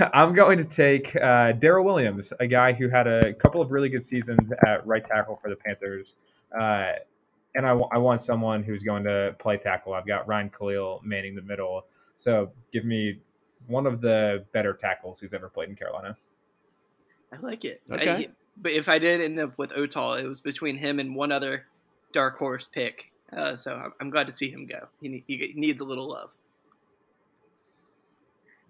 I'm 0.12 0.34
going 0.34 0.58
to 0.58 0.64
take 0.64 1.14
uh, 1.14 1.52
Daryl 1.52 1.84
Williams, 1.84 2.32
a 2.40 2.46
guy 2.46 2.72
who 2.72 2.88
had 2.88 3.06
a 3.06 3.34
couple 3.34 3.60
of 3.60 3.70
really 3.70 3.88
good 3.88 4.04
seasons 4.04 4.52
at 4.66 4.84
right 4.84 5.06
tackle 5.06 5.38
for 5.40 5.48
the 5.48 5.56
Panthers. 5.56 6.16
Uh, 6.52 6.92
and 7.54 7.66
I, 7.66 7.70
w- 7.70 7.88
I 7.92 7.98
want 7.98 8.24
someone 8.24 8.62
who's 8.62 8.82
going 8.82 9.04
to 9.04 9.36
play 9.38 9.58
tackle. 9.58 9.94
I've 9.94 10.06
got 10.06 10.26
Ryan 10.26 10.50
Kalil 10.50 11.00
manning 11.04 11.34
the 11.34 11.42
middle. 11.42 11.84
So 12.16 12.50
give 12.72 12.84
me 12.84 13.20
one 13.66 13.86
of 13.86 14.00
the 14.00 14.44
better 14.52 14.72
tackles 14.72 15.20
who's 15.20 15.34
ever 15.34 15.48
played 15.48 15.68
in 15.68 15.76
Carolina. 15.76 16.16
I 17.32 17.36
like 17.36 17.64
it. 17.64 17.82
Okay. 17.90 18.10
I, 18.10 18.26
but 18.56 18.72
if 18.72 18.88
I 18.88 18.98
did 18.98 19.20
end 19.20 19.38
up 19.38 19.56
with 19.56 19.76
Otah, 19.76 20.14
it 20.14 20.26
was 20.26 20.40
between 20.40 20.76
him 20.76 20.98
and 20.98 21.14
one 21.14 21.30
other 21.30 21.66
dark 22.12 22.38
horse 22.38 22.66
pick. 22.66 23.12
Uh, 23.32 23.54
so 23.54 23.74
I'm, 23.74 23.92
I'm, 24.00 24.10
glad 24.10 24.26
to 24.26 24.32
see 24.32 24.50
him 24.50 24.66
go. 24.66 24.88
He, 25.02 25.22
he 25.26 25.52
needs 25.54 25.82
a 25.82 25.84
little 25.84 26.08
love. 26.08 26.34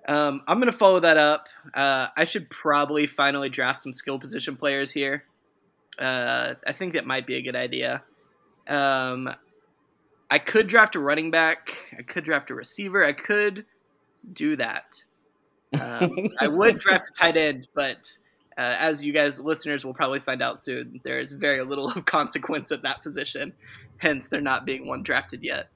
Um, 0.09 0.42
I'm 0.49 0.57
going 0.57 0.73
to 0.73 0.77
follow 0.77 1.01
that 1.01 1.18
up. 1.18 1.49
Uh, 1.75 2.09
I 2.16 2.25
should 2.25 2.49
probably 2.49 3.07
finally 3.07 3.51
draft 3.51 3.79
some 3.79 3.92
skill 3.92 4.18
position 4.18 4.57
players 4.57 4.90
here. 4.90 5.25
Uh, 5.99 6.55
I 6.66 6.73
think 6.73 6.94
that 6.94 7.07
might 7.07 7.27
be 7.27 7.35
a 7.35 7.42
good 7.42 7.55
idea. 7.55 8.03
Um, 8.66 9.29
I 10.31 10.38
could 10.38 10.66
draft 10.66 10.94
a 10.94 11.01
running 11.01 11.31
back. 11.31 11.77
I 11.97 12.03
could 12.03 12.25
draft 12.25 12.51
a 12.51 12.55
receiver. 12.55 13.05
I 13.05 13.12
could 13.12 13.66
do 14.33 14.57
that. 14.57 15.05
Um, 15.79 16.31
I 16.40 16.49
would 16.49 16.79
draft 16.79 17.11
a 17.11 17.12
tight 17.12 17.37
end, 17.37 17.68
but 17.75 18.16
uh, 18.57 18.77
as 18.79 19.05
you 19.05 19.12
guys 19.12 19.40
listeners 19.40 19.85
will 19.85 19.94
probably 19.94 20.21
find 20.21 20.42
out 20.42 20.59
soon, 20.59 21.01
there 21.05 21.21
is 21.21 21.33
very 21.33 21.62
little 21.62 21.88
of 21.88 22.05
consequence 22.07 22.73
at 22.73 22.83
that 22.83 23.03
position. 23.03 23.53
Hence, 23.99 24.29
they're 24.29 24.40
not 24.40 24.64
being 24.64 24.87
one 24.87 25.03
drafted 25.03 25.42
yet. 25.42 25.68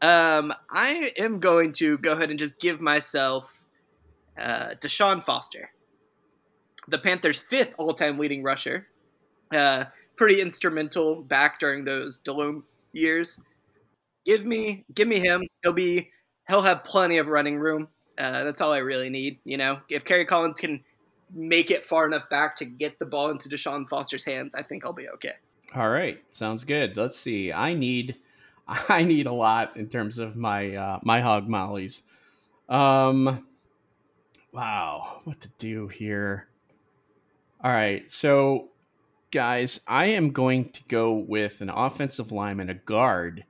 Um, 0.00 0.52
I 0.70 1.12
am 1.18 1.40
going 1.40 1.72
to 1.72 1.98
go 1.98 2.12
ahead 2.12 2.30
and 2.30 2.38
just 2.38 2.58
give 2.60 2.80
myself 2.80 3.64
uh, 4.38 4.74
Deshaun 4.80 5.22
Foster, 5.22 5.70
the 6.86 6.98
Panthers' 6.98 7.40
fifth 7.40 7.74
all-time 7.78 8.18
leading 8.18 8.42
rusher. 8.42 8.86
Uh, 9.52 9.84
pretty 10.16 10.40
instrumental 10.40 11.22
back 11.22 11.58
during 11.58 11.84
those 11.84 12.18
Delhomme 12.18 12.64
years. 12.92 13.40
Give 14.24 14.44
me, 14.44 14.84
give 14.94 15.08
me 15.08 15.18
him. 15.18 15.46
He'll 15.62 15.72
be, 15.72 16.10
he'll 16.48 16.62
have 16.62 16.84
plenty 16.84 17.18
of 17.18 17.26
running 17.28 17.58
room. 17.58 17.88
Uh, 18.18 18.44
that's 18.44 18.60
all 18.60 18.72
I 18.72 18.78
really 18.78 19.10
need. 19.10 19.38
You 19.44 19.56
know, 19.56 19.80
if 19.88 20.04
Kerry 20.04 20.24
Collins 20.24 20.60
can 20.60 20.84
make 21.34 21.70
it 21.70 21.84
far 21.84 22.06
enough 22.06 22.28
back 22.28 22.56
to 22.56 22.64
get 22.64 22.98
the 22.98 23.06
ball 23.06 23.30
into 23.30 23.48
Deshaun 23.48 23.88
Foster's 23.88 24.24
hands, 24.24 24.54
I 24.54 24.62
think 24.62 24.84
I'll 24.84 24.92
be 24.92 25.08
okay. 25.08 25.34
All 25.74 25.90
right, 25.90 26.22
sounds 26.30 26.64
good. 26.64 26.96
Let's 26.96 27.18
see. 27.18 27.52
I 27.52 27.74
need, 27.74 28.16
I 28.88 29.02
need 29.02 29.26
a 29.26 29.32
lot 29.32 29.76
in 29.76 29.88
terms 29.88 30.18
of 30.18 30.36
my 30.36 30.74
uh, 30.74 31.00
my 31.02 31.20
hog 31.20 31.48
mollies. 31.48 32.02
Um, 32.68 33.46
wow, 34.52 35.20
what 35.24 35.40
to 35.40 35.48
do 35.58 35.88
here? 35.88 36.48
All 37.64 37.72
right, 37.72 38.10
so 38.12 38.68
guys, 39.30 39.80
I 39.86 40.06
am 40.06 40.30
going 40.30 40.70
to 40.70 40.84
go 40.84 41.14
with 41.14 41.60
an 41.60 41.70
offensive 41.70 42.30
lineman, 42.30 42.68
a 42.70 42.74
guard, 42.74 43.44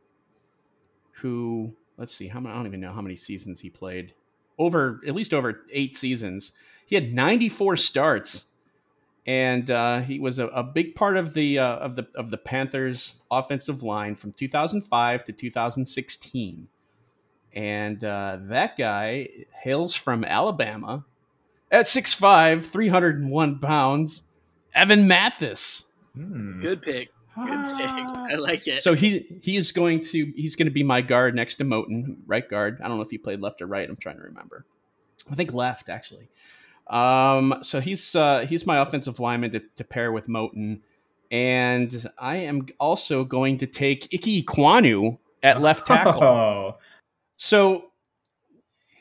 who 1.13 1.75
let's 1.97 2.15
see, 2.15 2.29
how 2.29 2.41
many? 2.41 2.55
I 2.55 2.57
don't 2.57 2.67
even 2.67 2.81
know 2.81 2.93
how 2.93 3.03
many 3.03 3.17
seasons 3.17 3.61
he 3.61 3.71
played. 3.71 4.15
Over 4.57 5.01
at 5.07 5.15
least 5.15 5.35
over 5.35 5.65
eight 5.73 5.97
seasons. 5.97 6.53
He 6.87 6.95
had 6.95 7.13
94 7.13 7.77
starts, 7.77 8.47
and 9.29 9.71
uh, 9.71 10.01
he 10.01 10.19
was 10.19 10.39
a, 10.39 10.47
a, 10.47 10.63
big 10.63 10.95
part 10.95 11.19
of 11.19 11.35
the 11.35 11.59
uh, 11.59 11.77
of 11.77 11.97
the 11.97 12.09
of 12.15 12.31
the 12.31 12.39
Panthers' 12.39 13.17
offensive 13.31 13.83
line 13.83 14.15
from 14.15 14.33
2005 14.33 15.25
to 15.27 15.33
2016. 15.33 16.69
And 17.53 18.05
uh, 18.05 18.39
that 18.45 18.79
guy 18.79 19.29
hails 19.63 19.95
from 19.95 20.25
Alabama 20.25 21.05
at 21.71 21.85
6'5, 21.85 22.65
301 22.65 23.59
pounds. 23.59 24.23
Evan 24.75 25.07
Mathis. 25.07 25.85
Hmm. 26.15 26.61
Good 26.61 26.81
pick. 26.81 27.11
Good 27.37 27.65
pick. 27.77 27.91
I 27.91 28.37
like 28.37 28.67
it. 28.67 28.83
So 28.83 28.95
he 28.95 29.41
he 29.43 29.59
is 29.59 29.73
going 29.73 30.01
to 30.05 30.33
he's 30.37 30.57
going 30.57 30.69
to 30.69 30.73
be 30.73 30.83
my 30.83 31.03
guard 31.03 31.35
next 31.35 31.57
to 31.57 31.65
Moten, 31.65 32.17
right 32.27 32.49
guard. 32.49 32.81
I 32.83 32.89
don't 32.89 32.97
know 32.97 33.03
if 33.03 33.11
he 33.11 33.19
played 33.19 33.41
left 33.41 33.61
or 33.61 33.67
right. 33.67 33.87
I'm 33.87 33.97
trying 33.97 34.17
to 34.17 34.23
remember. 34.23 34.65
I 35.31 35.35
think 35.35 35.53
left 35.53 35.91
actually. 35.91 36.31
Um, 36.89 37.59
so 37.63 37.81
he's 37.81 38.15
uh, 38.15 38.47
he's 38.49 38.67
my 38.67 38.79
offensive 38.79 39.21
lineman 39.21 39.51
to, 39.53 39.61
to 39.77 39.85
pair 39.85 40.11
with 40.11 40.27
Moten, 40.27 40.81
and 41.31 42.11
I 42.19 42.37
am 42.37 42.67
also 42.81 43.25
going 43.25 43.59
to 43.59 43.67
take 43.67 44.05
Ike 44.13 44.45
Ekwonu 44.45 45.19
at 45.43 45.61
left 45.63 45.87
tackle. 45.87 46.23
Oh, 46.23 46.75
So 47.37 47.85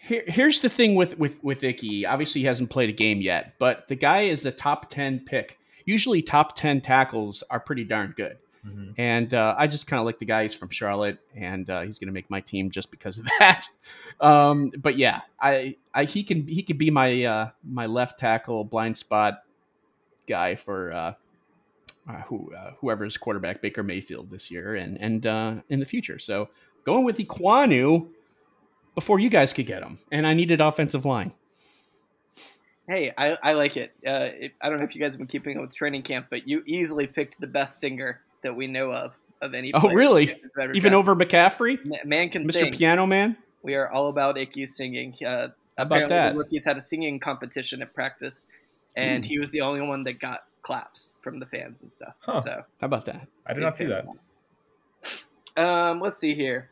here, 0.01 0.23
here's 0.27 0.59
the 0.59 0.69
thing 0.69 0.95
with 0.95 1.17
with 1.17 1.41
with 1.43 1.63
Icky. 1.63 2.05
Obviously, 2.05 2.41
he 2.41 2.47
hasn't 2.47 2.69
played 2.69 2.89
a 2.89 2.93
game 2.93 3.21
yet, 3.21 3.53
but 3.59 3.87
the 3.87 3.95
guy 3.95 4.21
is 4.23 4.45
a 4.45 4.51
top 4.51 4.89
ten 4.89 5.19
pick. 5.25 5.57
Usually, 5.85 6.21
top 6.21 6.55
ten 6.55 6.81
tackles 6.81 7.43
are 7.49 7.59
pretty 7.59 7.85
darn 7.85 8.13
good. 8.17 8.37
Mhm. 8.67 8.93
And 8.97 9.33
uh, 9.33 9.55
I 9.57 9.67
just 9.67 9.87
kind 9.87 9.99
of 9.99 10.05
like 10.05 10.19
the 10.19 10.25
guy. 10.25 10.43
He's 10.43 10.53
from 10.53 10.69
Charlotte, 10.69 11.19
and 11.35 11.69
uh, 11.69 11.81
he's 11.81 11.99
going 11.99 12.07
to 12.07 12.13
make 12.13 12.29
my 12.29 12.41
team 12.41 12.69
just 12.69 12.91
because 12.91 13.19
of 13.19 13.25
that. 13.39 13.67
Um, 14.19 14.71
but 14.77 14.97
yeah, 14.97 15.21
I, 15.39 15.77
I 15.93 16.03
he 16.05 16.23
can 16.23 16.47
he 16.47 16.63
can 16.63 16.77
be 16.77 16.89
my 16.89 17.23
uh, 17.23 17.49
my 17.63 17.85
left 17.85 18.19
tackle 18.19 18.63
blind 18.63 18.97
spot 18.97 19.43
guy 20.27 20.55
for 20.55 20.91
uh, 20.91 21.13
uh, 22.09 22.21
who 22.23 22.53
uh, 22.53 22.71
whoever's 22.79 23.17
quarterback 23.17 23.61
Baker 23.61 23.83
Mayfield 23.83 24.29
this 24.31 24.49
year 24.51 24.75
and 24.75 24.99
and 24.99 25.25
uh, 25.25 25.55
in 25.69 25.79
the 25.79 25.85
future. 25.85 26.19
So 26.19 26.49
going 26.83 27.03
with 27.03 27.17
Ekwonu 27.17 28.09
before 28.95 29.19
you 29.19 29.29
guys 29.29 29.53
could 29.53 29.67
get 29.67 29.83
him, 29.83 29.99
and 30.11 30.25
I 30.25 30.33
needed 30.33 30.59
offensive 30.61 31.05
line. 31.05 31.33
Hey, 32.89 33.13
I, 33.17 33.37
I 33.43 33.51
like 33.53 33.75
it. 33.75 33.91
Uh, 34.05 34.29
it. 34.33 34.53
I 34.61 34.69
don't 34.69 34.79
know 34.79 34.85
if 34.85 34.95
you 34.95 35.01
guys 35.01 35.11
have 35.11 35.17
been 35.17 35.27
keeping 35.27 35.57
up 35.57 35.61
with 35.61 35.75
training 35.75 36.03
camp, 36.03 36.27
but 36.29 36.47
you 36.47 36.63
easily 36.65 37.05
picked 37.05 37.39
the 37.39 37.47
best 37.47 37.81
singer 37.81 38.21
that 38.43 38.55
we 38.55 38.67
know 38.67 38.91
of 38.91 39.17
of 39.41 39.53
any. 39.53 39.73
Oh, 39.73 39.89
really? 39.89 40.31
ever 40.59 40.73
Even 40.73 40.91
drafted. 40.91 40.93
over 40.93 41.15
McCaffrey, 41.15 42.05
man 42.05 42.29
can 42.29 42.43
Mr. 42.43 42.51
sing. 42.53 42.73
Mr. 42.73 42.77
Piano 42.77 43.05
Man. 43.05 43.37
We 43.63 43.75
are 43.75 43.89
all 43.89 44.07
about 44.09 44.37
Icky's 44.37 44.75
singing. 44.75 45.13
Uh, 45.23 45.49
How 45.77 45.83
about 45.83 45.85
apparently, 46.03 46.07
that? 46.15 46.31
the 46.33 46.37
rookies 46.39 46.65
had 46.65 46.77
a 46.77 46.81
singing 46.81 47.19
competition 47.19 47.81
at 47.81 47.93
practice, 47.93 48.45
and 48.95 49.25
Ooh. 49.25 49.27
he 49.27 49.39
was 49.39 49.51
the 49.51 49.61
only 49.61 49.81
one 49.81 50.03
that 50.05 50.19
got 50.19 50.45
claps 50.61 51.13
from 51.21 51.39
the 51.39 51.45
fans 51.45 51.81
and 51.83 51.91
stuff. 51.93 52.13
Huh. 52.19 52.39
So 52.39 52.51
How 52.79 52.85
about 52.85 53.05
that? 53.05 53.27
I 53.45 53.53
did 53.53 53.63
not 53.63 53.77
see 53.77 53.85
that. 53.85 54.05
that. 55.55 55.63
Um, 55.63 55.99
let's 55.99 56.19
see 56.19 56.33
here. 56.35 56.69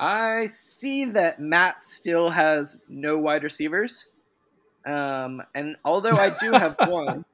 I 0.00 0.46
see 0.46 1.04
that 1.06 1.40
Matt 1.40 1.80
still 1.80 2.30
has 2.30 2.82
no 2.88 3.18
wide 3.18 3.42
receivers. 3.44 4.08
Um, 4.86 5.42
and 5.54 5.76
although 5.84 6.16
I 6.16 6.30
do 6.30 6.52
have 6.52 6.76
one, 6.88 7.24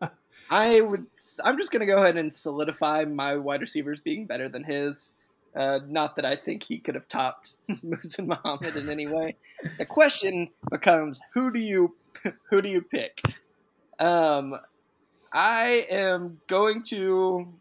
I 0.51 0.81
would. 0.81 1.07
I'm 1.45 1.57
just 1.57 1.71
gonna 1.71 1.87
go 1.87 1.99
ahead 1.99 2.17
and 2.17 2.35
solidify 2.35 3.05
my 3.05 3.37
wide 3.37 3.61
receivers 3.61 4.01
being 4.01 4.27
better 4.27 4.49
than 4.49 4.65
his. 4.65 5.15
Uh, 5.55 5.81
not 5.89 6.17
that 6.17 6.25
I 6.25 6.37
think 6.37 6.65
he 6.65 6.79
could 6.79 6.95
have 6.95 7.09
topped 7.09 7.57
Muhsin 7.69 8.27
Muhammad 8.27 8.77
in 8.77 8.89
any 8.89 9.09
way. 9.09 9.37
The 9.79 9.87
question 9.87 10.49
becomes, 10.71 11.21
who 11.35 11.53
do 11.53 11.61
you 11.61 11.95
who 12.51 12.61
do 12.61 12.69
you 12.69 12.83
pick? 12.83 13.23
Um, 14.01 14.57
I 15.33 15.87
am 15.89 16.41
going 16.49 16.83
to. 16.85 17.53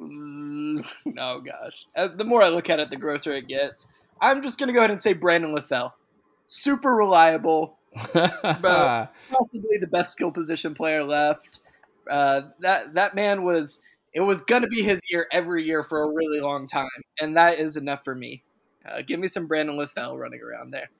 Mm, 0.00 0.84
oh 1.18 1.40
gosh, 1.40 1.86
As, 1.94 2.10
the 2.16 2.24
more 2.24 2.42
I 2.42 2.48
look 2.48 2.68
at 2.68 2.80
it, 2.80 2.90
the 2.90 2.96
grosser 2.96 3.32
it 3.32 3.46
gets. 3.46 3.86
I'm 4.20 4.42
just 4.42 4.58
gonna 4.58 4.72
go 4.72 4.80
ahead 4.80 4.90
and 4.90 5.00
say 5.00 5.12
Brandon 5.12 5.54
LaFell, 5.54 5.92
super 6.46 6.94
reliable, 6.94 7.78
possibly 9.30 9.78
the 9.80 9.88
best 9.88 10.12
skill 10.12 10.32
position 10.32 10.74
player 10.74 11.04
left. 11.04 11.60
Uh, 12.08 12.42
that 12.60 12.94
that 12.94 13.14
man 13.14 13.44
was 13.44 13.80
it 14.12 14.20
was 14.20 14.42
gonna 14.42 14.66
be 14.66 14.82
his 14.82 15.02
year 15.10 15.26
every 15.32 15.64
year 15.64 15.82
for 15.82 16.02
a 16.02 16.08
really 16.08 16.40
long 16.40 16.66
time, 16.66 16.88
and 17.20 17.36
that 17.36 17.58
is 17.58 17.76
enough 17.76 18.04
for 18.04 18.14
me. 18.14 18.42
Uh, 18.84 19.02
give 19.02 19.20
me 19.20 19.28
some 19.28 19.46
Brandon 19.46 19.76
LaFell 19.76 20.18
running 20.18 20.40
around 20.40 20.72
there. 20.72 20.90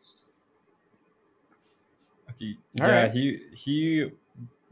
Okay, 2.31 2.57
yeah, 2.75 3.03
right. 3.03 3.13
he 3.13 3.41
he 3.55 4.11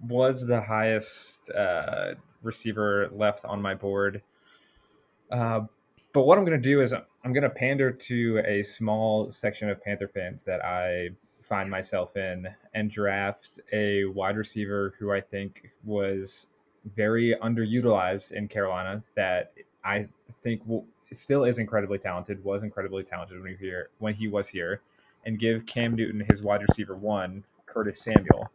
was 0.07 0.47
the 0.47 0.61
highest 0.61 1.51
uh, 1.51 2.15
receiver 2.43 3.09
left 3.13 3.45
on 3.45 3.61
my 3.61 3.75
board. 3.75 4.23
Uh, 5.31 5.63
but 6.13 6.23
what 6.23 6.39
I'm 6.39 6.45
going 6.45 6.61
to 6.61 6.69
do 6.69 6.81
is 6.81 6.93
I'm 6.93 7.33
going 7.33 7.43
to 7.43 7.51
pander 7.51 7.93
to 7.93 8.43
a 8.47 8.63
small 8.63 9.31
section 9.31 9.69
of 9.69 9.83
Panther 9.83 10.09
fans 10.09 10.43
that 10.45 10.65
I 10.65 11.11
find 11.51 11.69
myself 11.69 12.17
in 12.17 12.49
and 12.73 12.91
draft 12.91 13.61
a 13.73 14.07
wide 14.07 14.37
receiver 14.37 14.95
who 14.99 15.13
I 15.13 15.21
think 15.21 15.71
was 15.85 16.47
very 16.97 17.37
underutilized 17.43 18.33
in 18.33 18.49
Carolina. 18.49 19.03
That 19.17 19.53
I 19.85 20.05
think 20.43 20.63
will, 20.65 20.87
still 21.13 21.45
is 21.45 21.59
incredibly 21.59 21.99
talented. 21.99 22.43
Was 22.43 22.63
incredibly 22.63 23.03
talented 23.03 23.43
when 23.43 23.51
he 23.51 23.57
here 23.59 23.91
when 23.99 24.15
he 24.15 24.29
was 24.29 24.49
here, 24.49 24.81
and 25.27 25.39
give 25.39 25.67
Cam 25.67 25.95
Newton 25.97 26.25
his 26.31 26.41
wide 26.41 26.63
receiver 26.67 26.97
one, 26.97 27.45
Curtis 27.67 28.01
Samuel, 28.01 28.51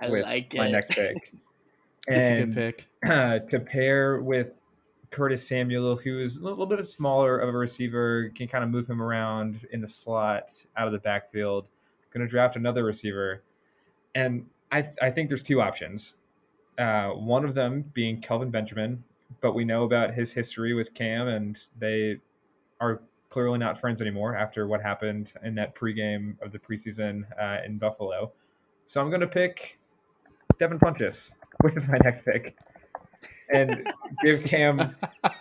I 0.00 0.08
with 0.08 0.24
like 0.24 0.54
my 0.54 0.68
it. 0.68 0.72
next 0.72 0.92
pick. 0.92 1.32
That's 2.06 2.18
a 2.18 2.32
and 2.32 2.54
good 2.54 2.76
pick. 2.76 2.86
to 3.50 3.60
pair 3.60 4.20
with 4.22 4.62
Curtis 5.10 5.46
Samuel, 5.46 5.96
who 5.96 6.20
is 6.20 6.36
a 6.36 6.44
little 6.44 6.66
bit 6.66 6.86
smaller 6.86 7.38
of 7.38 7.52
a 7.52 7.58
receiver, 7.58 8.30
can 8.34 8.46
kind 8.46 8.62
of 8.62 8.70
move 8.70 8.88
him 8.88 9.02
around 9.02 9.66
in 9.72 9.80
the 9.80 9.88
slot, 9.88 10.50
out 10.76 10.86
of 10.86 10.92
the 10.92 11.00
backfield. 11.00 11.68
Going 12.12 12.26
to 12.26 12.30
draft 12.30 12.56
another 12.56 12.84
receiver, 12.84 13.42
and 14.14 14.46
I 14.70 14.82
th- 14.82 14.96
I 15.00 15.10
think 15.10 15.28
there's 15.28 15.42
two 15.42 15.60
options. 15.60 16.16
Uh, 16.78 17.10
one 17.10 17.44
of 17.44 17.54
them 17.54 17.90
being 17.94 18.20
Kelvin 18.20 18.50
Benjamin, 18.50 19.04
but 19.40 19.54
we 19.54 19.64
know 19.64 19.84
about 19.84 20.14
his 20.14 20.32
history 20.32 20.72
with 20.74 20.94
Cam, 20.94 21.28
and 21.28 21.58
they 21.78 22.18
are 22.80 23.02
clearly 23.28 23.58
not 23.58 23.78
friends 23.78 24.00
anymore 24.00 24.36
after 24.36 24.66
what 24.66 24.82
happened 24.82 25.32
in 25.42 25.54
that 25.56 25.74
pregame 25.74 26.40
of 26.42 26.52
the 26.52 26.58
preseason 26.58 27.24
uh, 27.40 27.64
in 27.64 27.78
Buffalo. 27.78 28.32
So 28.84 29.00
I'm 29.00 29.08
going 29.08 29.20
to 29.20 29.26
pick 29.26 29.78
Devin 30.58 30.78
Funchess 30.78 31.34
with 31.62 31.88
my 31.88 31.98
next 32.04 32.24
pick 32.24 32.56
and 33.52 33.92
give 34.22 34.44
Cam 34.44 34.94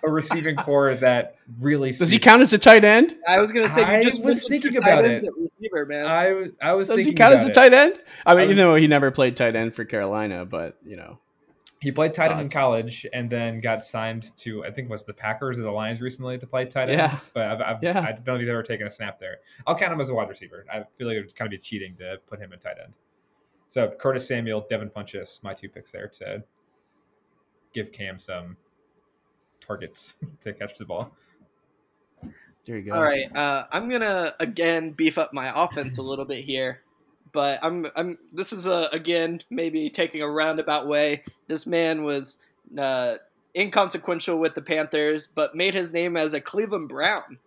a 0.04 0.12
receiving 0.12 0.56
core 0.56 0.96
that 0.96 1.36
really 1.60 1.92
Does 1.92 2.10
he 2.10 2.20
count 2.20 2.42
as 2.42 2.54
a 2.54 2.58
tight 2.58 2.84
end? 2.84 3.16
I 3.28 3.40
was 3.40 3.52
gonna 3.52 3.68
say 3.70 3.84
I 3.84 4.02
just 4.02 4.24
was 4.24 4.48
thinking 4.48 4.78
about 4.78 5.06
ends 5.06 5.26
it. 5.26 5.30
at 5.30 5.34
receiver, 5.60 5.86
man. 5.86 6.06
I 6.08 6.34
was 6.34 6.52
I 6.62 6.74
was 6.74 6.88
Does 6.90 6.98
he 6.98 7.04
thinking 7.06 7.18
count 7.18 7.36
as 7.36 7.46
a 7.46 7.50
it. 7.50 7.54
tight 7.54 7.74
end? 7.74 8.00
I 8.26 8.34
mean, 8.34 8.42
I 8.42 8.44
even 8.46 8.58
though 8.58 8.76
he 8.76 8.88
never 8.88 9.12
played 9.12 9.36
tight 9.38 9.56
end 9.56 9.76
for 9.76 9.86
Carolina, 9.86 10.46
but 10.46 10.78
you 10.86 10.96
know, 10.96 11.20
He 11.82 11.92
played 11.92 12.14
tight 12.14 12.32
end 12.32 12.42
in 12.42 12.50
college 12.50 13.06
and 13.14 13.30
then 13.30 13.62
got 13.62 13.84
signed 13.84 14.36
to 14.38 14.64
I 14.66 14.72
think 14.72 14.88
it 14.88 14.92
was 14.92 15.06
the 15.06 15.14
Packers 15.14 15.60
or 15.60 15.64
the 15.64 15.72
Lions 15.72 16.02
recently 16.02 16.38
to 16.40 16.48
play 16.48 16.66
tight 16.66 16.90
end. 16.90 16.98
Yeah. 17.00 17.20
But 17.34 17.44
I've, 17.44 17.62
I've, 17.62 17.84
Yeah. 17.84 18.00
I 18.00 18.12
don't 18.14 18.24
think 18.26 18.40
he's 18.40 18.50
ever 18.50 18.64
taken 18.64 18.88
a 18.88 18.90
snap 18.90 19.20
there. 19.20 19.38
I'll 19.68 19.78
count 19.78 19.94
him 19.94 20.02
as 20.02 20.10
a 20.10 20.14
wide 20.14 20.30
receiver. 20.30 20.66
I 20.72 20.84
feel 20.98 21.08
like 21.08 21.18
it 21.18 21.22
would 21.26 21.36
kind 21.36 21.48
of 21.48 21.52
be 21.52 21.58
cheating 21.60 21.96
to 21.98 22.18
put 22.28 22.40
him 22.40 22.54
in 22.54 22.60
tight 22.60 22.78
end. 22.84 22.94
So 23.68 23.90
Curtis 24.00 24.28
Samuel, 24.28 24.66
Devin 24.70 24.90
Funchess, 24.90 25.44
my 25.44 25.54
two 25.54 25.68
picks 25.70 25.92
there 25.92 26.08
to 26.20 26.44
give 27.74 27.92
Cam 27.92 28.18
some 28.18 28.56
targets 29.66 30.14
to 30.42 30.54
catch 30.54 30.78
the 30.78 30.86
ball. 30.86 31.12
there 32.66 32.78
you 32.78 32.84
go. 32.84 32.94
All 32.96 33.02
right, 33.02 33.34
uh, 33.36 33.66
I'm 33.72 33.90
gonna 33.90 34.36
again 34.40 34.92
beef 34.92 35.18
up 35.18 35.34
my 35.34 35.52
offense 35.64 35.98
a 35.98 36.04
little 36.04 36.26
bit 36.26 36.44
here, 36.44 36.82
but 37.32 37.60
I'm 37.62 37.88
I'm 37.96 38.18
this 38.34 38.54
is 38.54 38.68
a 38.68 38.90
again 38.92 39.42
maybe 39.50 39.90
taking 39.90 40.22
a 40.22 40.30
roundabout 40.30 40.88
way. 40.88 41.24
This 41.48 41.66
man 41.66 42.04
was 42.04 42.38
uh, 42.78 43.16
inconsequential 43.56 44.38
with 44.40 44.56
the 44.56 44.62
Panthers, 44.62 45.28
but 45.28 45.56
made 45.56 45.74
his 45.74 45.94
name 45.94 46.18
as 46.18 46.34
a 46.34 46.42
Cleveland 46.42 46.90
Brown. 46.90 47.40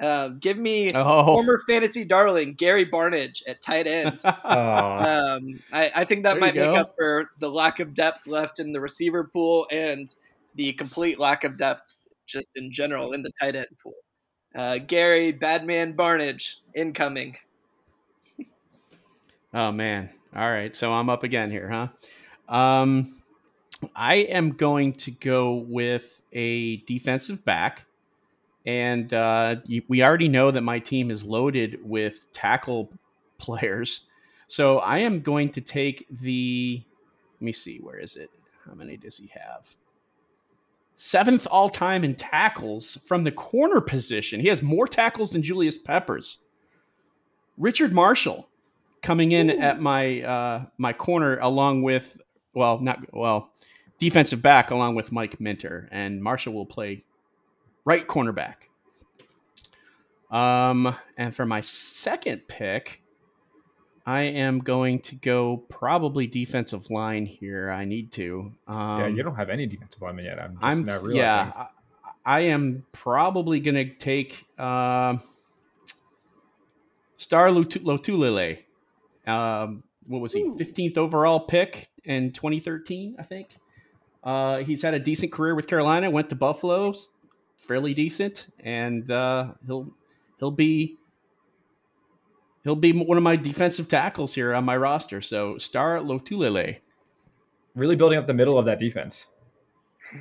Uh, 0.00 0.28
give 0.28 0.58
me 0.58 0.92
Oh, 0.92 1.24
former 1.24 1.60
fantasy 1.68 2.04
darling 2.04 2.54
Gary 2.54 2.84
Barnidge 2.84 3.42
at 3.46 3.62
tight 3.62 3.86
end. 3.86 4.20
Aw. 4.26 5.34
Um, 5.36 5.60
I, 5.72 5.92
I 5.94 6.04
think 6.04 6.24
that 6.24 6.32
There 6.32 6.40
might 6.40 6.56
make 6.56 6.66
up 6.66 6.92
for 6.96 7.30
the 7.38 7.50
lack 7.50 7.78
of 7.78 7.94
depth 7.94 8.26
left 8.26 8.58
in 8.58 8.72
the 8.72 8.80
receiver 8.80 9.24
pool 9.24 9.68
and 9.70 10.12
the 10.54 10.72
complete 10.74 11.18
lack 11.18 11.44
of 11.44 11.56
depth 11.56 12.08
just 12.26 12.48
in 12.54 12.70
general 12.72 13.12
in 13.12 13.22
the 13.22 13.30
tight 13.40 13.56
end 13.56 13.66
pool. 13.82 13.94
Uh, 14.54 14.78
Gary 14.78 15.32
Badman 15.32 15.94
Barnidge 15.94 16.56
incoming. 16.74 17.36
Oh 19.54 19.70
man. 19.70 20.08
All 20.34 20.50
right. 20.50 20.74
So 20.74 20.94
I'm 20.94 21.10
up 21.10 21.24
again 21.24 21.50
here, 21.50 21.68
huh? 21.68 22.54
Um 22.54 23.22
I 23.94 24.14
am 24.14 24.52
going 24.52 24.94
to 24.94 25.10
go 25.10 25.54
with 25.54 26.20
a 26.32 26.76
defensive 26.78 27.44
back. 27.44 27.84
And 28.64 29.12
uh, 29.12 29.56
we 29.88 30.02
already 30.02 30.28
know 30.28 30.50
that 30.50 30.60
my 30.62 30.78
team 30.78 31.10
is 31.10 31.24
loaded 31.24 31.80
with 31.82 32.32
tackle 32.32 32.90
players. 33.38 34.02
So 34.46 34.78
I 34.78 34.98
am 34.98 35.20
going 35.20 35.50
to 35.52 35.60
take 35.60 36.06
the. 36.10 36.82
Let 37.40 37.42
me 37.42 37.52
see. 37.52 37.78
Where 37.78 37.98
is 37.98 38.16
it? 38.16 38.30
How 38.66 38.74
many 38.74 38.96
does 38.96 39.18
he 39.18 39.32
have? 39.34 39.74
Seventh 41.04 41.48
all 41.50 41.68
time 41.68 42.04
in 42.04 42.14
tackles 42.14 42.96
from 43.06 43.24
the 43.24 43.32
corner 43.32 43.80
position. 43.80 44.38
He 44.38 44.46
has 44.46 44.62
more 44.62 44.86
tackles 44.86 45.32
than 45.32 45.42
Julius 45.42 45.76
Peppers. 45.76 46.38
Richard 47.58 47.92
Marshall 47.92 48.48
coming 49.02 49.32
in 49.32 49.50
at 49.50 49.80
my 49.80 50.22
uh, 50.22 50.64
my 50.78 50.92
corner 50.92 51.38
along 51.40 51.82
with 51.82 52.18
well 52.54 52.78
not 52.78 53.00
well 53.12 53.50
defensive 53.98 54.42
back 54.42 54.70
along 54.70 54.94
with 54.94 55.10
Mike 55.10 55.40
Minter 55.40 55.88
and 55.90 56.22
Marshall 56.22 56.52
will 56.52 56.66
play 56.66 57.02
right 57.84 58.06
cornerback. 58.06 58.68
Um, 60.30 60.96
and 61.16 61.34
for 61.34 61.44
my 61.44 61.62
second 61.62 62.46
pick, 62.46 63.01
I 64.04 64.22
am 64.22 64.58
going 64.58 64.98
to 65.00 65.14
go 65.14 65.58
probably 65.68 66.26
defensive 66.26 66.90
line 66.90 67.24
here. 67.26 67.70
I 67.70 67.84
need 67.84 68.10
to. 68.12 68.52
Um, 68.66 69.00
yeah, 69.00 69.06
you 69.06 69.22
don't 69.22 69.36
have 69.36 69.48
any 69.48 69.66
defensive 69.66 70.02
lineman 70.02 70.24
yet. 70.24 70.38
I'm 70.40 70.54
just 70.54 70.64
I'm 70.64 70.84
now 70.84 70.98
realizing. 70.98 71.16
yeah. 71.16 71.52
I, 71.56 71.66
I 72.24 72.40
am 72.40 72.84
probably 72.92 73.60
gonna 73.60 73.94
take 73.94 74.44
um 74.58 75.20
Star 77.16 77.48
Lotu- 77.48 77.82
Lotulelei. 77.84 78.58
Um, 79.26 79.82
what 80.06 80.20
was 80.20 80.32
he? 80.32 80.52
Fifteenth 80.56 80.98
overall 80.98 81.40
pick 81.40 81.88
in 82.04 82.32
2013, 82.32 83.16
I 83.18 83.22
think. 83.22 83.56
Uh, 84.24 84.58
he's 84.58 84.82
had 84.82 84.94
a 84.94 84.98
decent 84.98 85.32
career 85.32 85.54
with 85.54 85.66
Carolina. 85.66 86.10
Went 86.10 86.28
to 86.30 86.34
Buffalo, 86.34 86.94
fairly 87.56 87.94
decent, 87.94 88.48
and 88.60 89.08
uh, 89.10 89.52
he'll 89.66 89.92
he'll 90.38 90.50
be 90.50 90.96
he'll 92.64 92.76
be 92.76 92.92
one 92.92 93.16
of 93.16 93.22
my 93.22 93.36
defensive 93.36 93.88
tackles 93.88 94.34
here 94.34 94.54
on 94.54 94.64
my 94.64 94.76
roster. 94.76 95.20
So 95.20 95.58
Star 95.58 95.98
Lotulelei. 95.98 96.78
Really 97.74 97.96
building 97.96 98.18
up 98.18 98.26
the 98.26 98.34
middle 98.34 98.58
of 98.58 98.66
that 98.66 98.78
defense. 98.78 99.26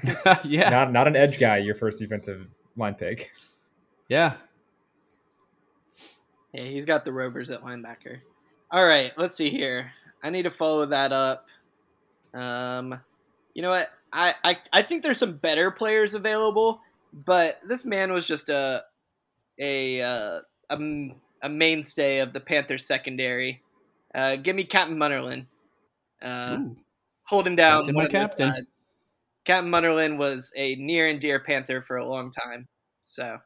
yeah, 0.45 0.69
Not 0.69 0.91
not 0.93 1.07
an 1.07 1.15
edge 1.15 1.39
guy. 1.39 1.57
Your 1.57 1.75
first 1.75 1.99
defensive 1.99 2.47
line 2.77 2.93
pick. 2.95 3.31
yeah. 4.07 4.35
Yeah, 6.53 6.63
he's 6.63 6.85
got 6.85 7.05
the 7.05 7.13
Rovers 7.13 7.49
at 7.49 7.61
linebacker. 7.63 8.19
All 8.71 8.85
right, 8.85 9.11
let's 9.17 9.35
see 9.35 9.49
here. 9.49 9.91
I 10.21 10.29
need 10.29 10.43
to 10.43 10.49
follow 10.49 10.85
that 10.85 11.11
up. 11.13 11.47
Um, 12.33 12.99
you 13.53 13.61
know 13.61 13.69
what? 13.69 13.89
I, 14.13 14.33
I 14.43 14.57
I 14.73 14.81
think 14.81 15.01
there's 15.03 15.17
some 15.17 15.37
better 15.37 15.71
players 15.71 16.13
available, 16.13 16.81
but 17.13 17.59
this 17.65 17.85
man 17.85 18.11
was 18.11 18.25
just 18.27 18.49
a 18.49 18.83
a 19.59 20.01
uh, 20.01 20.39
a, 20.69 20.73
m- 20.73 21.15
a 21.41 21.49
mainstay 21.49 22.19
of 22.19 22.33
the 22.33 22.39
Panthers 22.39 22.85
secondary. 22.85 23.61
Uh, 24.13 24.35
give 24.35 24.55
me 24.55 24.63
Captain 24.63 24.97
Munnerlyn. 24.97 25.45
Uh, 26.21 26.57
holding 27.23 27.55
down 27.55 27.81
Captain, 27.81 27.95
one 27.95 28.05
of 28.05 28.11
captain. 28.11 28.53
sides. 28.53 28.83
Captain 29.45 29.71
Munnerlyn 29.71 30.17
was 30.17 30.51
a 30.55 30.75
near 30.75 31.07
and 31.07 31.19
dear 31.19 31.39
Panther 31.39 31.81
for 31.81 31.97
a 31.97 32.05
long 32.05 32.29
time, 32.29 32.67
so 33.05 33.39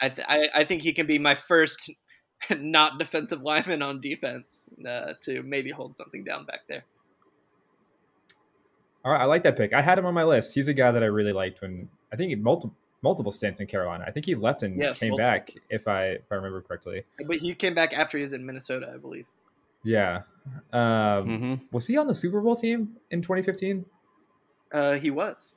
I 0.00 0.08
th- 0.10 0.26
I, 0.28 0.48
I 0.54 0.64
think 0.64 0.82
he 0.82 0.92
can 0.92 1.06
be 1.06 1.18
my 1.18 1.34
first 1.34 1.90
not 2.58 2.98
defensive 2.98 3.42
lineman 3.42 3.82
on 3.82 4.00
defense 4.00 4.68
uh, 4.86 5.14
to 5.22 5.42
maybe 5.42 5.70
hold 5.70 5.94
something 5.94 6.24
down 6.24 6.44
back 6.44 6.60
there. 6.68 6.84
All 9.02 9.12
right, 9.12 9.22
I 9.22 9.24
like 9.24 9.42
that 9.44 9.56
pick. 9.56 9.72
I 9.72 9.80
had 9.80 9.98
him 9.98 10.04
on 10.04 10.12
my 10.12 10.24
list. 10.24 10.54
He's 10.54 10.68
a 10.68 10.74
guy 10.74 10.92
that 10.92 11.02
I 11.02 11.06
really 11.06 11.32
liked 11.32 11.62
when 11.62 11.88
I 12.12 12.16
think 12.16 12.28
he 12.28 12.34
multiple 12.34 12.76
multiple 13.02 13.32
stints 13.32 13.60
in 13.60 13.66
Carolina. 13.66 14.04
I 14.06 14.10
think 14.10 14.26
he 14.26 14.34
left 14.34 14.62
and 14.62 14.80
Yes, 14.80 14.98
came 15.00 15.16
back 15.16 15.42
stints. 15.42 15.60
if 15.70 15.88
I 15.88 16.06
if 16.08 16.30
I 16.30 16.34
remember 16.36 16.60
correctly. 16.60 17.04
But 17.26 17.36
he 17.36 17.54
came 17.54 17.74
back 17.74 17.92
after 17.92 18.18
he 18.18 18.22
was 18.22 18.32
in 18.32 18.44
Minnesota, 18.44 18.90
I 18.94 18.98
believe. 18.98 19.26
Yeah. 19.82 20.22
Um, 20.72 21.24
hmm 21.24 21.54
Was 21.72 21.86
he 21.86 21.96
on 21.96 22.06
the 22.06 22.14
Super 22.14 22.40
Bowl 22.40 22.54
team 22.56 22.96
in 23.10 23.22
2015? 23.22 23.84
Uh, 24.72 24.94
he 24.98 25.10
was. 25.10 25.56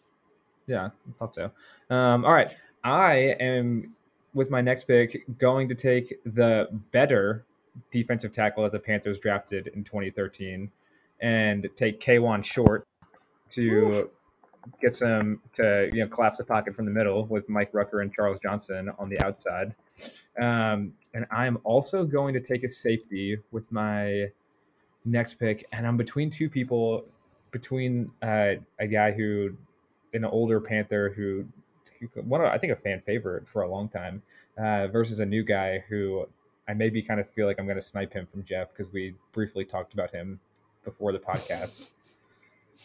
Yeah, 0.68 0.86
I 0.88 1.12
thought 1.20 1.36
so. 1.36 1.52
Um, 1.90 2.24
all 2.26 2.34
right, 2.34 2.56
I 2.84 3.36
am 3.40 3.94
with 4.34 4.50
my 4.50 4.62
next 4.62 4.86
pick 4.86 5.26
going 5.38 5.68
to 5.70 5.76
take 5.76 6.20
the 6.26 6.68
better 6.92 7.46
defensive 7.92 8.32
tackle 8.32 8.64
that 8.64 8.72
the 8.72 8.80
Panthers 8.80 9.20
drafted 9.20 9.68
in 9.68 9.84
2013 9.84 10.72
and 11.22 11.68
take 11.76 12.00
Kawann 12.00 12.44
short 12.44 12.88
to 13.50 14.10
get 14.82 14.96
some 14.96 15.42
to 15.56 15.90
you 15.94 16.04
know 16.04 16.08
collapse 16.08 16.38
the 16.38 16.46
pocket 16.46 16.76
from 16.76 16.86
the 16.86 16.92
middle 16.92 17.26
with 17.26 17.48
Mike 17.50 17.70
Rucker 17.74 18.02
and 18.02 18.14
Charles 18.14 18.40
Johnson 18.42 18.90
on 18.98 19.10
the 19.10 19.22
outside. 19.24 19.76
Um, 20.42 20.94
and 21.14 21.26
I'm 21.32 21.58
also 21.64 22.06
going 22.06 22.34
to 22.34 22.40
take 22.40 22.64
a 22.64 22.70
safety 22.70 23.38
with 23.52 23.72
my 23.72 24.32
next 25.06 25.36
pick, 25.36 25.66
and 25.72 25.86
I'm 25.86 25.98
between 25.98 26.30
two 26.30 26.50
people, 26.50 27.06
between 27.52 28.12
uh, 28.22 28.54
a 28.80 28.88
guy 28.88 29.12
who, 29.12 29.56
an 30.14 30.26
older 30.26 30.60
Panther 30.60 31.14
who, 31.16 31.46
who 32.00 32.22
one 32.22 32.42
of, 32.42 32.48
I 32.48 32.58
think 32.58 32.74
a 32.74 32.76
fan 32.76 33.02
favorite 33.06 33.48
for 33.48 33.62
a 33.62 33.70
long 33.70 33.90
time, 33.90 34.24
uh, 34.58 34.88
versus 34.88 35.20
a 35.20 35.26
new 35.26 35.44
guy 35.44 35.84
who 35.90 36.28
I 36.68 36.74
maybe 36.74 37.02
kind 37.02 37.20
of 37.20 37.30
feel 37.30 37.46
like 37.46 37.60
I'm 37.60 37.66
going 37.66 37.78
to 37.78 37.82
snipe 37.82 38.14
him 38.14 38.28
from 38.32 38.44
Jeff 38.44 38.70
because 38.70 38.92
we 38.92 39.14
briefly 39.32 39.66
talked 39.66 39.94
about 39.94 40.12
him 40.12 40.40
before 40.84 41.12
the 41.12 41.20
podcast. 41.20 41.92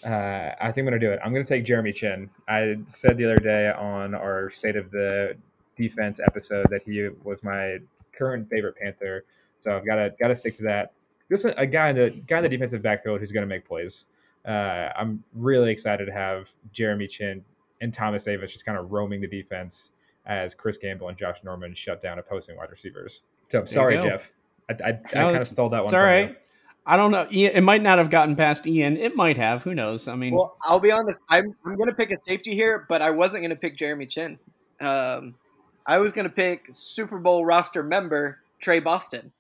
Uh, 0.05 0.51
I 0.61 0.73
think 0.73 0.79
I'm 0.79 0.85
going 0.85 1.01
to 1.01 1.07
do 1.07 1.13
it. 1.13 1.21
I'm 1.25 1.33
going 1.33 1.45
to 1.45 1.49
take 1.49 1.65
Jeremy 1.65 1.93
Chinn. 1.93 2.31
I 2.49 2.77
said 2.87 3.17
the 3.17 3.25
other 3.25 3.39
day 3.39 3.71
on 3.71 4.15
our 4.15 4.51
State 4.51 4.77
of 4.77 4.91
the 4.91 5.37
Defense 5.77 6.21
episode 6.25 6.67
that 6.71 6.83
he 6.85 7.09
was 7.25 7.43
my 7.43 7.79
current 8.17 8.49
favorite 8.49 8.77
Panther. 8.77 9.25
So 9.57 9.77
I've 9.77 9.87
got 9.87 9.97
to 9.97 10.15
got 10.19 10.29
to 10.29 10.37
stick 10.37 10.57
to 10.57 10.63
that. 10.65 10.93
Just 11.31 11.45
a, 11.45 11.59
a 11.61 11.67
guy 11.67 11.91
in 11.91 11.97
the 11.97 12.11
guy 12.11 12.39
in 12.39 12.43
the 12.45 12.49
defensive 12.49 12.83
backfield 12.83 13.21
who's 13.21 13.33
going 13.33 13.43
to 13.43 13.49
make 13.49 13.67
plays. 13.67 14.07
Uh, 14.47 14.91
I'm 14.97 15.25
really 15.35 15.71
excited 15.71 16.07
to 16.07 16.13
have 16.13 16.51
Jeremy 16.73 17.07
Chinn 17.07 17.45
and 17.81 17.93
Thomas 17.93 18.25
Davis 18.25 18.53
just 18.53 18.65
kind 18.65 18.79
of 18.79 18.91
roaming 18.93 19.21
the 19.21 19.27
defense 19.27 19.93
as 20.27 20.55
Chris 20.55 20.77
Gamble 20.77 21.09
and 21.09 21.17
Josh 21.17 21.43
Norman 21.43 21.75
shut 21.75 22.01
down 22.01 22.19
opposing 22.19 22.57
wide 22.57 22.71
receivers. 22.71 23.23
So 23.51 23.65
sorry. 23.65 24.01
Jeff. 24.01 24.33
I, 24.71 24.75
I, 24.85 24.89
I 24.89 24.93
kind 24.93 25.37
of 25.37 25.47
stole 25.47 25.71
that 25.71 25.79
one. 25.79 25.87
It's 25.87 25.95
all 25.95 26.01
right. 26.01 26.31
you. 26.31 26.37
I 26.89 26.97
don't 26.97 27.11
know. 27.11 27.27
It 27.31 27.61
might 27.61 27.83
not 27.83 27.99
have 27.99 28.09
gotten 28.09 28.35
past 28.35 28.67
Ian. 28.67 28.97
It 28.97 29.15
might 29.15 29.37
have. 29.37 29.63
Who 29.63 29.75
knows? 29.75 30.09
I 30.09 30.17
mean, 30.17 30.35
Well, 30.35 30.57
I'll 30.63 30.81
be 30.81 30.91
honest. 30.91 31.23
I'm 31.29 31.55
I'm 31.67 31.77
gonna 31.77 31.93
pick 31.95 32.11
a 32.11 32.17
safety 32.17 32.55
here, 32.55 32.87
but 32.89 33.03
I 33.03 33.11
wasn't 33.11 33.43
gonna 33.43 33.57
pick 33.57 33.77
Jeremy 33.77 34.07
Chinn. 34.07 34.39
Um, 34.81 35.35
I 35.87 35.99
was 35.99 36.13
gonna 36.13 36.31
pick 36.31 36.67
Super 36.73 37.19
Bowl 37.19 37.45
roster 37.45 37.83
member 37.83 38.39
Tre 38.61 38.81
Boston. 38.81 39.33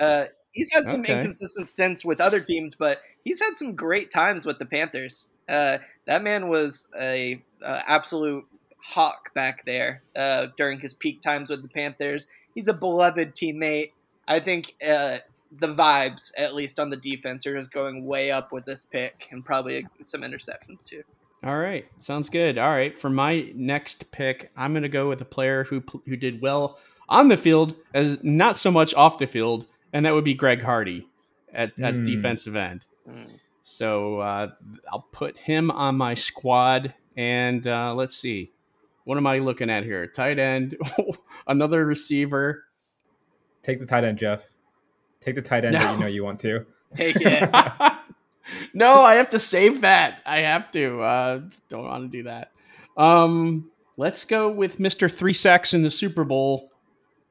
Uh, 0.00 0.26
he's 0.50 0.72
had 0.72 0.88
some 0.88 1.02
Okay. 1.02 1.16
inconsistent 1.18 1.68
stints 1.68 2.04
with 2.04 2.20
other 2.20 2.40
teams, 2.40 2.74
but 2.74 3.00
he's 3.24 3.40
had 3.40 3.56
some 3.56 3.76
great 3.76 4.10
times 4.10 4.44
with 4.44 4.58
the 4.58 4.66
Panthers. 4.66 5.28
Uh, 5.48 5.78
that 6.06 6.22
man 6.24 6.48
was 6.48 6.88
a, 6.98 7.40
uh 7.62 7.82
absolute 7.86 8.44
hawk 8.82 9.32
back 9.34 9.64
there 9.64 10.02
uh, 10.16 10.48
during 10.56 10.80
his 10.80 10.94
peak 10.94 11.20
times 11.22 11.50
with 11.50 11.62
the 11.62 11.68
Panthers. 11.68 12.26
He's 12.54 12.66
a 12.66 12.72
beloved 12.74 13.34
teammate. 13.34 13.92
I 14.26 14.40
think 14.40 14.74
uh, 14.86 15.18
the 15.52 15.66
vibes, 15.74 16.30
at 16.36 16.54
least 16.54 16.78
on 16.78 16.90
the 16.90 16.96
defense, 16.96 17.46
are 17.46 17.56
just 17.56 17.72
going 17.72 18.04
way 18.04 18.30
up 18.30 18.52
with 18.52 18.64
this 18.64 18.84
pick, 18.84 19.28
and 19.30 19.44
probably 19.44 19.86
some 20.02 20.22
interceptions 20.22 20.84
too. 20.86 21.02
all 21.44 21.58
right. 21.58 21.86
Sounds 22.00 22.28
good. 22.28 22.58
All 22.58 22.70
right. 22.70 22.98
For 22.98 23.10
my 23.10 23.50
next 23.54 24.10
pick, 24.12 24.50
I'm 24.56 24.72
going 24.72 24.82
to 24.82 24.88
go 24.88 25.08
with 25.08 25.20
a 25.20 25.24
player 25.26 25.64
who 25.64 25.82
who 26.06 26.16
did 26.16 26.40
well 26.40 26.78
on 27.08 27.28
the 27.28 27.36
field, 27.36 27.74
as 27.94 28.18
not 28.22 28.56
so 28.56 28.70
much 28.70 28.94
off 28.94 29.18
the 29.18 29.26
field, 29.26 29.66
and 29.92 30.06
that 30.06 30.14
would 30.14 30.22
be 30.24 30.34
Greg 30.34 30.62
Hardy 30.62 31.08
at, 31.52 31.78
at 31.80 31.94
Hmm. 31.94 32.02
defensive 32.04 32.54
end. 32.54 32.86
Mm. 33.08 33.28
So 33.62 34.20
uh, 34.20 34.50
I'll 34.92 35.06
put 35.12 35.36
him 35.36 35.70
on 35.72 35.96
my 35.96 36.14
squad, 36.14 36.94
and 37.16 37.66
uh, 37.66 37.94
let's 37.94 38.16
see. 38.16 38.52
What 39.04 39.16
am 39.16 39.26
I 39.26 39.38
looking 39.38 39.70
at 39.70 39.82
here? 39.82 40.06
Tight 40.06 40.38
end, 40.38 40.76
another 41.48 41.84
receiver. 41.84 42.64
Take 43.62 43.78
the 43.80 43.86
tight 43.86 44.04
end, 44.04 44.18
Jeff. 44.18 44.44
Take 45.20 45.34
the 45.34 45.42
tight 45.42 45.64
end 45.64 45.74
that 45.74 45.94
you 45.94 46.00
know 46.00 46.06
you 46.06 46.24
want 46.24 46.40
to. 46.40 46.64
Take 46.94 47.16
it. 47.20 47.50
no, 48.74 49.02
I 49.02 49.14
have 49.16 49.30
to 49.30 49.38
save 49.38 49.82
that. 49.82 50.20
I 50.26 50.40
have 50.40 50.70
to. 50.72 51.00
Uh, 51.02 51.40
don't 51.68 51.84
want 51.84 52.10
to 52.10 52.18
do 52.18 52.24
that. 52.24 52.52
Um, 52.96 53.70
let's 53.96 54.24
go 54.24 54.50
with 54.50 54.78
Mr. 54.78 55.12
Three 55.12 55.34
Sacks 55.34 55.72
in 55.74 55.82
the 55.82 55.90
Super 55.90 56.24
Bowl, 56.24 56.70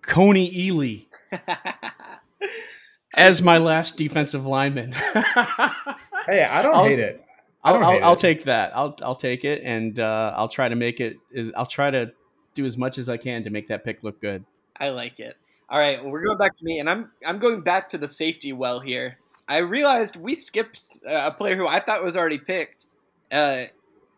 Kony 0.03 0.53
Ealy, 0.55 1.07
as 3.13 3.41
my 3.41 3.57
last 3.57 3.97
defensive 3.97 4.45
lineman. 4.45 4.91
hey, 4.93 6.43
I 6.45 6.61
don't 6.61 6.75
I'll- 6.75 6.85
hate 6.85 6.99
it. 6.99 7.23
I 7.61 7.71
I'll, 7.71 7.73
don't 7.73 7.83
I'll, 7.83 7.91
hate 7.91 8.01
I'll 8.03 8.13
it. 8.13 8.19
take 8.19 8.43
that. 8.45 8.71
I'll 8.73 8.95
I'll 9.01 9.15
take 9.17 9.43
it, 9.43 9.61
and 9.65 9.99
uh, 9.99 10.33
I'll 10.37 10.47
try 10.47 10.69
to 10.69 10.75
make 10.77 11.01
it. 11.01 11.17
Is 11.29 11.51
I'll 11.57 11.65
try 11.65 11.91
to 11.91 12.13
do 12.53 12.65
as 12.65 12.77
much 12.77 12.97
as 12.97 13.09
I 13.09 13.17
can 13.17 13.43
to 13.43 13.49
make 13.49 13.67
that 13.67 13.83
pick 13.83 14.01
look 14.01 14.21
good. 14.21 14.45
I 14.79 14.89
like 14.89 15.19
it. 15.19 15.35
All 15.71 15.77
right, 15.77 16.01
well, 16.01 16.11
we're 16.11 16.23
going 16.23 16.37
back 16.37 16.55
to 16.55 16.65
me, 16.65 16.79
and 16.79 16.89
I'm 16.89 17.11
I'm 17.25 17.37
going 17.37 17.61
back 17.61 17.89
to 17.89 17.97
the 17.97 18.07
safety 18.07 18.51
well 18.51 18.79
here. 18.79 19.17
I 19.47 19.59
realized 19.59 20.15
we 20.15 20.33
skipped 20.33 20.97
uh, 21.07 21.29
a 21.31 21.31
player 21.31 21.55
who 21.55 21.67
I 21.67 21.79
thought 21.79 22.03
was 22.03 22.17
already 22.17 22.39
picked. 22.39 22.87
Uh, 23.31 23.65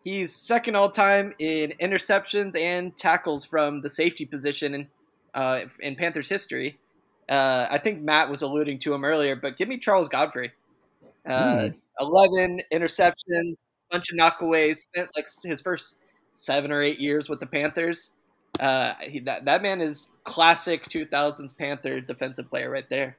he's 0.02 0.34
second 0.34 0.76
all 0.76 0.90
time 0.90 1.34
in 1.38 1.74
interceptions 1.80 2.58
and 2.58 2.96
tackles 2.96 3.44
from 3.44 3.82
the 3.82 3.90
safety 3.90 4.24
position 4.24 4.74
in 4.74 4.88
uh, 5.34 5.60
in 5.80 5.94
Panthers 5.94 6.30
history. 6.30 6.78
Uh, 7.28 7.66
I 7.70 7.78
think 7.78 8.00
Matt 8.00 8.30
was 8.30 8.40
alluding 8.40 8.78
to 8.80 8.94
him 8.94 9.04
earlier, 9.04 9.36
but 9.36 9.58
give 9.58 9.68
me 9.68 9.76
Charles 9.78 10.08
Godfrey. 10.08 10.52
Uh, 11.26 11.68
Eleven 12.00 12.62
interceptions, 12.72 13.56
bunch 13.90 14.10
of 14.10 14.18
knockaways. 14.18 14.78
Spent 14.78 15.10
like 15.14 15.28
his 15.44 15.60
first 15.60 15.98
seven 16.32 16.72
or 16.72 16.80
eight 16.80 16.98
years 16.98 17.28
with 17.28 17.40
the 17.40 17.46
Panthers. 17.46 18.12
Uh, 18.60 18.94
he, 19.00 19.20
that 19.20 19.46
that 19.46 19.62
man 19.62 19.80
is 19.80 20.08
classic 20.24 20.84
2000s 20.84 21.56
Panther 21.56 22.00
defensive 22.00 22.48
player 22.50 22.70
right 22.70 22.88
there. 22.88 23.16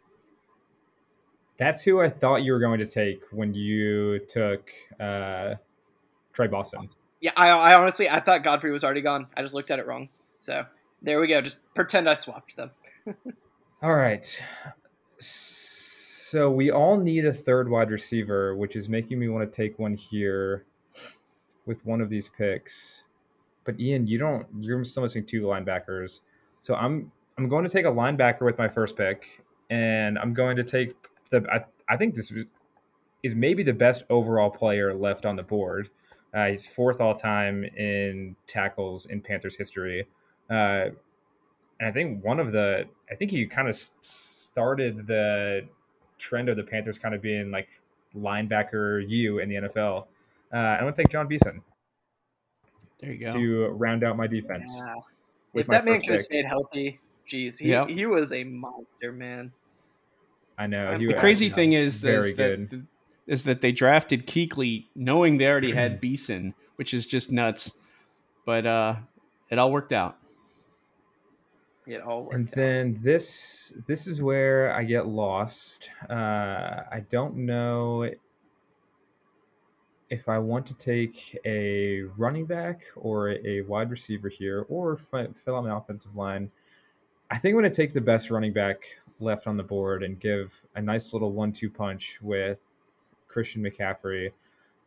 That's 1.58 1.84
who 1.84 2.02
I 2.02 2.10
thought 2.10 2.44
you 2.44 2.52
were 2.52 2.60
going 2.60 2.80
to 2.80 2.86
take 2.86 3.22
when 3.32 3.54
you 3.54 4.20
took 4.28 4.72
uh, 5.00 5.56
Tre 6.34 6.48
Boston. 6.48 6.90
Yeah, 7.22 7.32
I, 7.36 7.50
I 7.50 7.76
honestly 7.76 8.10
I 8.10 8.20
thought 8.20 8.44
Godfrey 8.44 8.72
was 8.72 8.84
already 8.84 9.02
gone. 9.02 9.28
I 9.36 9.42
just 9.42 9.54
looked 9.54 9.72
at 9.72 9.80
it 9.80 9.88
wrong. 9.88 10.10
So 10.38 10.66
there 11.02 11.20
we 11.20 11.28
go. 11.28 11.42
Just 11.42 11.60
pretend 11.74 12.10
I 12.10 12.14
swapped 12.16 12.56
them. 12.56 12.72
All 13.82 13.94
right. 13.94 14.42
So 15.18 16.50
we 16.50 16.72
all 16.72 16.98
need 16.98 17.26
a 17.26 17.34
third 17.34 17.70
wide 17.70 17.92
receiver, 17.92 18.56
which 18.56 18.76
is 18.76 18.90
making 18.90 19.20
me 19.20 19.28
want 19.28 19.50
to 19.50 19.56
take 19.56 19.78
one 19.78 19.94
here 19.94 20.66
with 21.66 21.86
one 21.86 22.02
of 22.02 22.10
these 22.10 22.30
picks. 22.30 23.04
But 23.66 23.80
Ian, 23.80 24.08
you 24.08 24.18
don't. 24.18 24.46
You're 24.60 24.84
still 24.84 25.04
missing 25.04 25.26
two 25.26 25.44
linebackers. 25.44 26.22
So 26.60 26.76
I'm 26.76 27.12
I'm 27.38 27.48
going 27.48 27.66
to 27.66 27.72
take 27.72 27.86
a 27.86 27.90
linebacker 27.90 28.42
with 28.42 28.58
my 28.58 28.68
first 28.68 28.96
pick, 28.96 29.44
and 29.70 30.18
I'm 30.20 30.34
going 30.34 30.56
to 30.58 30.64
take 30.64 30.96
the. 31.32 31.46
I, 31.52 31.94
I 31.94 31.98
think 31.98 32.16
this 32.16 32.32
is, 33.24 33.36
maybe 33.36 33.64
the 33.64 33.74
best 33.74 34.04
overall 34.10 34.50
player 34.50 34.94
left 34.94 35.26
on 35.26 35.36
the 35.36 35.44
board. 35.44 35.90
Uh, 36.34 36.48
he's 36.48 36.68
fourth 36.68 37.00
all 37.00 37.14
time 37.14 37.64
in 37.64 38.36
tackles 38.48 39.06
in 39.06 39.22
Panthers 39.22 39.56
history. 39.56 40.08
Uh, 40.50 40.90
and 41.80 41.90
I 41.90 41.92
think 41.92 42.24
one 42.24 42.40
of 42.40 42.52
the, 42.52 42.86
I 43.12 43.16
think 43.16 43.32
he 43.32 43.46
kind 43.46 43.68
of 43.68 43.78
started 44.02 45.06
the 45.08 45.62
trend 46.18 46.50
of 46.50 46.58
the 46.58 46.64
Panthers 46.64 46.98
kind 46.98 47.14
of 47.14 47.22
being 47.22 47.52
like 47.52 47.68
linebacker 48.16 49.08
you 49.08 49.40
in 49.40 49.50
the 49.50 49.56
NFL. 49.56 50.06
Uh, 50.54 50.58
I'm 50.58 50.82
going 50.82 50.94
to 50.94 51.02
take 51.02 51.10
Jon 51.10 51.28
Beason 51.28 51.62
There 53.04 53.12
you 53.14 53.28
go. 53.28 53.34
to 53.34 53.68
round 53.70 54.04
out 54.04 54.16
my 54.18 54.28
defense. 54.28 54.74
Yeah. 54.80 54.96
If 55.54 55.68
that 55.68 55.86
man 55.86 55.96
first 55.96 56.06
could 56.08 56.16
have 56.16 56.24
stayed 56.24 56.46
healthy, 56.46 57.00
geez, 57.26 57.60
he, 57.60 57.70
Yep. 57.70 57.90
he 57.90 58.06
was 58.06 58.32
a 58.34 58.44
monster, 58.44 59.12
man. 59.12 59.52
I 60.58 60.68
know. 60.68 60.94
The 60.94 61.00
he 61.00 61.06
the 61.08 61.14
crazy 61.16 61.50
thing 61.50 61.74
is, 61.74 61.98
very 61.98 62.32
is 62.32 62.38
good. 62.38 62.70
that 62.70 62.82
is 63.28 63.44
that 63.44 63.62
they 63.62 63.72
drafted 63.72 64.26
Kuechly 64.28 64.86
knowing 64.96 65.38
they 65.38 65.48
already 65.48 65.74
had 65.74 66.00
Beason, 66.00 66.54
which 66.76 66.94
is 66.94 67.06
just 67.08 67.32
nuts. 67.32 67.74
But 68.46 68.66
uh, 68.66 68.96
it 69.50 69.58
all 69.60 69.72
worked 69.72 69.94
out. 69.94 70.18
It 71.86 72.02
all 72.02 72.24
worked 72.24 72.36
and 72.36 72.48
out. 72.48 72.56
then 72.56 72.98
this 73.02 73.74
this 73.88 74.08
is 74.08 74.22
where 74.22 74.72
I 74.74 74.84
get 74.84 75.08
lost. 75.08 75.90
Uh, 76.10 76.14
I 76.92 77.04
don't 77.10 77.36
know 77.38 78.10
if 80.14 80.30
I 80.30 80.38
want 80.38 80.64
to 80.68 80.76
take 80.76 81.36
a 81.44 82.04
running 82.18 82.46
back 82.46 82.84
or 82.96 83.32
a 83.32 83.62
wide 83.62 83.90
receiver 83.90 84.30
here, 84.30 84.68
or 84.70 84.96
fi- 84.96 85.28
fill 85.34 85.56
out 85.56 85.64
my 85.64 85.76
offensive 85.76 86.16
line. 86.16 86.52
I 87.32 87.38
think 87.40 87.54
I'm 87.54 87.62
going 87.62 87.72
to 87.72 87.76
take 87.76 87.94
the 87.94 88.02
best 88.02 88.30
running 88.30 88.54
back 88.54 88.84
left 89.20 89.48
on 89.48 89.58
the 89.58 89.64
board 89.64 90.04
and 90.04 90.20
give 90.20 90.54
a 90.76 90.82
nice 90.82 91.14
little 91.14 91.32
one-two 91.32 91.72
punch 91.72 92.20
with 92.22 92.60
Christian 93.28 93.64
McCaffrey. 93.64 94.32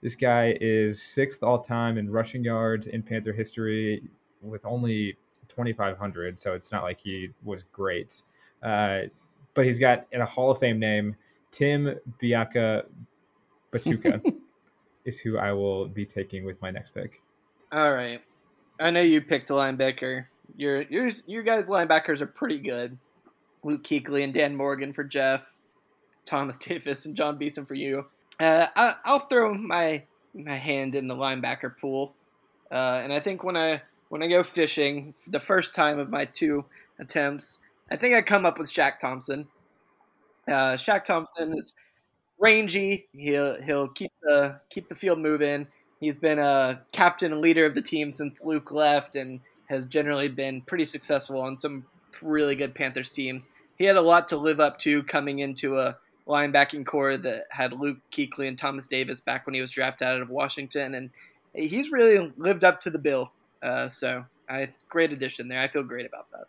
This 0.01 0.15
guy 0.15 0.57
is 0.61 1.03
sixth 1.03 1.43
all 1.43 1.59
time 1.59 1.99
in 1.99 2.09
rushing 2.09 2.45
yards 2.45 2.87
in 2.87 3.03
Panther 3.03 3.33
history 3.33 4.05
with 4.43 4.65
only 4.65 5.17
2,500, 5.49 6.39
so 6.39 6.55
it's 6.55 6.71
not 6.71 6.85
like 6.85 7.01
he 7.01 7.31
was 7.43 7.65
great. 7.73 8.23
Uh, 8.63 9.01
but 9.55 9.65
he's 9.65 9.81
got 9.81 10.07
in 10.13 10.21
a 10.21 10.27
Hall 10.27 10.53
of 10.53 10.59
Fame 10.59 10.79
name, 10.79 11.17
Tim 11.51 11.97
Biaka 12.23 12.85
Batuka 13.73 14.23
is 15.07 15.21
who 15.21 15.39
I 15.39 15.53
will 15.53 15.87
be 15.87 16.05
taking 16.05 16.45
with 16.45 16.61
my 16.61 16.71
next 16.71 16.91
pick. 16.91 17.23
All 17.73 17.93
right. 17.93 18.21
I 18.79 18.91
know 18.91 19.01
you 19.01 19.21
picked 19.21 19.51
a 19.51 19.55
linebacker. 19.55 20.27
Your 20.57 20.83
your 20.83 21.09
your 21.27 21.43
guys' 21.43 21.69
linebackers 21.69 22.21
are 22.21 22.27
pretty 22.27 22.59
good. 22.59 22.99
Luke 23.65 23.83
Kuechly 23.83 24.23
and 24.23 24.33
Dan 24.33 24.57
Morgan 24.57 24.93
for 24.93 25.05
Jeff, 25.05 25.55
Thomas 26.25 26.59
Davis 26.59 27.07
and 27.07 27.17
Jon 27.17 27.39
Beason 27.39 27.65
for 27.65 27.75
you. 27.75 28.07
Uh, 28.39 28.67
I, 28.77 28.97
I'll 29.05 29.19
throw 29.19 29.55
my 29.55 30.03
my 30.35 30.57
hand 30.57 30.95
in 30.95 31.09
the 31.09 31.17
linebacker 31.17 31.77
pool, 31.79 32.15
uh, 32.71 33.01
and 33.03 33.13
I 33.13 33.21
think 33.21 33.43
when 33.43 33.57
I 33.57 33.83
when 34.09 34.23
I 34.23 34.29
go 34.29 34.43
fishing 34.43 35.15
the 35.27 35.41
first 35.41 35.75
time 35.75 35.99
of 35.99 36.11
my 36.11 36.27
two 36.27 36.65
attempts, 36.99 37.61
I 37.91 37.97
think 37.97 38.15
I 38.15 38.23
come 38.23 38.47
up 38.47 38.59
with 38.59 38.71
Shaq 38.71 38.99
Thompson. 38.99 39.49
Uh, 40.47 40.77
Shaq 40.77 41.05
Thompson 41.05 41.59
is 41.59 41.75
rangy. 42.39 43.09
He'll 43.13 43.61
he'll 43.63 43.89
keep 43.89 44.13
the 44.23 44.61
keep 44.71 44.89
the 44.89 44.95
field 44.95 45.19
moving. 45.19 45.67
He's 46.01 46.17
been 46.17 46.39
a 46.39 46.83
captain 46.93 47.33
and 47.33 47.41
leader 47.41 47.65
of 47.65 47.75
the 47.75 47.83
team 47.83 48.13
since 48.13 48.45
Luke 48.45 48.71
left, 48.73 49.17
and 49.17 49.41
has 49.67 49.87
generally 49.87 50.29
been 50.29 50.63
pretty 50.63 50.85
successful 50.85 51.41
on 51.41 51.59
some 51.59 51.87
really 52.23 52.55
good 52.55 52.75
Panthers 52.75 53.11
teams. 53.11 53.49
He 53.77 53.85
had 53.85 53.97
a 53.97 54.03
lot 54.03 54.29
to 54.29 54.37
live 54.37 54.61
up 54.61 54.79
to 54.81 55.03
coming 55.03 55.39
into 55.39 55.79
a 55.79 55.99
linebacking 56.27 56.87
core 56.87 57.17
that 57.17 57.45
had 57.51 57.73
Luke 57.73 57.99
Kuechly 58.13 58.49
and 58.49 58.59
Thomas 58.59 58.87
Davis 58.87 59.21
back 59.21 59.47
when 59.47 59.55
he 59.55 59.61
was 59.61 59.71
drafted 59.71 60.09
out 60.09 60.21
of 60.21 60.31
Washington, 60.31 60.95
and 60.95 61.11
he's 61.55 61.91
really 61.91 62.33
lived 62.37 62.65
up 62.65 62.81
to 62.81 62.91
the 62.91 62.99
bill. 62.99 63.33
Uh, 63.63 63.89
so, 63.89 64.25
I 64.49 64.71
great 64.89 65.13
addition 65.13 65.49
there. 65.49 65.61
I 65.61 65.69
feel 65.69 65.83
great 65.83 66.07
about 66.07 66.31
that. 66.33 66.47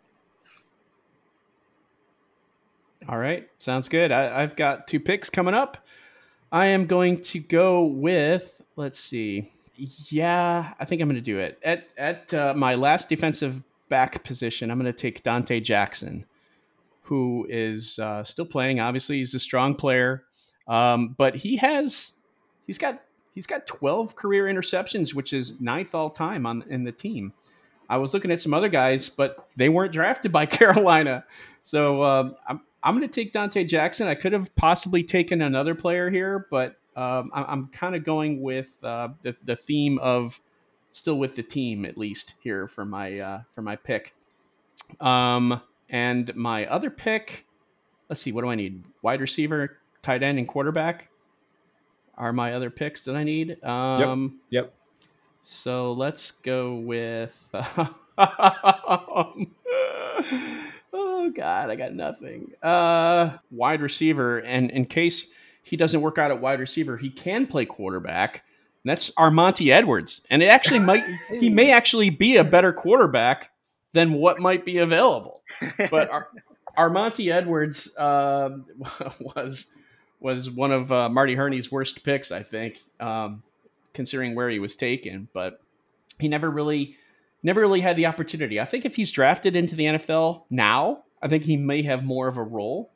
All 3.08 3.16
right, 3.16 3.48
sounds 3.56 3.88
good. 3.88 4.12
I, 4.12 4.42
I've 4.42 4.54
got 4.54 4.86
two 4.86 5.00
picks 5.00 5.30
coming 5.30 5.54
up. 5.54 5.78
I 6.52 6.66
am 6.66 6.84
going 6.84 7.22
to 7.22 7.38
go 7.38 7.84
with. 7.84 8.60
Let's 8.76 9.00
see. 9.00 9.50
Yeah, 10.10 10.74
I 10.78 10.84
think 10.84 11.00
I'm 11.00 11.08
going 11.08 11.16
to 11.16 11.22
do 11.22 11.38
it 11.38 11.58
at 11.62 11.88
at 11.96 12.34
uh, 12.34 12.52
my 12.54 12.74
last 12.74 13.08
defensive 13.08 13.62
back 13.88 14.22
position. 14.24 14.70
I'm 14.70 14.78
going 14.78 14.92
to 14.92 14.98
take 14.98 15.22
Donte 15.22 15.62
Jackson, 15.62 16.26
who 17.02 17.46
is 17.48 17.98
uh, 17.98 18.22
still 18.24 18.44
playing. 18.44 18.78
Obviously, 18.78 19.16
he's 19.16 19.34
a 19.34 19.40
strong 19.40 19.74
player, 19.74 20.24
um, 20.66 21.14
but 21.16 21.34
he 21.34 21.56
has 21.56 22.12
he's 22.66 22.76
got 22.76 23.00
he's 23.34 23.46
got 23.46 23.66
12 23.66 24.16
career 24.16 24.44
interceptions, 24.44 25.14
which 25.14 25.32
is 25.32 25.58
ninth 25.60 25.94
all 25.94 26.10
time 26.10 26.44
on 26.44 26.62
in 26.68 26.84
the 26.84 26.92
team. 26.92 27.32
I 27.88 27.96
was 27.96 28.12
looking 28.12 28.30
at 28.30 28.38
some 28.38 28.52
other 28.52 28.68
guys, 28.68 29.08
but 29.08 29.48
they 29.56 29.70
weren't 29.70 29.94
drafted 29.94 30.30
by 30.30 30.44
Carolina, 30.46 31.24
so 31.62 32.04
um, 32.04 32.36
I'm 32.46 32.60
I'm 32.88 32.96
going 32.96 33.08
to 33.08 33.14
take 33.14 33.32
Donte 33.32 33.66
Jackson. 33.68 34.08
I 34.08 34.14
could 34.14 34.32
have 34.32 34.54
possibly 34.56 35.02
taken 35.04 35.42
another 35.42 35.74
player 35.74 36.10
here, 36.10 36.46
but 36.50 36.76
um, 36.96 37.30
I- 37.34 37.44
I'm 37.44 37.68
kind 37.68 37.94
of 37.94 38.04
going 38.04 38.40
with 38.40 38.70
uh, 38.82 39.08
the 39.22 39.36
the 39.44 39.56
theme 39.56 39.98
of 39.98 40.40
still 40.92 41.18
with 41.18 41.36
the 41.36 41.42
team 41.42 41.84
at 41.84 41.98
least 41.98 42.34
here 42.40 42.66
for 42.66 42.84
my 42.84 43.18
uh, 43.18 43.40
for 43.54 43.62
my 43.62 43.76
pick. 43.76 44.14
Um, 45.00 45.60
and 45.90 46.34
my 46.34 46.66
other 46.66 46.90
pick, 46.90 47.44
let's 48.08 48.22
see, 48.22 48.32
what 48.32 48.42
do 48.42 48.48
I 48.48 48.54
need? 48.54 48.84
Wide 49.02 49.20
receiver, 49.20 49.78
tight 50.02 50.22
end, 50.22 50.38
and 50.38 50.48
quarterback 50.48 51.10
are 52.16 52.32
my 52.32 52.54
other 52.54 52.70
picks 52.70 53.04
that 53.04 53.16
I 53.16 53.24
need. 53.24 53.62
Um, 53.62 54.00
Yep. 54.50 54.74
so 55.42 55.92
let's 55.92 56.30
go 56.30 56.74
with. 56.74 57.36
oh 61.28 61.32
God, 61.32 61.70
I 61.70 61.76
got 61.76 61.94
nothing. 61.94 62.52
Uh, 62.62 63.38
wide 63.50 63.80
receiver, 63.80 64.38
and 64.38 64.70
in 64.70 64.86
case 64.86 65.26
he 65.62 65.76
doesn't 65.76 66.00
work 66.00 66.18
out 66.18 66.30
at 66.30 66.40
wide 66.40 66.60
receiver, 66.60 66.96
he 66.96 67.10
can 67.10 67.46
play 67.46 67.66
quarterback. 67.66 68.44
And 68.84 68.90
that's 68.90 69.10
Armanti 69.10 69.72
Edwards, 69.72 70.22
and 70.30 70.42
it 70.42 70.46
actually 70.46 70.78
might 70.80 71.04
he 71.28 71.48
may 71.48 71.72
actually 71.72 72.10
be 72.10 72.36
a 72.36 72.44
better 72.44 72.72
quarterback 72.72 73.50
than 73.92 74.12
what 74.14 74.40
might 74.40 74.64
be 74.64 74.78
available. 74.78 75.42
But 75.90 76.10
Ar- 76.10 76.28
Armanti 76.76 77.32
Edwards 77.32 77.96
um, 77.98 78.66
was 79.20 79.66
was 80.20 80.50
one 80.50 80.72
of 80.72 80.90
uh, 80.90 81.08
Marty 81.08 81.34
Hurney's 81.34 81.70
worst 81.70 82.02
picks, 82.02 82.32
I 82.32 82.42
think, 82.42 82.78
um, 83.00 83.42
considering 83.92 84.34
where 84.34 84.48
he 84.48 84.58
was 84.58 84.76
taken. 84.76 85.28
But 85.32 85.60
he 86.18 86.28
never 86.28 86.50
really 86.50 86.96
never 87.42 87.60
really 87.60 87.80
had 87.80 87.96
the 87.96 88.06
opportunity. 88.06 88.60
I 88.60 88.64
think 88.64 88.84
if 88.84 88.96
he's 88.96 89.10
drafted 89.10 89.56
into 89.56 89.76
the 89.76 89.84
NFL 89.84 90.44
now, 90.50 91.04
I 91.22 91.28
think 91.28 91.44
he 91.44 91.56
may 91.56 91.82
have 91.82 92.04
more 92.04 92.28
of 92.28 92.36
a 92.36 92.42
role. 92.42 92.90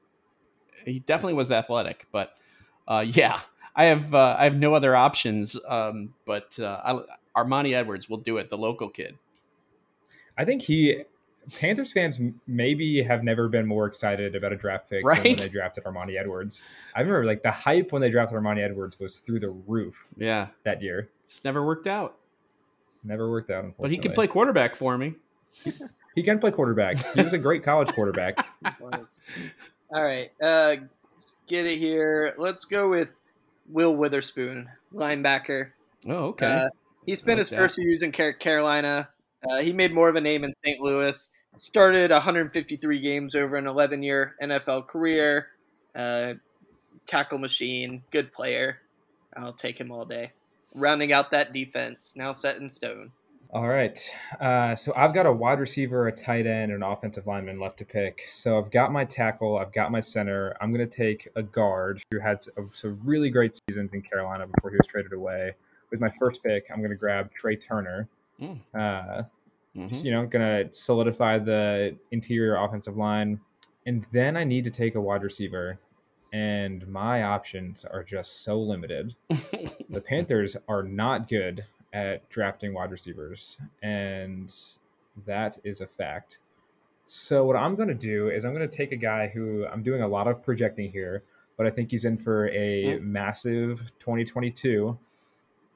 He 0.84 1.00
definitely 1.00 1.34
was 1.34 1.50
athletic, 1.50 2.06
but 2.12 2.34
uh, 2.88 3.04
yeah, 3.06 3.40
I 3.74 3.84
have 3.84 4.14
uh, 4.14 4.36
I 4.38 4.44
have 4.44 4.56
no 4.56 4.74
other 4.74 4.94
options. 4.94 5.56
Um, 5.68 6.14
but 6.26 6.58
uh, 6.58 6.80
I, 6.84 7.40
Armanti 7.40 7.74
Edwards 7.74 8.08
will 8.08 8.18
do 8.18 8.38
it. 8.38 8.50
The 8.50 8.58
local 8.58 8.88
kid. 8.88 9.18
I 10.36 10.44
think 10.44 10.62
he 10.62 11.04
Panthers 11.58 11.92
fans 11.92 12.20
maybe 12.46 13.02
have 13.02 13.24
never 13.24 13.48
been 13.48 13.66
more 13.66 13.86
excited 13.86 14.36
about 14.36 14.52
a 14.52 14.56
draft 14.56 14.88
pick 14.88 15.04
right? 15.04 15.24
when 15.24 15.36
they 15.36 15.48
drafted 15.48 15.84
Armanti 15.84 16.18
Edwards. 16.18 16.62
I 16.94 17.00
remember 17.00 17.24
like 17.24 17.42
the 17.42 17.50
hype 17.50 17.92
when 17.92 18.00
they 18.00 18.10
drafted 18.10 18.38
Armanti 18.38 18.62
Edwards 18.62 18.98
was 19.00 19.18
through 19.18 19.40
the 19.40 19.50
roof. 19.50 20.06
Yeah, 20.16 20.48
that 20.64 20.82
year. 20.82 21.10
It's 21.24 21.44
never 21.44 21.64
worked 21.64 21.86
out. 21.86 22.16
Never 23.04 23.30
worked 23.30 23.50
out. 23.50 23.64
But 23.78 23.90
he 23.90 23.98
can 23.98 24.12
play 24.12 24.28
quarterback 24.28 24.76
for 24.76 24.96
me. 24.96 25.14
he 26.14 26.22
can 26.22 26.38
play 26.38 26.50
quarterback. 26.50 27.14
He 27.14 27.22
was 27.22 27.32
a 27.32 27.38
great 27.38 27.62
college 27.62 27.88
quarterback. 27.88 28.46
All 29.94 30.02
right, 30.02 30.30
uh, 30.42 30.76
get 31.46 31.66
it 31.66 31.78
here. 31.78 32.34
Let's 32.38 32.64
go 32.64 32.88
with 32.88 33.14
Will 33.68 33.94
Witherspoon, 33.94 34.68
linebacker. 34.92 35.70
Oh, 36.06 36.26
okay. 36.28 36.46
Uh, 36.46 36.68
he 37.06 37.14
spent 37.14 37.36
like 37.36 37.38
his 37.38 37.50
that. 37.50 37.56
first 37.56 37.76
few 37.76 37.86
years 37.86 38.02
in 38.02 38.12
Carolina. 38.12 39.08
Uh, 39.48 39.58
he 39.58 39.72
made 39.72 39.92
more 39.92 40.08
of 40.08 40.16
a 40.16 40.20
name 40.20 40.44
in 40.44 40.52
St. 40.64 40.80
Louis. 40.80 41.30
Started 41.56 42.10
153 42.10 43.00
games 43.00 43.34
over 43.34 43.56
an 43.56 43.66
11 43.66 44.02
year 44.02 44.34
NFL 44.42 44.86
career. 44.86 45.48
Uh, 45.94 46.34
tackle 47.06 47.38
machine, 47.38 48.02
good 48.10 48.32
player. 48.32 48.78
I'll 49.36 49.52
take 49.52 49.78
him 49.78 49.90
all 49.90 50.04
day. 50.04 50.32
Rounding 50.74 51.12
out 51.12 51.30
that 51.32 51.52
defense, 51.52 52.14
now 52.16 52.32
set 52.32 52.58
in 52.58 52.68
stone. 52.68 53.12
All 53.54 53.68
right. 53.68 53.98
Uh, 54.40 54.74
so 54.74 54.94
I've 54.96 55.12
got 55.12 55.26
a 55.26 55.32
wide 55.32 55.60
receiver, 55.60 56.08
a 56.08 56.12
tight 56.12 56.46
end, 56.46 56.72
and 56.72 56.82
an 56.82 56.90
offensive 56.90 57.26
lineman 57.26 57.60
left 57.60 57.76
to 57.78 57.84
pick. 57.84 58.24
So 58.30 58.56
I've 58.56 58.70
got 58.70 58.92
my 58.92 59.04
tackle, 59.04 59.58
I've 59.58 59.74
got 59.74 59.92
my 59.92 60.00
center. 60.00 60.56
I'm 60.62 60.72
going 60.72 60.88
to 60.88 60.96
take 60.96 61.28
a 61.36 61.42
guard 61.42 62.02
who 62.10 62.18
had 62.18 62.40
some 62.40 62.98
really 63.04 63.28
great 63.28 63.60
seasons 63.68 63.90
in 63.92 64.00
Carolina 64.00 64.46
before 64.46 64.70
he 64.70 64.76
was 64.76 64.86
traded 64.86 65.12
away. 65.12 65.52
With 65.90 66.00
my 66.00 66.10
first 66.18 66.42
pick, 66.42 66.64
I'm 66.72 66.78
going 66.78 66.92
to 66.92 66.96
grab 66.96 67.28
Trai 67.38 67.60
Turner. 67.62 68.08
Mm. 68.40 68.58
Uh, 68.74 69.24
mm-hmm. 69.76 69.94
you 69.96 70.12
know, 70.12 70.24
going 70.24 70.70
to 70.70 70.74
solidify 70.74 71.38
the 71.38 71.94
interior 72.10 72.56
offensive 72.56 72.96
line. 72.96 73.38
And 73.84 74.06
then 74.12 74.34
I 74.34 74.44
need 74.44 74.64
to 74.64 74.70
take 74.70 74.94
a 74.94 75.00
wide 75.00 75.22
receiver. 75.22 75.76
And 76.32 76.88
my 76.88 77.24
options 77.24 77.84
are 77.84 78.02
just 78.02 78.44
so 78.44 78.58
limited. 78.58 79.14
the 79.90 80.00
Panthers 80.00 80.56
are 80.68 80.82
not 80.82 81.28
good 81.28 81.66
at 81.92 82.28
drafting 82.30 82.74
wide 82.74 82.90
receivers. 82.90 83.60
And 83.82 84.52
that 85.26 85.58
is 85.64 85.80
a 85.80 85.86
fact. 85.86 86.38
So, 87.06 87.44
what 87.44 87.56
I'm 87.56 87.74
going 87.74 87.88
to 87.88 87.94
do 87.94 88.30
is 88.30 88.44
I'm 88.44 88.54
going 88.54 88.68
to 88.68 88.76
take 88.76 88.92
a 88.92 88.96
guy 88.96 89.28
who 89.28 89.66
I'm 89.66 89.82
doing 89.82 90.02
a 90.02 90.08
lot 90.08 90.28
of 90.28 90.42
projecting 90.42 90.90
here, 90.90 91.24
but 91.56 91.66
I 91.66 91.70
think 91.70 91.90
he's 91.90 92.04
in 92.04 92.16
for 92.16 92.48
a 92.48 92.84
mm-hmm. 92.84 93.12
massive 93.12 93.92
2022 93.98 94.96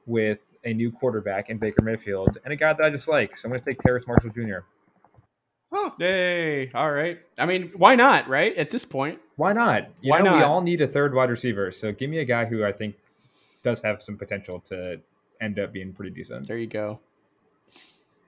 with 0.05 0.39
a 0.63 0.73
new 0.73 0.91
quarterback 0.91 1.49
in 1.49 1.57
Baker 1.57 1.83
Mayfield 1.83 2.37
and 2.43 2.53
a 2.53 2.55
guy 2.55 2.73
that 2.73 2.83
I 2.83 2.89
just 2.89 3.07
like. 3.07 3.37
So 3.37 3.45
I'm 3.45 3.51
going 3.51 3.61
to 3.61 3.65
take 3.65 3.79
Terrace 3.81 4.05
Marshall 4.07 4.31
Jr. 4.31 4.59
Oh, 5.71 5.93
yay! 5.99 6.71
All 6.73 6.91
right. 6.91 7.19
I 7.37 7.45
mean, 7.45 7.71
why 7.75 7.95
not? 7.95 8.29
Right 8.29 8.55
at 8.55 8.71
this 8.71 8.85
point, 8.85 9.19
why 9.35 9.51
not? 9.51 9.89
You 10.01 10.11
why 10.11 10.19
know, 10.19 10.31
not? 10.31 10.37
We 10.37 10.43
all 10.43 10.61
need 10.61 10.81
a 10.81 10.87
third 10.87 11.13
wide 11.13 11.29
receiver. 11.29 11.71
So 11.71 11.91
give 11.91 12.09
me 12.09 12.19
a 12.19 12.25
guy 12.25 12.45
who 12.45 12.63
I 12.63 12.71
think 12.71 12.95
does 13.63 13.81
have 13.81 14.01
some 14.01 14.17
potential 14.17 14.61
to 14.61 15.01
end 15.41 15.59
up 15.59 15.73
being 15.73 15.93
pretty 15.93 16.11
decent. 16.11 16.47
There 16.47 16.57
you 16.57 16.67
go. 16.67 16.99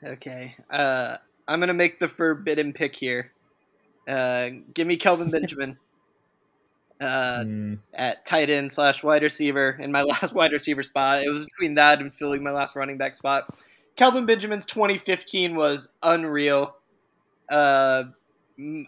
Okay. 0.04 0.56
Uh, 0.70 1.18
I'm 1.48 1.60
gonna 1.60 1.74
make 1.74 2.00
the 2.00 2.08
forbidden 2.08 2.74
pick 2.74 2.96
here. 2.96 3.32
Uh, 4.08 4.50
give 4.74 4.88
me 4.88 4.98
Kelvin 4.98 5.30
Benjamin 5.32 5.78
uh, 7.02 7.44
mm. 7.46 7.80
at 7.94 8.26
tight 8.26 8.50
end 8.50 8.72
slash 8.72 9.04
wide 9.04 9.24
receiver 9.24 9.78
in 9.80 9.92
my 9.92 10.02
last 10.04 10.34
wide 10.34 10.52
receiver 10.52 10.84
spot. 10.84 11.24
It 11.24 11.30
was 11.30 11.46
between 11.46 11.76
that 11.76 12.02
and 12.02 12.14
filling 12.14 12.44
my 12.44 12.52
last 12.52 12.76
running 12.76 12.98
back 12.98 13.16
spot. 13.16 13.50
Kelvin 13.96 14.26
Benjamin's 14.26 14.66
2015 14.66 15.56
was 15.56 15.92
unreal. 16.02 16.76
Uh, 17.50 18.06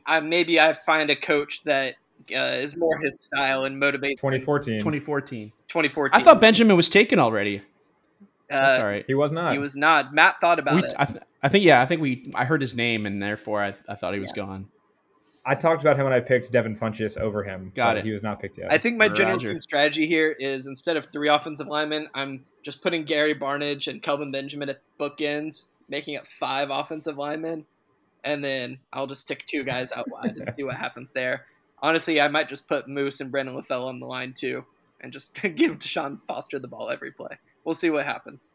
I, 0.06 0.20
maybe 0.20 0.60
I 0.60 0.74
find 0.74 1.10
a 1.10 1.16
coach 1.16 1.64
that 1.64 1.96
uh, 2.34 2.58
is 2.60 2.78
more 2.78 2.98
his 3.00 3.22
style 3.24 3.64
and 3.66 3.82
motivates. 3.82 4.18
2014. 4.18 4.80
2014. 4.80 5.52
2014. 5.68 6.22
I 6.22 6.24
thought 6.24 6.40
Benjamin 6.40 6.76
was 6.76 6.90
taken 6.90 7.20
already. 7.20 7.62
Uh, 8.52 8.80
That's 8.80 9.06
He 9.08 9.14
was 9.14 9.32
not. 9.32 9.54
He 9.54 9.60
was 9.60 9.76
not. 9.76 10.14
Matt 10.14 10.40
thought 10.42 10.60
about 10.60 10.76
we, 10.76 10.84
it. 10.84 10.94
I, 10.98 11.06
th- 11.06 11.24
I, 11.42 11.50
think 11.50 11.64
yeah. 11.64 11.82
I 11.82 11.86
think 11.86 12.02
we. 12.02 12.32
I 12.36 12.46
heard 12.46 12.62
his 12.62 12.76
name, 12.76 13.06
and 13.06 13.22
therefore 13.22 13.64
I, 13.64 13.76
I 13.88 13.96
thought 13.96 14.14
he 14.14 14.20
was 14.20 14.34
yeah. 14.36 14.44
gone. 14.44 14.68
I 15.46 15.56
talked 15.56 15.82
about 15.82 15.98
him 15.98 16.04
when 16.04 16.14
I 16.14 16.20
picked 16.20 16.52
Devin 16.52 16.76
Funchess 16.78 17.18
over 17.18 17.44
him. 17.44 17.72
Got 17.74 17.98
it. 17.98 18.06
He 18.06 18.12
was 18.12 18.22
not 18.22 18.40
picked 18.40 18.60
yet. 18.60 18.72
I 18.72 18.78
think 18.78 18.98
my 18.98 19.10
general 19.10 19.40
team 19.40 19.60
strategy 19.60 20.06
here 20.06 20.30
is 20.30 20.68
instead 20.68 20.98
of 20.98 21.08
three 21.08 21.30
offensive 21.30 21.68
linemen, 21.68 22.10
I'm 22.14 22.46
just 22.62 22.82
putting 22.82 23.06
Gary 23.06 23.34
Barnidge 23.34 23.88
and 23.88 24.04
Kelvin 24.04 24.32
Benjamin 24.32 24.70
at 24.70 24.82
bookends, 25.00 25.68
making 25.90 26.14
it 26.14 26.28
five 26.28 26.70
offensive 26.70 27.18
linemen, 27.18 27.66
and 28.24 28.44
then 28.44 28.78
I'll 28.94 29.08
just 29.08 29.22
stick 29.22 29.46
two 29.46 29.64
guys 29.64 29.92
out 29.92 30.10
wide 30.12 30.38
and 30.38 30.54
see 30.54 30.64
what 30.64 30.76
happens 30.76 31.12
there. 31.12 31.46
Honestly, 31.82 32.22
I 32.22 32.28
might 32.28 32.48
just 32.48 32.68
put 32.68 32.88
Moose 32.88 33.20
and 33.20 33.32
Brandon 33.32 33.56
LaFell 33.56 33.88
on 33.88 34.00
the 34.00 34.06
line 34.06 34.34
too, 34.34 34.64
and 35.00 35.12
just 35.12 35.34
give 35.56 35.80
Deshaun 35.80 36.20
Foster 36.20 36.60
the 36.60 36.68
ball 36.68 36.92
every 36.92 37.12
play. 37.12 37.40
We'll 37.64 37.76
see 37.76 37.90
what 37.90 38.06
happens. 38.06 38.52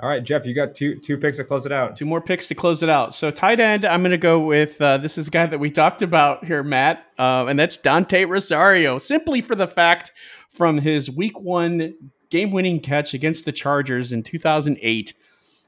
All 0.00 0.08
right, 0.08 0.22
Jeff, 0.22 0.46
you 0.46 0.54
got 0.54 0.76
two 0.76 0.94
two 0.94 1.16
picks 1.16 1.38
to 1.38 1.44
close 1.44 1.66
it 1.66 1.72
out. 1.72 1.96
Two 1.96 2.04
more 2.04 2.20
picks 2.20 2.46
to 2.48 2.54
close 2.54 2.84
it 2.84 2.88
out. 2.88 3.14
So 3.14 3.32
tight 3.32 3.58
end, 3.58 3.84
I'm 3.84 4.00
going 4.02 4.12
to 4.12 4.16
go 4.16 4.38
with 4.38 4.80
uh, 4.80 4.98
this 4.98 5.18
is 5.18 5.26
a 5.26 5.30
guy 5.30 5.46
that 5.46 5.58
we 5.58 5.72
talked 5.72 6.02
about 6.02 6.44
here, 6.44 6.62
Matt, 6.62 7.04
uh, 7.18 7.46
and 7.46 7.58
that's 7.58 7.76
Dante 7.76 8.24
Rosario. 8.24 8.98
Simply 8.98 9.40
for 9.40 9.56
the 9.56 9.66
fact 9.66 10.12
from 10.50 10.78
his 10.78 11.10
Week 11.10 11.38
One 11.40 11.94
game-winning 12.30 12.78
catch 12.78 13.12
against 13.12 13.44
the 13.44 13.50
Chargers 13.50 14.12
in 14.12 14.22
2008 14.22 15.14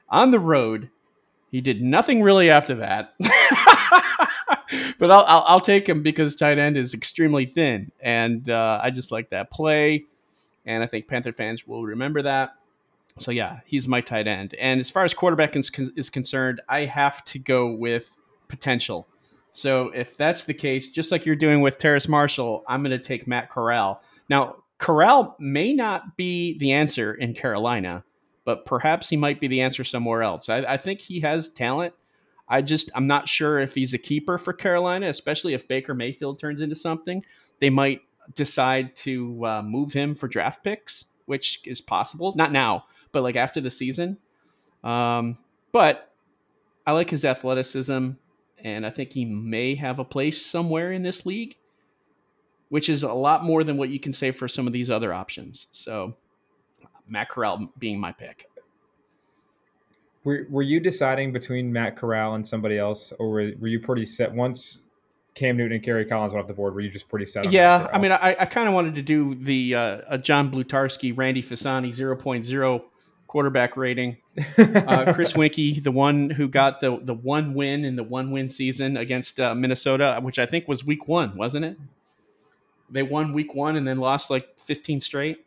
on 0.07 0.31
the 0.31 0.39
road, 0.39 0.89
he 1.49 1.59
did 1.59 1.81
nothing 1.81 2.21
really 2.21 2.49
after 2.49 2.75
that. 2.75 3.13
but 4.97 5.11
I'll, 5.11 5.25
I'll, 5.27 5.43
I'll 5.47 5.59
take 5.59 5.89
him 5.89 6.03
because 6.03 6.37
tight 6.37 6.57
end 6.57 6.77
is 6.77 6.93
extremely 6.93 7.45
thin, 7.45 7.91
and 7.99 8.49
uh, 8.49 8.79
I 8.81 8.91
just 8.91 9.11
like 9.11 9.31
that 9.31 9.51
play, 9.51 10.05
and 10.65 10.81
I 10.81 10.87
think 10.87 11.09
Panther 11.09 11.33
fans 11.33 11.67
will 11.67 11.83
remember 11.83 12.21
that. 12.21 12.51
So 13.17 13.31
yeah, 13.31 13.59
he's 13.65 13.87
my 13.87 14.01
tight 14.01 14.27
end. 14.27 14.55
And 14.55 14.79
as 14.79 14.89
far 14.89 15.03
as 15.03 15.13
quarterback 15.13 15.55
is, 15.55 15.69
is 15.95 16.09
concerned, 16.09 16.61
I 16.69 16.85
have 16.85 17.23
to 17.25 17.39
go 17.39 17.71
with 17.71 18.09
potential. 18.47 19.07
So 19.51 19.89
if 19.89 20.15
that's 20.17 20.45
the 20.45 20.53
case, 20.53 20.91
just 20.91 21.11
like 21.11 21.25
you're 21.25 21.35
doing 21.35 21.61
with 21.61 21.77
Terrace 21.77 22.07
Marshall, 22.07 22.63
I'm 22.67 22.83
going 22.83 22.97
to 22.97 23.03
take 23.03 23.27
Matt 23.27 23.49
Corral. 23.49 24.01
Now, 24.29 24.63
Corral 24.77 25.35
may 25.39 25.73
not 25.73 26.15
be 26.17 26.57
the 26.57 26.71
answer 26.71 27.13
in 27.13 27.33
Carolina, 27.33 28.03
but 28.45 28.65
perhaps 28.65 29.09
he 29.09 29.17
might 29.17 29.39
be 29.39 29.47
the 29.47 29.61
answer 29.61 29.83
somewhere 29.83 30.23
else. 30.23 30.49
I, 30.49 30.59
I 30.59 30.77
think 30.77 30.99
he 31.01 31.19
has 31.19 31.49
talent. 31.49 31.93
I 32.47 32.61
just 32.61 32.89
I'm 32.95 33.07
not 33.07 33.29
sure 33.29 33.59
if 33.59 33.75
he's 33.75 33.93
a 33.93 33.97
keeper 33.97 34.37
for 34.37 34.53
Carolina, 34.53 35.07
especially 35.07 35.53
if 35.53 35.67
Baker 35.67 35.93
Mayfield 35.93 36.39
turns 36.39 36.61
into 36.61 36.75
something. 36.75 37.21
They 37.59 37.69
might 37.69 38.01
decide 38.35 38.95
to 38.97 39.45
uh, 39.45 39.61
move 39.61 39.93
him 39.93 40.15
for 40.15 40.27
draft 40.27 40.63
picks, 40.63 41.05
which 41.25 41.61
is 41.65 41.79
possible. 41.79 42.33
Not 42.35 42.51
now, 42.51 42.85
but 43.11 43.23
like 43.23 43.35
after 43.35 43.61
the 43.61 43.71
season. 43.71 44.17
Um, 44.83 45.37
but 45.71 46.11
I 46.85 46.91
like 46.91 47.09
his 47.09 47.23
athleticism, 47.23 48.11
and 48.63 48.85
I 48.85 48.89
think 48.89 49.13
he 49.13 49.25
may 49.25 49.75
have 49.75 49.99
a 49.99 50.05
place 50.05 50.43
somewhere 50.43 50.91
in 50.91 51.03
this 51.03 51.25
league, 51.25 51.57
which 52.69 52.89
is 52.89 53.03
a 53.03 53.13
lot 53.13 53.43
more 53.43 53.63
than 53.63 53.77
what 53.77 53.89
you 53.89 53.99
can 53.99 54.13
say 54.13 54.31
for 54.31 54.47
some 54.47 54.67
of 54.67 54.73
these 54.73 54.89
other 54.89 55.13
options. 55.13 55.67
So, 55.71 56.13
Matt 57.07 57.29
Corral 57.29 57.69
being 57.77 57.99
my 57.99 58.11
pick. 58.11 58.47
Were, 60.23 60.45
were 60.49 60.61
you 60.61 60.79
deciding 60.79 61.33
between 61.33 61.73
Matt 61.73 61.97
Corral 61.97 62.35
and 62.35 62.45
somebody 62.45 62.77
else, 62.77 63.11
or 63.17 63.29
were, 63.29 63.51
were 63.59 63.67
you 63.67 63.79
pretty 63.79 64.05
set 64.05 64.31
once 64.31 64.83
Cam 65.33 65.57
Newton 65.57 65.73
and 65.73 65.83
Kerry 65.83 66.05
Collins 66.05 66.33
went 66.33 66.43
off 66.43 66.47
the 66.47 66.53
board? 66.53 66.75
Were 66.75 66.81
you 66.81 66.91
just 66.91 67.09
pretty 67.09 67.25
set? 67.25 67.51
yeah, 67.51 67.87
I 67.91 67.97
mean, 67.97 68.11
I, 68.11 68.35
I 68.39 68.45
kind 68.45 68.67
of 68.67 68.73
wanted 68.73 68.95
to 68.95 69.01
do 69.01 69.35
the 69.35 69.75
uh, 69.75 70.17
John 70.17 70.51
Blutarski, 70.51 71.15
Randy 71.15 71.41
Fasani 71.41 71.89
0.0 71.89 72.83
quarterback 73.31 73.77
rating. 73.77 74.17
Uh, 74.57 75.13
Chris 75.13 75.33
Weinke, 75.33 75.81
the 75.81 75.91
one 75.91 76.29
who 76.29 76.47
got 76.47 76.79
the 76.79 76.99
the 77.03 77.13
one 77.13 77.53
win 77.53 77.85
in 77.85 77.95
the 77.95 78.03
one 78.03 78.31
win 78.31 78.49
season 78.49 78.97
against 78.97 79.39
uh, 79.39 79.53
Minnesota, 79.55 80.19
which 80.21 80.39
I 80.39 80.45
think 80.45 80.67
was 80.67 80.83
week 80.83 81.07
one, 81.07 81.35
wasn't 81.35 81.65
it? 81.65 81.77
They 82.89 83.03
won 83.03 83.33
week 83.33 83.53
one 83.53 83.75
and 83.75 83.87
then 83.87 83.99
lost 83.99 84.29
like 84.29 84.57
15 84.59 84.99
straight. 84.99 85.45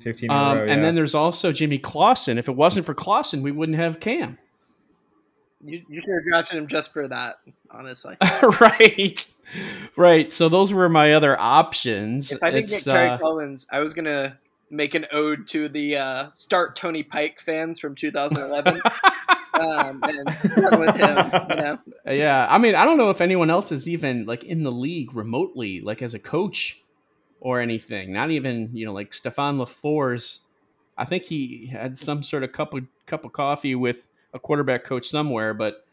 15 0.00 0.30
um, 0.30 0.58
row, 0.58 0.64
yeah. 0.64 0.72
And 0.72 0.84
then 0.84 0.94
there's 0.94 1.14
also 1.14 1.52
Jimmy 1.52 1.78
Clausen. 1.78 2.38
If 2.38 2.48
it 2.48 2.56
wasn't 2.56 2.86
for 2.86 2.94
Clausen, 2.94 3.42
we 3.42 3.50
wouldn't 3.50 3.78
have 3.78 4.00
Cam. 4.00 4.38
You, 5.62 5.82
you 5.88 6.00
should 6.02 6.14
have 6.14 6.24
drafted 6.24 6.58
him 6.58 6.66
just 6.66 6.92
for 6.92 7.06
that, 7.08 7.36
honestly. 7.70 8.16
right. 8.60 9.26
Right. 9.96 10.32
So 10.32 10.48
those 10.48 10.72
were 10.72 10.88
my 10.88 11.12
other 11.14 11.38
options. 11.38 12.32
If 12.32 12.42
I 12.42 12.50
didn't 12.50 12.70
get 12.70 12.84
Kerry 12.84 13.08
uh, 13.08 13.18
Collins, 13.18 13.66
I 13.70 13.80
was 13.80 13.92
going 13.94 14.06
to 14.06 14.36
make 14.70 14.94
an 14.94 15.06
ode 15.12 15.46
to 15.48 15.68
the 15.68 15.96
uh, 15.96 16.28
start 16.28 16.76
Tony 16.76 17.02
Pike 17.02 17.40
fans 17.40 17.78
from 17.78 17.94
2011. 17.94 18.80
um, 19.54 20.00
and 20.02 20.56
run 20.56 20.80
with 20.80 20.96
him, 20.96 21.32
you 21.50 21.56
know. 21.56 21.78
Yeah, 22.06 22.46
I 22.48 22.58
mean, 22.58 22.74
I 22.74 22.84
don't 22.84 22.96
know 22.96 23.10
if 23.10 23.20
anyone 23.20 23.50
else 23.50 23.72
is 23.72 23.88
even 23.88 24.24
like 24.26 24.44
in 24.44 24.62
the 24.62 24.72
league 24.72 25.14
remotely, 25.14 25.80
like 25.80 26.02
as 26.02 26.14
a 26.14 26.18
coach 26.18 26.82
or 27.40 27.60
anything. 27.60 28.12
Not 28.12 28.30
even 28.30 28.70
you 28.72 28.86
know 28.86 28.92
like 28.92 29.12
Stefan 29.12 29.58
LeFors. 29.58 30.38
I 30.96 31.04
think 31.04 31.24
he 31.24 31.66
had 31.66 31.96
some 31.96 32.22
sort 32.22 32.42
of 32.42 32.52
cup 32.52 32.74
of 32.74 32.84
cup 33.06 33.24
of 33.24 33.32
coffee 33.32 33.74
with 33.74 34.08
a 34.32 34.38
quarterback 34.38 34.84
coach 34.84 35.08
somewhere, 35.08 35.54
but 35.54 35.84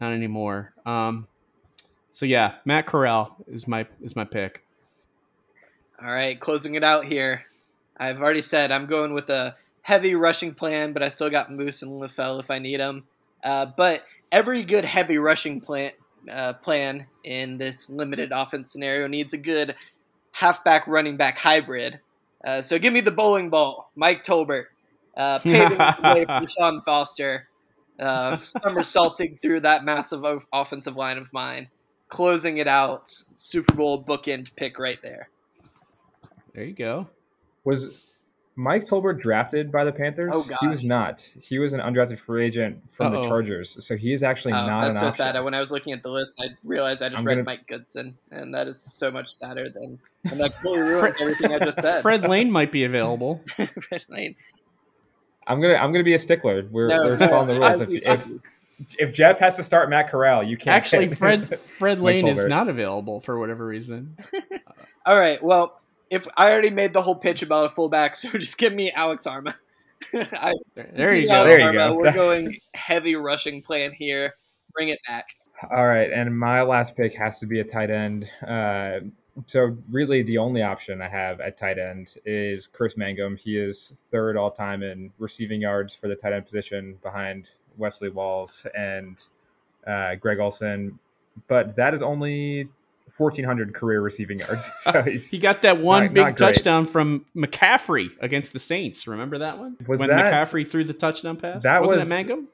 not 0.00 0.12
anymore. 0.12 0.72
Um, 0.84 1.28
so 2.10 2.26
yeah, 2.26 2.56
Matt 2.64 2.86
Corral 2.86 3.36
is 3.46 3.68
my 3.68 3.86
is 4.02 4.16
my 4.16 4.24
pick. 4.24 4.62
All 6.02 6.08
right, 6.08 6.38
closing 6.38 6.74
it 6.74 6.84
out 6.84 7.04
here. 7.04 7.44
I've 7.98 8.20
already 8.20 8.42
said 8.42 8.70
I'm 8.70 8.86
going 8.86 9.14
with 9.14 9.30
a 9.30 9.56
heavy 9.82 10.14
rushing 10.14 10.54
plan, 10.54 10.92
but 10.92 11.02
I 11.02 11.08
still 11.08 11.30
got 11.30 11.50
Moose 11.50 11.82
and 11.82 11.92
LaFell 11.92 12.40
if 12.40 12.50
I 12.50 12.58
need 12.58 12.80
them. 12.80 13.04
Uh, 13.44 13.66
but 13.66 14.04
every 14.32 14.62
good 14.64 14.84
heavy 14.84 15.18
rushing 15.18 15.60
plan 15.60 15.92
uh, 16.30 16.54
plan 16.54 17.06
in 17.24 17.58
this 17.58 17.88
limited 17.88 18.32
offense 18.32 18.72
scenario 18.72 19.06
needs 19.06 19.32
a 19.32 19.38
good 19.38 19.76
halfback 20.32 20.86
running 20.86 21.16
back 21.16 21.38
hybrid. 21.38 22.00
Uh, 22.44 22.62
so 22.62 22.78
give 22.78 22.92
me 22.92 23.00
the 23.00 23.10
bowling 23.10 23.50
ball, 23.50 23.90
Mike 23.96 24.24
Tolbert, 24.24 24.66
uh, 25.16 25.38
paving 25.38 25.78
the 25.78 25.96
way 26.14 26.24
for 26.24 26.46
Sean 26.46 26.80
Foster, 26.80 27.48
uh, 27.98 28.36
somersaulting 28.38 29.36
through 29.36 29.60
that 29.60 29.84
massive 29.84 30.22
offensive 30.52 30.96
line 30.96 31.18
of 31.18 31.32
mine, 31.32 31.68
closing 32.08 32.58
it 32.58 32.68
out. 32.68 33.08
Super 33.08 33.74
Bowl 33.74 34.02
bookend 34.02 34.54
pick 34.56 34.78
right 34.78 35.00
there. 35.02 35.28
There 36.54 36.64
you 36.64 36.74
go. 36.74 37.08
Was 37.66 38.02
Mike 38.54 38.86
Tolbert 38.86 39.20
drafted 39.20 39.70
by 39.70 39.84
the 39.84 39.92
Panthers? 39.92 40.30
Oh, 40.34 40.42
gosh. 40.44 40.56
He 40.62 40.66
was 40.68 40.82
not. 40.82 41.20
He 41.38 41.58
was 41.58 41.74
an 41.74 41.80
undrafted 41.80 42.18
free 42.18 42.46
agent 42.46 42.82
from 42.92 43.12
Uh-oh. 43.14 43.22
the 43.22 43.28
Chargers. 43.28 43.84
So 43.84 43.96
he 43.96 44.14
is 44.14 44.22
actually 44.22 44.54
Oh, 44.54 44.66
not 44.66 44.80
that's 44.82 44.90
an 44.92 44.96
so 44.96 45.06
option. 45.08 45.34
sad. 45.34 45.44
When 45.44 45.52
I 45.52 45.60
was 45.60 45.70
looking 45.70 45.92
at 45.92 46.02
the 46.02 46.10
list, 46.10 46.40
I 46.42 46.50
realized 46.64 47.02
I 47.02 47.10
just 47.10 47.18
I'm 47.20 47.26
read 47.26 47.34
gonna- 47.34 47.44
Mike 47.44 47.66
Goodson, 47.66 48.16
and 48.30 48.54
that 48.54 48.66
is 48.68 48.80
so 48.80 49.10
much 49.10 49.28
sadder 49.28 49.68
than. 49.68 49.98
And 50.30 50.40
that 50.40 50.54
completely 50.54 50.80
ruins 50.88 51.16
everything 51.20 51.52
I 51.52 51.58
just 51.58 51.80
said. 51.80 52.00
Fred 52.02 52.26
Lane 52.26 52.50
might 52.50 52.72
be 52.72 52.84
available. 52.90 53.42
Fred 53.80 54.04
Lane. 54.08 54.36
I'm 55.46 55.60
gonna 55.60 55.74
I'm 55.74 55.92
gonna 55.92 56.02
be 56.04 56.14
a 56.14 56.18
stickler. 56.18 56.66
We're, 56.70 56.88
No, 56.88 56.96
we're 57.04 57.16
no, 57.16 57.28
following 57.28 57.46
the 57.48 57.60
rules. 57.60 57.80
If, 57.82 58.08
if, 58.08 58.28
if 58.98 59.12
Jeff 59.12 59.38
has 59.38 59.54
to 59.56 59.62
start 59.62 59.88
Matt 59.90 60.08
Corral, 60.10 60.42
you 60.42 60.56
can't. 60.56 60.74
Actually, 60.76 61.14
Fred 61.14 61.58
Fred 61.78 62.00
Lane 62.00 62.26
is 62.26 62.44
not 62.46 62.68
available 62.68 63.20
for 63.20 63.38
whatever 63.38 63.66
reason. 63.66 64.16
All 65.04 65.18
right. 65.18 65.40
Well, 65.42 65.80
if 66.10 66.26
I 66.36 66.52
already 66.52 66.70
made 66.70 66.92
the 66.92 67.02
whole 67.02 67.16
pitch 67.16 67.42
about 67.42 67.66
a 67.66 67.70
fullback, 67.70 68.16
so 68.16 68.28
just 68.30 68.58
give 68.58 68.72
me 68.72 68.90
Alex 68.92 69.26
Armah. 69.26 69.54
I, 70.14 70.52
There, 70.74 70.84
just 70.84 70.96
there 70.96 71.14
give 71.14 71.22
you 71.22 71.28
go. 71.28 71.34
Alex 71.34 71.56
There 71.56 71.72
you 71.72 71.78
Armah. 71.78 71.88
go. 71.88 71.94
We're 71.94 72.12
going 72.14 72.58
heavy 72.74 73.16
rushing 73.16 73.62
plan 73.62 73.92
here. 73.92 74.34
Bring 74.74 74.88
it 74.90 74.98
back. 75.06 75.26
All 75.70 75.86
right, 75.86 76.12
and 76.12 76.38
my 76.38 76.60
last 76.62 76.94
pick 76.96 77.14
has 77.16 77.38
to 77.40 77.46
be 77.46 77.60
a 77.60 77.64
tight 77.64 77.90
end. 77.90 78.28
Uh, 78.46 79.00
so 79.46 79.76
really, 79.90 80.22
the 80.22 80.36
only 80.38 80.62
option 80.62 81.00
I 81.00 81.08
have 81.08 81.40
at 81.40 81.56
tight 81.56 81.78
end 81.78 82.14
is 82.26 82.66
Chris 82.66 82.96
Mangum. 82.98 83.36
He 83.36 83.56
is 83.58 83.98
third 84.10 84.36
all 84.36 84.50
time 84.50 84.82
in 84.82 85.10
receiving 85.18 85.62
yards 85.62 85.94
for 85.94 86.08
the 86.08 86.14
tight 86.14 86.34
end 86.34 86.44
position, 86.44 86.98
behind 87.02 87.50
Wesley 87.78 88.10
Walls 88.10 88.66
and 88.76 89.22
uh, 89.86 90.14
Greg 90.16 90.40
Olsen. 90.40 90.98
But 91.48 91.74
that 91.76 91.94
is 91.94 92.02
only 92.02 92.68
1,400 93.18 93.74
career 93.74 94.00
receiving 94.00 94.38
yards. 94.38 94.68
So 94.80 95.02
He 95.02 95.38
got 95.38 95.62
that 95.62 95.80
one 95.80 96.04
Not- 96.04 96.14
big 96.14 96.24
not 96.24 96.36
touchdown 96.36 96.86
from 96.86 97.24
McCaffrey 97.36 98.10
against 98.20 98.52
the 98.52 98.58
Saints. 98.58 99.06
Remember 99.06 99.38
that 99.38 99.58
one? 99.58 99.76
Was 99.86 100.00
when 100.00 100.08
that- 100.10 100.32
McCaffrey 100.32 100.68
threw 100.68 100.84
the 100.84 100.92
touchdown 100.94 101.36
pass? 101.36 101.62
That 101.62 101.80
Wasn't 101.82 101.98
was- 102.00 102.06
it 102.06 102.10
Mangum? 102.10 102.48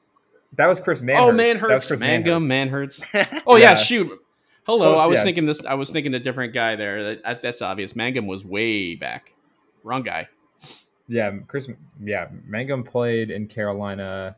that 0.55 0.69
was 0.69 0.79
Chris 0.79 1.01
Manhertz. 1.01 1.17
Oh, 1.19 1.31
man 1.31 1.55
That 1.57 1.61
was 1.63 1.71
hurts. 1.71 1.87
Chris 1.87 1.99
Mangum, 1.99 2.47
Manhertz. 2.47 3.03
man. 3.13 3.41
Oh 3.47 3.55
yeah, 3.55 3.69
Yeah. 3.71 3.75
shoot. 3.75 4.19
Hello, 4.65 4.93
Close, 4.93 4.99
I 5.03 5.07
was 5.07 5.17
yeah. 5.17 5.23
thinking 5.23 5.45
this. 5.45 5.65
I 5.65 5.73
was 5.73 5.89
thinking 5.89 6.13
a 6.13 6.19
different 6.19 6.53
guy 6.53 6.75
there. 6.77 7.15
That, 7.15 7.41
that's 7.41 7.61
obvious. 7.61 7.95
Mangum 7.97 8.27
was 8.27 8.45
way 8.45 8.95
back. 8.95 9.33
Wrong 9.83 10.03
guy. 10.03 10.29
Yeah, 11.09 11.31
Chris. 11.47 11.67
Yeah, 12.01 12.29
Mangum 12.45 12.83
played 12.85 13.29
in 13.29 13.47
Carolina. 13.47 14.37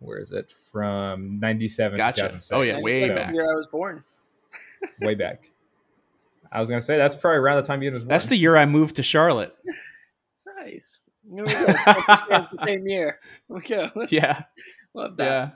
Where 0.00 0.18
is 0.18 0.32
it 0.32 0.52
from? 0.72 1.38
'97 1.38 1.96
Gotcha. 1.96 2.22
2006. 2.22 2.52
Oh, 2.52 2.62
yeah, 2.62 2.82
way 2.82 3.06
That's 3.06 3.20
the 3.20 3.26
back. 3.26 3.34
year 3.34 3.44
I 3.48 3.54
was 3.54 3.68
born. 3.68 4.02
way 5.02 5.14
back. 5.14 5.49
I 6.52 6.60
was 6.60 6.68
gonna 6.68 6.82
say 6.82 6.96
that's 6.96 7.14
probably 7.14 7.38
around 7.38 7.60
the 7.62 7.66
time 7.66 7.82
you 7.82 7.92
was 7.92 8.02
born. 8.04 8.08
That's 8.08 8.26
the 8.26 8.36
year 8.36 8.56
I 8.56 8.66
moved 8.66 8.96
to 8.96 9.02
Charlotte. 9.02 9.56
Nice. 10.58 11.00
There 11.24 11.44
we 11.44 11.52
go. 11.52 11.66
the 11.66 12.58
same 12.58 12.86
year. 12.86 13.18
There 13.48 13.58
we 13.58 13.68
go. 13.68 13.90
Yeah, 14.10 14.44
Love 14.94 15.16
that. 15.18 15.24
yeah. 15.24 15.50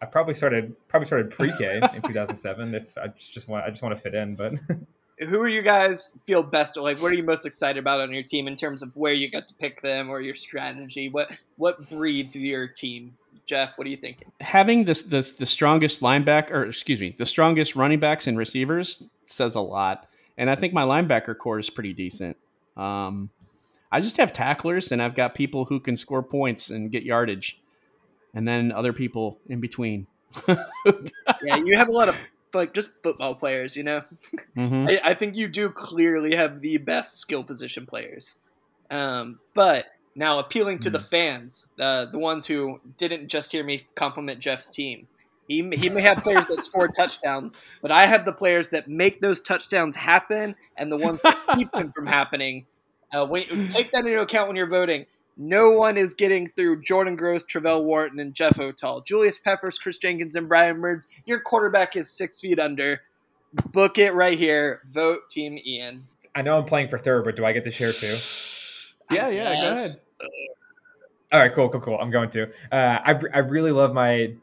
I 0.00 0.06
probably 0.06 0.34
started 0.34 0.74
probably 0.88 1.06
started 1.06 1.30
pre-K 1.30 1.80
in 1.94 2.02
2007. 2.02 2.74
If 2.74 2.96
I 2.98 3.08
just, 3.08 3.32
just 3.32 3.48
want 3.48 3.64
I 3.64 3.70
just 3.70 3.82
want 3.82 3.96
to 3.96 4.02
fit 4.02 4.14
in, 4.14 4.34
but 4.36 4.54
Who 5.18 5.40
are 5.40 5.48
you 5.48 5.62
guys 5.62 6.12
feel 6.26 6.42
best? 6.42 6.76
Like, 6.76 7.00
what 7.00 7.10
are 7.10 7.14
you 7.14 7.22
most 7.22 7.46
excited 7.46 7.78
about 7.78 8.00
on 8.00 8.12
your 8.12 8.22
team 8.22 8.46
in 8.46 8.54
terms 8.54 8.82
of 8.82 8.94
where 8.96 9.14
you 9.14 9.30
got 9.30 9.48
to 9.48 9.54
pick 9.54 9.80
them 9.80 10.10
or 10.10 10.20
your 10.20 10.34
strategy? 10.34 11.08
What 11.08 11.34
what 11.56 11.88
breathed 11.88 12.36
your 12.36 12.66
team? 12.68 13.16
Jeff, 13.46 13.72
what 13.78 13.86
are 13.86 13.90
you 13.90 13.96
thinking? 13.96 14.30
Having 14.40 14.84
this, 14.84 15.02
this 15.02 15.30
the 15.30 15.46
strongest 15.46 16.00
linebacker, 16.00 16.50
or 16.50 16.64
excuse 16.66 17.00
me, 17.00 17.14
the 17.16 17.26
strongest 17.26 17.76
running 17.76 18.00
backs 18.00 18.26
and 18.26 18.36
receivers 18.36 19.04
says 19.26 19.54
a 19.54 19.60
lot. 19.60 20.08
And 20.36 20.50
I 20.50 20.56
think 20.56 20.74
my 20.74 20.82
linebacker 20.82 21.36
core 21.38 21.58
is 21.58 21.70
pretty 21.70 21.92
decent. 21.92 22.36
Um, 22.76 23.30
I 23.90 24.00
just 24.00 24.16
have 24.18 24.32
tacklers, 24.32 24.90
and 24.92 25.00
I've 25.00 25.14
got 25.14 25.34
people 25.34 25.64
who 25.66 25.80
can 25.80 25.96
score 25.96 26.22
points 26.22 26.70
and 26.70 26.90
get 26.90 27.04
yardage, 27.04 27.58
and 28.34 28.46
then 28.46 28.72
other 28.72 28.92
people 28.92 29.38
in 29.48 29.60
between. 29.60 30.06
Yeah, 31.42 31.56
you 31.56 31.76
have 31.76 31.88
a 31.88 31.92
lot 31.92 32.08
of 32.08 32.16
like 32.54 32.72
just 32.74 33.02
football 33.02 33.34
players. 33.34 33.76
You 33.76 33.82
know, 33.84 34.02
Mhm. 34.56 34.90
I, 34.90 35.10
I 35.10 35.14
think 35.14 35.36
you 35.36 35.48
do 35.48 35.70
clearly 35.70 36.34
have 36.34 36.60
the 36.60 36.78
best 36.78 37.18
skill 37.18 37.44
position 37.44 37.86
players. 37.86 38.36
Um, 38.90 39.38
but 39.54 39.86
now 40.16 40.38
appealing 40.38 40.78
to 40.80 40.90
the 40.90 40.98
fans, 40.98 41.68
uh, 41.78 42.06
the 42.06 42.18
ones 42.18 42.46
who 42.46 42.80
didn't 42.96 43.28
just 43.28 43.52
hear 43.52 43.62
me 43.62 43.86
compliment 43.94 44.40
Jeff's 44.40 44.70
team. 44.70 45.06
He, 45.46 45.68
he 45.74 45.88
may 45.88 46.02
have 46.02 46.24
players 46.24 46.44
that 46.46 46.60
score 46.62 46.88
touchdowns, 46.88 47.56
but 47.80 47.92
I 47.92 48.06
have 48.06 48.24
the 48.24 48.32
players 48.32 48.68
that 48.70 48.88
make 48.88 49.20
those 49.20 49.40
touchdowns 49.40 49.94
happen 49.94 50.56
and 50.76 50.90
the 50.90 50.96
ones 50.96 51.20
that 51.22 51.38
keep 51.56 51.70
them 51.70 51.92
from 51.92 52.06
happening. 52.06 52.66
Uh, 53.14 53.26
when, 53.26 53.68
take 53.68 53.92
that 53.92 54.04
into 54.06 54.20
account 54.20 54.48
when 54.48 54.56
you're 54.56 54.68
voting. 54.68 55.06
No 55.36 55.70
one 55.70 55.98
is 55.98 56.14
getting 56.14 56.48
through 56.48 56.80
Jordan 56.80 57.14
Gross, 57.14 57.44
Travelle 57.44 57.84
Wharton, 57.84 58.18
and 58.18 58.34
Jeff 58.34 58.58
Otah. 58.58 59.02
Julius 59.06 59.38
Peppers, 59.38 59.78
Chris 59.78 59.98
Jenkins, 59.98 60.34
and 60.34 60.48
Brian 60.48 60.78
Mertz. 60.78 61.06
Your 61.26 61.40
quarterback 61.40 61.94
is 61.94 62.10
six 62.10 62.40
feet 62.40 62.58
under. 62.58 63.02
Book 63.70 63.98
it 63.98 64.14
right 64.14 64.38
here. 64.38 64.80
Vote 64.86 65.28
Team 65.30 65.58
Ian. 65.64 66.04
I 66.34 66.42
know 66.42 66.58
I'm 66.58 66.64
playing 66.64 66.88
for 66.88 66.98
third, 66.98 67.24
but 67.24 67.36
do 67.36 67.44
I 67.44 67.52
get 67.52 67.64
to 67.64 67.70
share 67.70 67.92
too? 67.92 68.16
Yeah, 69.10 69.26
I 69.26 69.30
yeah, 69.30 69.54
go 69.54 69.60
guess. 69.60 69.98
All 71.32 71.40
right, 71.40 71.52
cool, 71.52 71.68
cool, 71.68 71.80
cool. 71.80 71.98
I'm 72.00 72.10
going 72.10 72.30
to. 72.30 72.44
Uh, 72.70 72.98
I 73.04 73.18
I 73.34 73.38
really 73.38 73.72
love 73.72 73.92
my 73.92 74.34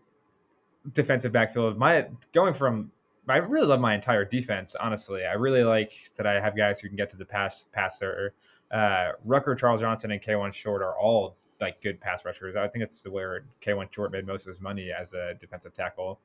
defensive 0.93 1.31
backfield. 1.31 1.77
My 1.77 2.07
going 2.33 2.53
from 2.53 2.91
I 3.27 3.37
really 3.37 3.67
love 3.67 3.79
my 3.79 3.95
entire 3.95 4.25
defense. 4.25 4.75
Honestly, 4.75 5.25
I 5.25 5.33
really 5.33 5.63
like 5.63 5.93
that 6.17 6.27
I 6.27 6.41
have 6.41 6.57
guys 6.57 6.79
who 6.79 6.89
can 6.89 6.97
get 6.97 7.09
to 7.11 7.17
the 7.17 7.25
pass 7.25 7.67
passer. 7.71 8.33
Uh, 8.69 9.11
Rucker, 9.23 9.55
Charles 9.55 9.79
Johnson, 9.79 10.11
and 10.11 10.21
Kawann 10.21 10.53
Short 10.53 10.81
are 10.81 10.97
all 10.97 11.37
like 11.61 11.81
good 11.81 12.01
pass 12.01 12.25
rushers. 12.25 12.55
I 12.55 12.67
think 12.67 12.83
it's 12.83 13.01
the 13.01 13.11
where 13.11 13.45
Kawann 13.61 13.87
Short 13.93 14.11
made 14.11 14.27
most 14.27 14.45
of 14.45 14.49
his 14.49 14.59
money 14.59 14.91
as 14.91 15.13
a 15.13 15.35
defensive 15.35 15.73
tackle. 15.73 16.19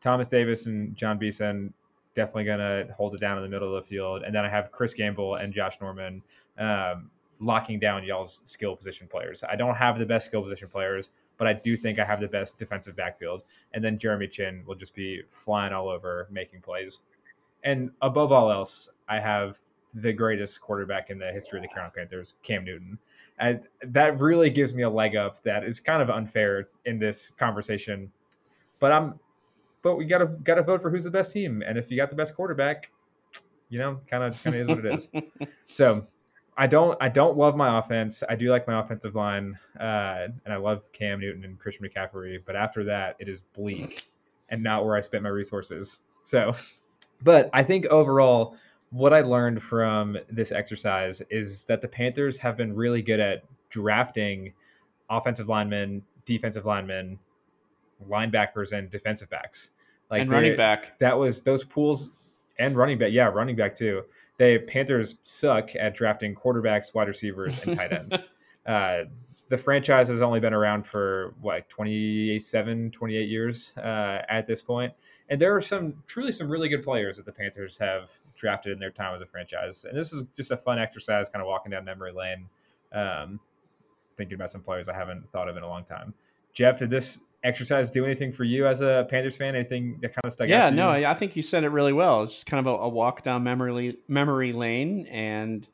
Thomas 0.00 0.28
Davis 0.28 0.66
and 0.66 0.94
Jon 0.94 1.18
Beason 1.18 1.72
definitely 2.14 2.44
gonna 2.44 2.86
hold 2.94 3.14
it 3.14 3.20
down 3.20 3.38
in 3.38 3.42
the 3.42 3.48
middle 3.48 3.74
of 3.74 3.82
the 3.82 3.88
field, 3.88 4.22
and 4.22 4.32
then 4.34 4.44
I 4.44 4.48
have 4.48 4.70
Chris 4.70 4.94
Gamble 4.94 5.34
and 5.36 5.52
Josh 5.52 5.80
Norman 5.80 6.22
um, 6.58 7.10
locking 7.40 7.78
down 7.78 8.04
y'all's 8.04 8.40
skill 8.44 8.76
position 8.76 9.06
players. 9.06 9.44
I 9.48 9.56
don't 9.56 9.74
have 9.74 9.98
the 9.98 10.06
best 10.06 10.26
skill 10.26 10.42
position 10.42 10.68
players, 10.68 11.10
but 11.36 11.46
I 11.46 11.52
do 11.52 11.76
think 11.76 11.98
I 11.98 12.04
have 12.04 12.20
the 12.20 12.28
best 12.28 12.58
defensive 12.58 12.96
backfield. 12.96 13.42
And 13.72 13.84
then 13.84 13.98
Jeremy 13.98 14.28
Chinn 14.28 14.62
will 14.66 14.74
just 14.74 14.94
be 14.94 15.22
flying 15.28 15.72
all 15.72 15.88
over, 15.88 16.28
making 16.30 16.62
plays. 16.62 17.00
And 17.64 17.90
above 18.00 18.32
all 18.32 18.50
else, 18.50 18.88
I 19.08 19.20
have 19.20 19.58
the 19.94 20.12
greatest 20.12 20.60
quarterback 20.60 21.10
in 21.10 21.18
the 21.18 21.32
history 21.32 21.58
of 21.58 21.62
the 21.62 21.68
Carolina 21.68 21.92
Panthers, 21.94 22.34
Cam 22.42 22.64
Newton. 22.64 22.98
And 23.38 23.66
that 23.82 24.18
really 24.20 24.50
gives 24.50 24.74
me 24.74 24.82
a 24.82 24.90
leg 24.90 25.16
up 25.16 25.42
that 25.42 25.64
is 25.64 25.80
kind 25.80 26.02
of 26.02 26.10
unfair 26.10 26.68
in 26.84 26.98
this 26.98 27.30
conversation. 27.30 28.10
But 28.78 28.92
I'm 28.92 29.18
but 29.82 29.96
we 29.96 30.04
gotta 30.04 30.26
gotta 30.26 30.62
vote 30.62 30.82
for 30.82 30.90
who's 30.90 31.04
the 31.04 31.10
best 31.10 31.32
team. 31.32 31.62
And 31.66 31.78
if 31.78 31.90
you 31.90 31.96
got 31.96 32.10
the 32.10 32.16
best 32.16 32.34
quarterback, 32.34 32.90
you 33.68 33.78
know, 33.78 34.00
kind 34.06 34.24
of 34.24 34.42
kind 34.42 34.56
of 34.56 34.62
is 34.62 34.68
what 34.68 34.84
it 34.84 34.94
is. 34.94 35.08
So 35.66 36.02
I 36.56 36.66
don't 36.66 36.96
I 37.00 37.08
don't 37.08 37.36
love 37.36 37.56
my 37.56 37.78
offense. 37.78 38.22
I 38.28 38.34
do 38.34 38.50
like 38.50 38.66
my 38.66 38.80
offensive 38.80 39.14
line, 39.14 39.58
uh, 39.78 40.28
and 40.44 40.52
I 40.52 40.56
love 40.56 40.90
Cam 40.92 41.20
Newton 41.20 41.44
and 41.44 41.58
Christian 41.58 41.86
McCaffrey. 41.86 42.38
But 42.44 42.56
after 42.56 42.84
that, 42.84 43.16
it 43.18 43.28
is 43.28 43.42
bleak 43.54 44.04
and 44.48 44.62
not 44.62 44.84
where 44.84 44.96
I 44.96 45.00
spent 45.00 45.22
my 45.22 45.28
resources. 45.28 45.98
So, 46.22 46.54
but 47.22 47.50
I 47.52 47.62
think 47.62 47.86
overall, 47.86 48.56
what 48.90 49.12
I 49.12 49.20
learned 49.20 49.62
from 49.62 50.16
this 50.30 50.52
exercise 50.52 51.22
is 51.30 51.64
that 51.64 51.82
the 51.82 51.88
Panthers 51.88 52.38
have 52.38 52.56
been 52.56 52.74
really 52.74 53.02
good 53.02 53.20
at 53.20 53.44
drafting 53.68 54.54
offensive 55.10 55.48
linemen, 55.48 56.02
defensive 56.24 56.64
linemen, 56.64 57.18
linebackers, 58.08 58.72
and 58.72 58.88
defensive 58.90 59.28
backs. 59.28 59.70
Like 60.10 60.22
and 60.22 60.30
running 60.30 60.56
back. 60.56 60.98
That 61.00 61.18
was 61.18 61.42
those 61.42 61.64
pools 61.64 62.10
and 62.58 62.76
running 62.76 62.98
back. 62.98 63.10
Yeah, 63.12 63.26
running 63.26 63.56
back 63.56 63.74
too. 63.74 64.04
They 64.38 64.58
Panthers 64.58 65.16
suck 65.22 65.74
at 65.76 65.94
drafting 65.94 66.34
quarterbacks, 66.34 66.94
wide 66.94 67.08
receivers, 67.08 67.62
and 67.64 67.76
tight 67.76 67.92
ends. 67.92 68.14
uh, 68.66 69.04
the 69.48 69.58
franchise 69.58 70.08
has 70.08 70.22
only 70.22 70.40
been 70.40 70.52
around 70.52 70.86
for 70.86 71.34
what 71.40 71.68
27, 71.68 72.90
28 72.90 73.28
years 73.28 73.72
uh, 73.76 74.22
at 74.28 74.46
this 74.46 74.60
point, 74.60 74.92
and 75.28 75.40
there 75.40 75.54
are 75.54 75.60
some 75.60 76.02
truly 76.06 76.32
some 76.32 76.48
really 76.48 76.68
good 76.68 76.82
players 76.82 77.16
that 77.16 77.26
the 77.26 77.32
Panthers 77.32 77.78
have 77.78 78.10
drafted 78.34 78.72
in 78.72 78.78
their 78.78 78.90
time 78.90 79.14
as 79.14 79.22
a 79.22 79.26
franchise. 79.26 79.84
And 79.84 79.96
this 79.96 80.12
is 80.12 80.24
just 80.36 80.50
a 80.50 80.56
fun 80.56 80.78
exercise, 80.78 81.28
kind 81.28 81.42
of 81.42 81.48
walking 81.48 81.70
down 81.70 81.84
memory 81.84 82.12
lane, 82.12 82.48
um, 82.92 83.40
thinking 84.16 84.34
about 84.34 84.50
some 84.50 84.60
players 84.60 84.88
I 84.88 84.94
haven't 84.94 85.30
thought 85.32 85.48
of 85.48 85.56
in 85.56 85.62
a 85.62 85.68
long 85.68 85.84
time. 85.84 86.14
Jeff, 86.52 86.78
did 86.78 86.90
this 86.90 87.20
exercise 87.46 87.88
do 87.90 88.04
anything 88.04 88.32
for 88.32 88.44
you 88.44 88.66
as 88.66 88.80
a 88.80 89.06
Panthers 89.08 89.36
fan? 89.36 89.54
Anything 89.54 89.98
that 90.02 90.08
kind 90.08 90.24
of 90.24 90.32
stuck 90.32 90.48
yeah, 90.48 90.66
out? 90.66 90.72
Yeah, 90.72 90.76
no, 90.76 90.90
I 90.90 91.14
think 91.14 91.36
you 91.36 91.42
said 91.42 91.64
it 91.64 91.68
really 91.68 91.92
well. 91.92 92.22
It's 92.22 92.44
kind 92.44 92.66
of 92.66 92.72
a, 92.72 92.82
a 92.82 92.88
walk 92.88 93.22
down 93.22 93.44
memory 93.44 93.98
memory 94.08 94.52
lane, 94.52 95.06
and 95.06 95.66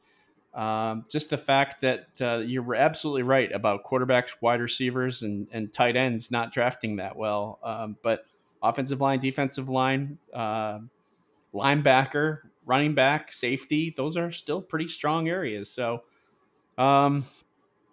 um, 0.54 1.06
just 1.08 1.30
the 1.30 1.38
fact 1.38 1.80
that 1.80 2.08
uh, 2.20 2.38
you're 2.38 2.74
absolutely 2.74 3.22
right 3.22 3.50
about 3.52 3.84
quarterbacks, 3.84 4.30
wide 4.40 4.60
receivers, 4.60 5.22
and 5.22 5.48
and 5.52 5.72
tight 5.72 5.96
ends 5.96 6.30
not 6.30 6.52
drafting 6.52 6.96
that 6.96 7.16
well, 7.16 7.58
um, 7.62 7.96
but 8.02 8.26
offensive 8.62 9.00
line, 9.00 9.18
defensive 9.18 9.68
line, 9.68 10.18
uh, 10.32 10.78
linebacker, 11.54 12.40
running 12.66 12.94
back, 12.94 13.32
safety, 13.32 13.92
those 13.96 14.16
are 14.16 14.30
still 14.30 14.60
pretty 14.60 14.88
strong 14.88 15.28
areas. 15.28 15.70
So. 15.70 16.02
Um, 16.78 17.26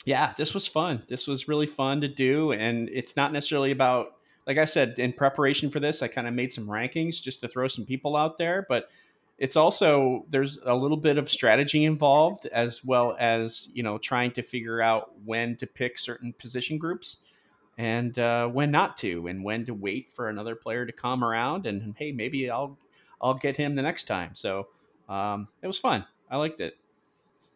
yeah, 0.09 0.33
this 0.35 0.55
was 0.55 0.65
fun. 0.65 1.03
This 1.07 1.27
was 1.27 1.47
really 1.47 1.67
fun 1.67 2.01
to 2.01 2.07
do. 2.07 2.51
And 2.51 2.89
it's 2.89 3.15
not 3.15 3.31
necessarily 3.31 3.69
about, 3.69 4.15
like 4.47 4.57
I 4.57 4.65
said, 4.65 4.97
in 4.97 5.13
preparation 5.13 5.69
for 5.69 5.79
this, 5.79 6.01
I 6.01 6.07
kind 6.07 6.27
of 6.27 6.33
made 6.33 6.51
some 6.51 6.65
rankings 6.65 7.21
just 7.21 7.41
to 7.41 7.47
throw 7.47 7.67
some 7.67 7.85
people 7.85 8.15
out 8.15 8.39
there. 8.39 8.65
But 8.67 8.89
it's 9.37 9.55
also, 9.55 10.25
there's 10.31 10.57
a 10.65 10.73
little 10.73 10.97
bit 10.97 11.19
of 11.19 11.29
strategy 11.29 11.85
involved 11.85 12.47
as 12.47 12.83
well 12.83 13.15
as, 13.19 13.69
you 13.75 13.83
know, 13.83 13.99
trying 13.99 14.31
to 14.31 14.41
figure 14.41 14.81
out 14.81 15.11
when 15.25 15.55
to 15.57 15.67
pick 15.67 15.99
certain 15.99 16.33
position 16.33 16.79
groups 16.79 17.17
and 17.77 18.17
uh, 18.17 18.47
when 18.47 18.71
not 18.71 18.97
to, 18.97 19.27
and 19.27 19.43
when 19.43 19.63
to 19.67 19.75
wait 19.75 20.09
for 20.09 20.27
another 20.27 20.55
player 20.55 20.87
to 20.87 20.91
come 20.91 21.23
around. 21.23 21.67
And 21.67 21.93
hey, 21.99 22.11
maybe 22.11 22.49
I'll, 22.49 22.79
I'll 23.21 23.35
get 23.35 23.57
him 23.57 23.75
the 23.75 23.83
next 23.83 24.05
time. 24.05 24.31
So 24.33 24.69
um, 25.07 25.49
it 25.61 25.67
was 25.67 25.77
fun. 25.77 26.03
I 26.31 26.37
liked 26.37 26.61
it. 26.61 26.78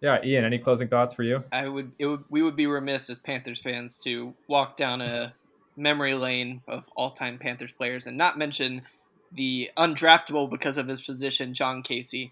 Yeah, 0.04 0.20
Ian, 0.22 0.43
any 0.43 0.60
closing 0.60 0.89
thoughts 0.89 1.14
for 1.14 1.24
you? 1.24 1.45
I 1.54 1.66
would 1.66 1.93
it 1.97 2.08
would 2.08 2.26
we 2.30 2.41
would 2.41 2.58
be 2.58 2.68
remiss 2.68 3.10
as 3.10 3.20
Panthers 3.20 3.62
fans 3.62 3.95
to 3.99 4.34
walk 4.47 4.76
down 4.76 5.01
a 5.01 5.34
memory 5.78 6.14
lane 6.14 6.62
of 6.68 6.89
all-time 6.95 7.38
Panthers 7.39 7.72
players 7.72 8.06
and 8.06 8.18
not 8.18 8.38
mention 8.38 8.82
the 9.32 9.72
undraftable 9.78 10.49
because 10.49 10.78
of 10.78 10.89
his 10.89 11.01
position 11.01 11.54
John 11.54 11.82
Kasay. 11.84 12.32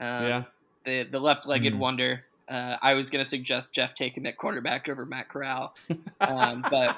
Um, 0.00 0.26
yeah. 0.26 0.42
The 0.84 1.04
the 1.04 1.20
left-legged 1.20 1.74
mm. 1.74 1.78
wonder. 1.78 2.24
Uh, 2.48 2.76
I 2.82 2.94
was 2.94 3.08
going 3.08 3.22
to 3.22 3.28
suggest 3.28 3.72
Jeff 3.72 3.94
take 3.94 4.16
him 4.16 4.26
at 4.26 4.36
quarterback 4.36 4.88
over 4.88 5.06
Matt 5.06 5.28
Corral, 5.28 5.76
um, 6.20 6.64
but 6.68 6.96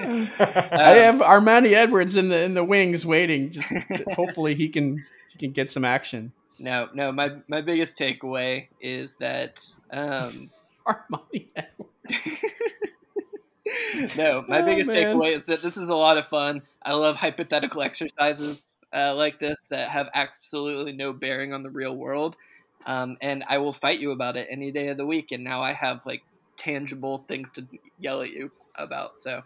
um, 0.00 0.30
I 0.38 0.94
have 0.96 1.16
Armanti 1.16 1.74
Edwards 1.74 2.16
in 2.16 2.30
the 2.30 2.40
in 2.40 2.54
the 2.54 2.64
wings 2.64 3.04
waiting. 3.04 3.50
Just 3.50 3.70
hopefully 4.14 4.54
he 4.54 4.70
can 4.70 5.04
he 5.28 5.38
can 5.38 5.52
get 5.52 5.70
some 5.70 5.84
action. 5.84 6.32
No, 6.58 6.88
no. 6.94 7.12
My 7.12 7.36
my 7.48 7.60
biggest 7.60 7.98
takeaway 7.98 8.68
is 8.80 9.16
that 9.16 9.60
um, 9.90 10.50
Armanti 10.86 11.48
no, 14.16 14.44
my 14.48 14.60
oh, 14.60 14.64
biggest 14.64 14.90
man. 14.90 15.16
takeaway 15.16 15.32
is 15.32 15.44
that 15.46 15.62
this 15.62 15.76
is 15.76 15.88
a 15.88 15.96
lot 15.96 16.18
of 16.18 16.24
fun. 16.24 16.62
I 16.82 16.94
love 16.94 17.16
hypothetical 17.16 17.82
exercises 17.82 18.76
uh, 18.92 19.14
like 19.14 19.38
this 19.38 19.60
that 19.70 19.88
have 19.88 20.08
absolutely 20.14 20.92
no 20.92 21.12
bearing 21.12 21.52
on 21.52 21.62
the 21.62 21.70
real 21.70 21.96
world, 21.96 22.36
um, 22.86 23.16
and 23.20 23.44
I 23.48 23.58
will 23.58 23.72
fight 23.72 24.00
you 24.00 24.10
about 24.10 24.36
it 24.36 24.46
any 24.50 24.70
day 24.70 24.88
of 24.88 24.96
the 24.96 25.06
week. 25.06 25.32
And 25.32 25.44
now 25.44 25.62
I 25.62 25.72
have 25.72 26.04
like 26.06 26.22
tangible 26.56 27.24
things 27.28 27.50
to 27.52 27.66
yell 27.98 28.22
at 28.22 28.30
you 28.30 28.50
about. 28.74 29.16
So 29.16 29.42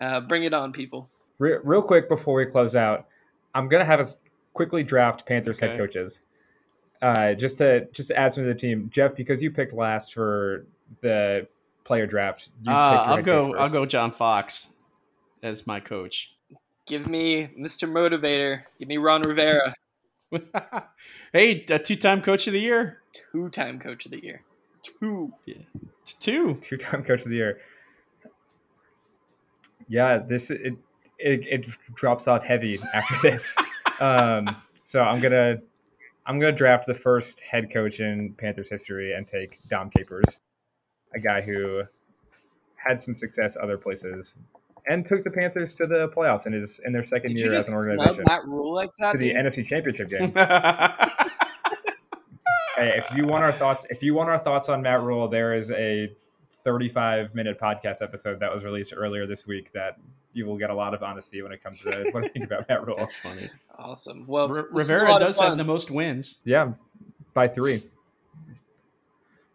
uh, 0.00 0.20
bring 0.20 0.44
it 0.44 0.54
on, 0.54 0.72
people. 0.72 1.08
Real 1.38 1.82
quick 1.82 2.08
before 2.08 2.34
we 2.34 2.46
close 2.46 2.76
out, 2.76 3.06
I'm 3.54 3.68
gonna 3.68 3.84
have 3.84 4.00
us 4.00 4.16
quickly 4.52 4.82
draft 4.82 5.26
Panthers 5.26 5.58
okay. 5.58 5.68
head 5.68 5.78
coaches 5.78 6.20
uh, 7.02 7.34
just 7.34 7.58
to 7.58 7.86
just 7.92 8.08
to 8.08 8.16
add 8.16 8.32
some 8.32 8.44
to 8.44 8.48
the 8.48 8.58
team, 8.58 8.88
Jeff, 8.92 9.14
because 9.14 9.42
you 9.42 9.50
picked 9.50 9.72
last 9.72 10.12
for 10.14 10.66
the 11.00 11.46
player 11.84 12.06
draft. 12.06 12.50
Uh, 12.66 12.70
I'll 12.70 13.22
go. 13.22 13.54
I'll 13.54 13.70
go. 13.70 13.86
John 13.86 14.12
Fox 14.12 14.68
as 15.42 15.66
my 15.66 15.80
coach. 15.80 16.34
Give 16.86 17.06
me 17.06 17.48
Mr. 17.58 17.88
Motivator. 17.90 18.62
Give 18.78 18.88
me 18.88 18.96
Ron 18.96 19.22
Rivera. 19.22 19.74
hey, 21.32 21.64
a 21.68 21.78
two-time 21.78 22.22
coach 22.22 22.46
of 22.46 22.52
the 22.52 22.60
year. 22.60 23.00
Two-time 23.32 23.78
coach 23.78 24.04
of 24.06 24.12
the 24.12 24.22
year. 24.22 24.42
Two. 24.82 25.32
Yeah. 25.46 25.54
Two. 26.04 26.54
Two-time 26.60 27.04
coach 27.04 27.22
of 27.22 27.30
the 27.30 27.36
year. 27.36 27.60
Yeah, 29.88 30.18
this 30.18 30.50
it 30.50 30.74
it, 31.18 31.46
it 31.46 31.66
drops 31.94 32.28
off 32.28 32.44
heavy 32.44 32.78
after 32.94 33.14
this. 33.22 33.56
um, 34.00 34.56
so 34.84 35.02
I'm 35.02 35.20
gonna 35.20 35.60
I'm 36.30 36.38
going 36.38 36.54
to 36.54 36.56
draft 36.56 36.86
the 36.86 36.94
first 36.94 37.40
head 37.40 37.72
coach 37.72 37.98
in 37.98 38.34
Panthers 38.38 38.70
history 38.70 39.12
and 39.14 39.26
take 39.26 39.58
Dom 39.66 39.90
Capers, 39.90 40.38
a 41.12 41.18
guy 41.18 41.40
who 41.40 41.82
had 42.76 43.02
some 43.02 43.16
success 43.16 43.56
other 43.60 43.76
places 43.76 44.36
and 44.86 45.08
took 45.08 45.24
the 45.24 45.30
Panthers 45.32 45.74
to 45.74 45.88
the 45.88 46.06
playoffs 46.06 46.46
in 46.46 46.52
his 46.52 46.80
in 46.84 46.92
their 46.92 47.04
second 47.04 47.34
Did 47.34 47.40
year 47.40 47.52
as 47.52 47.68
an 47.68 47.74
organization. 47.74 48.22
That 48.28 48.46
rule 48.46 48.72
like 48.72 48.90
that 49.00 49.10
to 49.10 49.18
the 49.18 49.32
NFC 49.32 49.66
Championship 49.66 50.08
game. 50.08 50.30
hey, 52.76 52.94
if 52.96 53.10
you 53.16 53.26
want 53.26 53.42
our 53.42 53.50
thoughts, 53.50 53.86
if 53.90 54.00
you 54.00 54.14
want 54.14 54.30
our 54.30 54.38
thoughts 54.38 54.68
on 54.68 54.82
Matt 54.82 55.02
Rhule, 55.02 55.26
there 55.26 55.56
is 55.56 55.72
a 55.72 56.12
35 56.64 57.34
minute 57.34 57.58
podcast 57.58 58.02
episode 58.02 58.40
that 58.40 58.52
was 58.52 58.64
released 58.64 58.92
earlier 58.96 59.26
this 59.26 59.46
week 59.46 59.72
that 59.72 59.98
you 60.32 60.46
will 60.46 60.56
get 60.56 60.70
a 60.70 60.74
lot 60.74 60.94
of 60.94 61.02
honesty 61.02 61.42
when 61.42 61.52
it 61.52 61.62
comes 61.62 61.82
to 61.82 62.08
what 62.12 62.24
I 62.24 62.28
think 62.28 62.44
about 62.44 62.68
Matt 62.68 62.86
Rhule. 62.86 62.96
That's 62.96 63.16
funny. 63.16 63.50
Awesome. 63.78 64.24
Well, 64.26 64.54
R- 64.54 64.68
Rivera 64.70 65.18
does 65.18 65.38
have 65.38 65.56
the 65.56 65.64
most 65.64 65.90
wins. 65.90 66.38
Yeah, 66.44 66.72
by 67.34 67.48
three. 67.48 67.82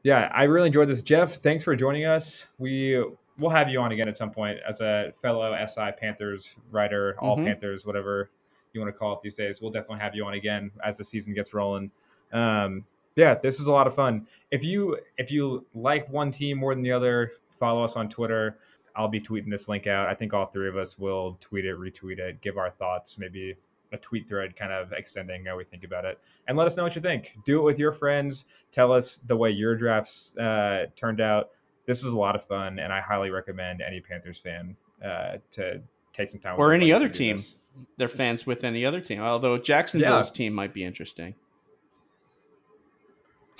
Yeah, 0.04 0.32
I 0.34 0.44
really 0.44 0.68
enjoyed 0.68 0.88
this. 0.88 1.02
Jeff, 1.02 1.38
thanks 1.38 1.64
for 1.64 1.76
joining 1.76 2.06
us. 2.06 2.46
We 2.60 3.04
will 3.40 3.50
have 3.50 3.70
you 3.70 3.80
on 3.80 3.92
again 3.92 4.08
at 4.08 4.18
some 4.18 4.32
point 4.32 4.60
as 4.68 4.80
a 4.80 5.14
fellow 5.22 5.56
SI 5.68 5.92
Panthers 6.00 6.54
writer, 6.72 7.16
all 7.20 7.38
mm-hmm. 7.38 7.48
Panthers, 7.48 7.86
whatever 7.86 8.30
you 8.74 8.82
want 8.82 8.94
to 8.94 8.98
call 8.98 9.14
it 9.14 9.22
these 9.22 9.36
days. 9.36 9.62
We'll 9.62 9.72
definitely 9.72 10.00
have 10.00 10.16
you 10.16 10.26
on 10.26 10.34
again 10.34 10.72
as 10.84 10.98
the 10.98 11.04
season 11.04 11.34
gets 11.34 11.54
rolling. 11.54 11.92
Um, 12.32 12.86
yeah, 13.16 13.36
this 13.36 13.60
is 13.60 13.68
a 13.68 13.72
lot 13.72 13.88
of 13.88 13.96
fun. 13.96 14.28
If 14.52 14.64
you 14.64 14.98
if 15.18 15.32
you 15.32 15.66
like 15.74 16.10
one 16.10 16.32
team 16.32 16.58
more 16.58 16.74
than 16.74 16.84
the 16.84 16.92
other, 16.92 17.32
follow 17.50 17.84
us 17.84 17.96
on 17.96 18.10
Twitter. 18.10 18.60
I'll 18.96 19.08
be 19.08 19.20
tweeting 19.20 19.50
this 19.50 19.68
link 19.68 19.88
out. 19.88 20.08
I 20.08 20.14
think 20.14 20.34
all 20.34 20.46
three 20.46 20.70
of 20.70 20.78
us 20.78 20.98
will 20.98 21.38
tweet 21.42 21.66
it, 21.66 21.78
retweet 21.78 22.20
it, 22.20 22.42
give 22.42 22.58
our 22.58 22.70
thoughts, 22.70 23.18
maybe 23.18 23.56
a 23.92 23.98
tweet 23.98 24.28
thread 24.28 24.56
kind 24.56 24.72
of 24.72 24.94
extending 24.94 25.46
how 25.46 25.58
we 25.58 25.64
think 25.64 25.84
about 25.84 26.06
it, 26.06 26.20
and 26.48 26.58
let 26.58 26.68
us 26.68 26.78
know 26.78 26.84
what 26.84 26.96
you 26.96 27.02
think. 27.02 27.36
Do 27.44 27.60
it 27.60 27.64
with 27.64 27.80
your 27.80 27.92
friends. 27.92 28.46
Tell 28.72 28.92
us 28.92 29.18
the 29.18 29.36
way 29.36 29.50
your 29.52 29.76
drafts 29.76 30.36
uh, 30.38 30.86
turned 30.96 31.22
out. 31.22 31.50
This 31.86 32.04
is 32.04 32.14
a 32.14 32.18
lot 32.18 32.36
of 32.36 32.46
fun, 32.46 32.80
and 32.80 32.92
I 32.92 33.02
highly 33.02 33.30
recommend 33.30 33.82
any 33.82 34.02
Panthers 34.02 34.40
fan 34.40 34.76
uh, 35.04 35.38
to 35.52 35.82
take 36.14 36.30
some 36.30 36.40
time. 36.40 36.56
Or 36.58 36.74
any 36.74 36.92
other 36.92 37.10
team. 37.10 37.38
This. 37.38 37.58
They're 37.98 38.08
fans 38.08 38.46
with 38.46 38.64
any 38.64 38.86
other 38.86 39.02
team. 39.02 39.20
Although 39.22 39.58
Jacksonville's 39.58 40.30
yeah. 40.32 40.36
team 40.36 40.54
might 40.54 40.74
be 40.74 40.84
interesting. 40.84 41.36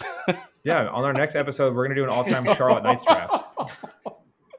yeah, 0.64 0.88
on 0.88 1.04
our 1.04 1.14
next 1.14 1.36
episode, 1.36 1.76
we're 1.76 1.86
gonna 1.86 1.96
do 1.96 2.04
an 2.04 2.10
all-time 2.10 2.46
Charlotte 2.56 2.84
Knights 2.84 3.06
draft. 3.06 3.44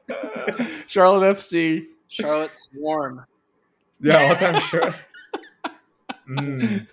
Charlotte 0.87 1.37
FC. 1.37 1.85
Charlotte 2.07 2.55
Swarm. 2.55 3.25
Yeah, 3.99 4.29
all-time 4.29 4.61
Charlotte. 4.61 4.95
Mm. 6.29 6.87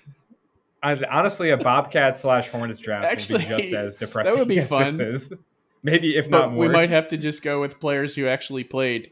I, 0.82 1.00
honestly, 1.10 1.50
a 1.50 1.56
Bobcat 1.56 2.14
slash 2.14 2.48
Hornets 2.48 2.78
draft 2.78 3.06
Actually, 3.06 3.46
would 3.46 3.56
be 3.56 3.62
just 3.62 3.74
as 3.74 3.96
depressing. 3.96 4.32
That 4.34 4.38
would 4.38 4.48
be 4.48 4.60
fun. 4.60 5.18
Maybe 5.82 6.16
if 6.16 6.30
but 6.30 6.38
not 6.38 6.52
more. 6.52 6.66
We 6.66 6.68
might 6.68 6.90
have 6.90 7.08
to 7.08 7.16
just 7.16 7.42
go 7.42 7.60
with 7.60 7.80
players 7.80 8.14
who 8.14 8.26
actually 8.26 8.64
played 8.64 9.10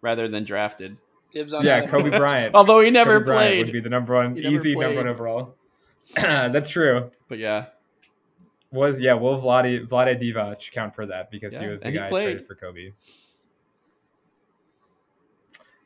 rather 0.00 0.28
than 0.28 0.44
drafted. 0.44 0.96
Dibs 1.30 1.52
on 1.52 1.64
yeah, 1.64 1.86
Kobe 1.86 2.10
Bryant. 2.16 2.54
Although 2.54 2.80
he 2.80 2.90
never 2.90 3.20
Kobe 3.20 3.32
played, 3.32 3.66
would 3.66 3.72
be 3.72 3.80
the 3.80 3.88
number 3.88 4.14
one, 4.14 4.38
easy 4.38 4.76
number 4.76 4.96
one 4.96 5.08
overall. 5.08 5.54
That's 6.16 6.70
true. 6.70 7.10
But 7.28 7.38
yeah, 7.38 7.66
was 8.70 9.00
yeah. 9.00 9.14
Will 9.14 9.40
Vlade 9.40 9.88
Vlade 9.88 10.20
Divac 10.20 10.70
count 10.72 10.94
for 10.94 11.06
that 11.06 11.30
because 11.30 11.54
yeah, 11.54 11.60
he 11.60 11.66
was 11.66 11.80
the 11.80 11.92
guy 11.92 12.08
traded 12.08 12.46
for 12.46 12.54
Kobe. 12.54 12.90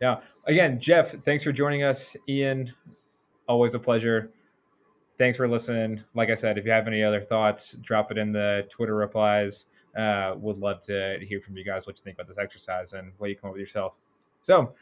Yeah. 0.00 0.20
Again, 0.44 0.80
Jeff, 0.80 1.12
thanks 1.24 1.42
for 1.42 1.52
joining 1.52 1.82
us. 1.82 2.16
Ian, 2.28 2.72
always 3.48 3.74
a 3.74 3.78
pleasure. 3.78 4.30
thanks 5.18 5.36
for 5.36 5.48
listening. 5.48 6.02
Like 6.14 6.30
I 6.30 6.34
said, 6.34 6.56
if 6.56 6.64
you 6.64 6.70
have 6.70 6.86
any 6.86 7.02
other 7.02 7.20
thoughts, 7.20 7.72
drop 7.82 8.10
it 8.12 8.18
in 8.18 8.32
the 8.32 8.66
Twitter 8.70 8.94
replies. 8.94 9.66
Uh, 9.96 10.34
would 10.36 10.58
love 10.58 10.80
to 10.80 11.18
hear 11.22 11.40
from 11.40 11.56
you 11.56 11.64
guys 11.64 11.86
what 11.86 11.98
you 11.98 12.04
think 12.04 12.16
about 12.16 12.28
this 12.28 12.38
exercise 12.38 12.92
and 12.92 13.12
what 13.18 13.28
you 13.30 13.36
come 13.36 13.48
up 13.48 13.54
with 13.54 13.60
yourself. 13.60 13.94
So 14.40 14.72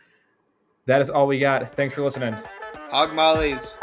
that 0.85 1.01
is 1.01 1.09
all 1.09 1.27
we 1.27 1.39
got. 1.39 1.75
Thanks 1.75 1.95
for 1.95 2.03
listening. 2.03 2.37
Hog 2.91 3.15
mollies. 3.15 3.79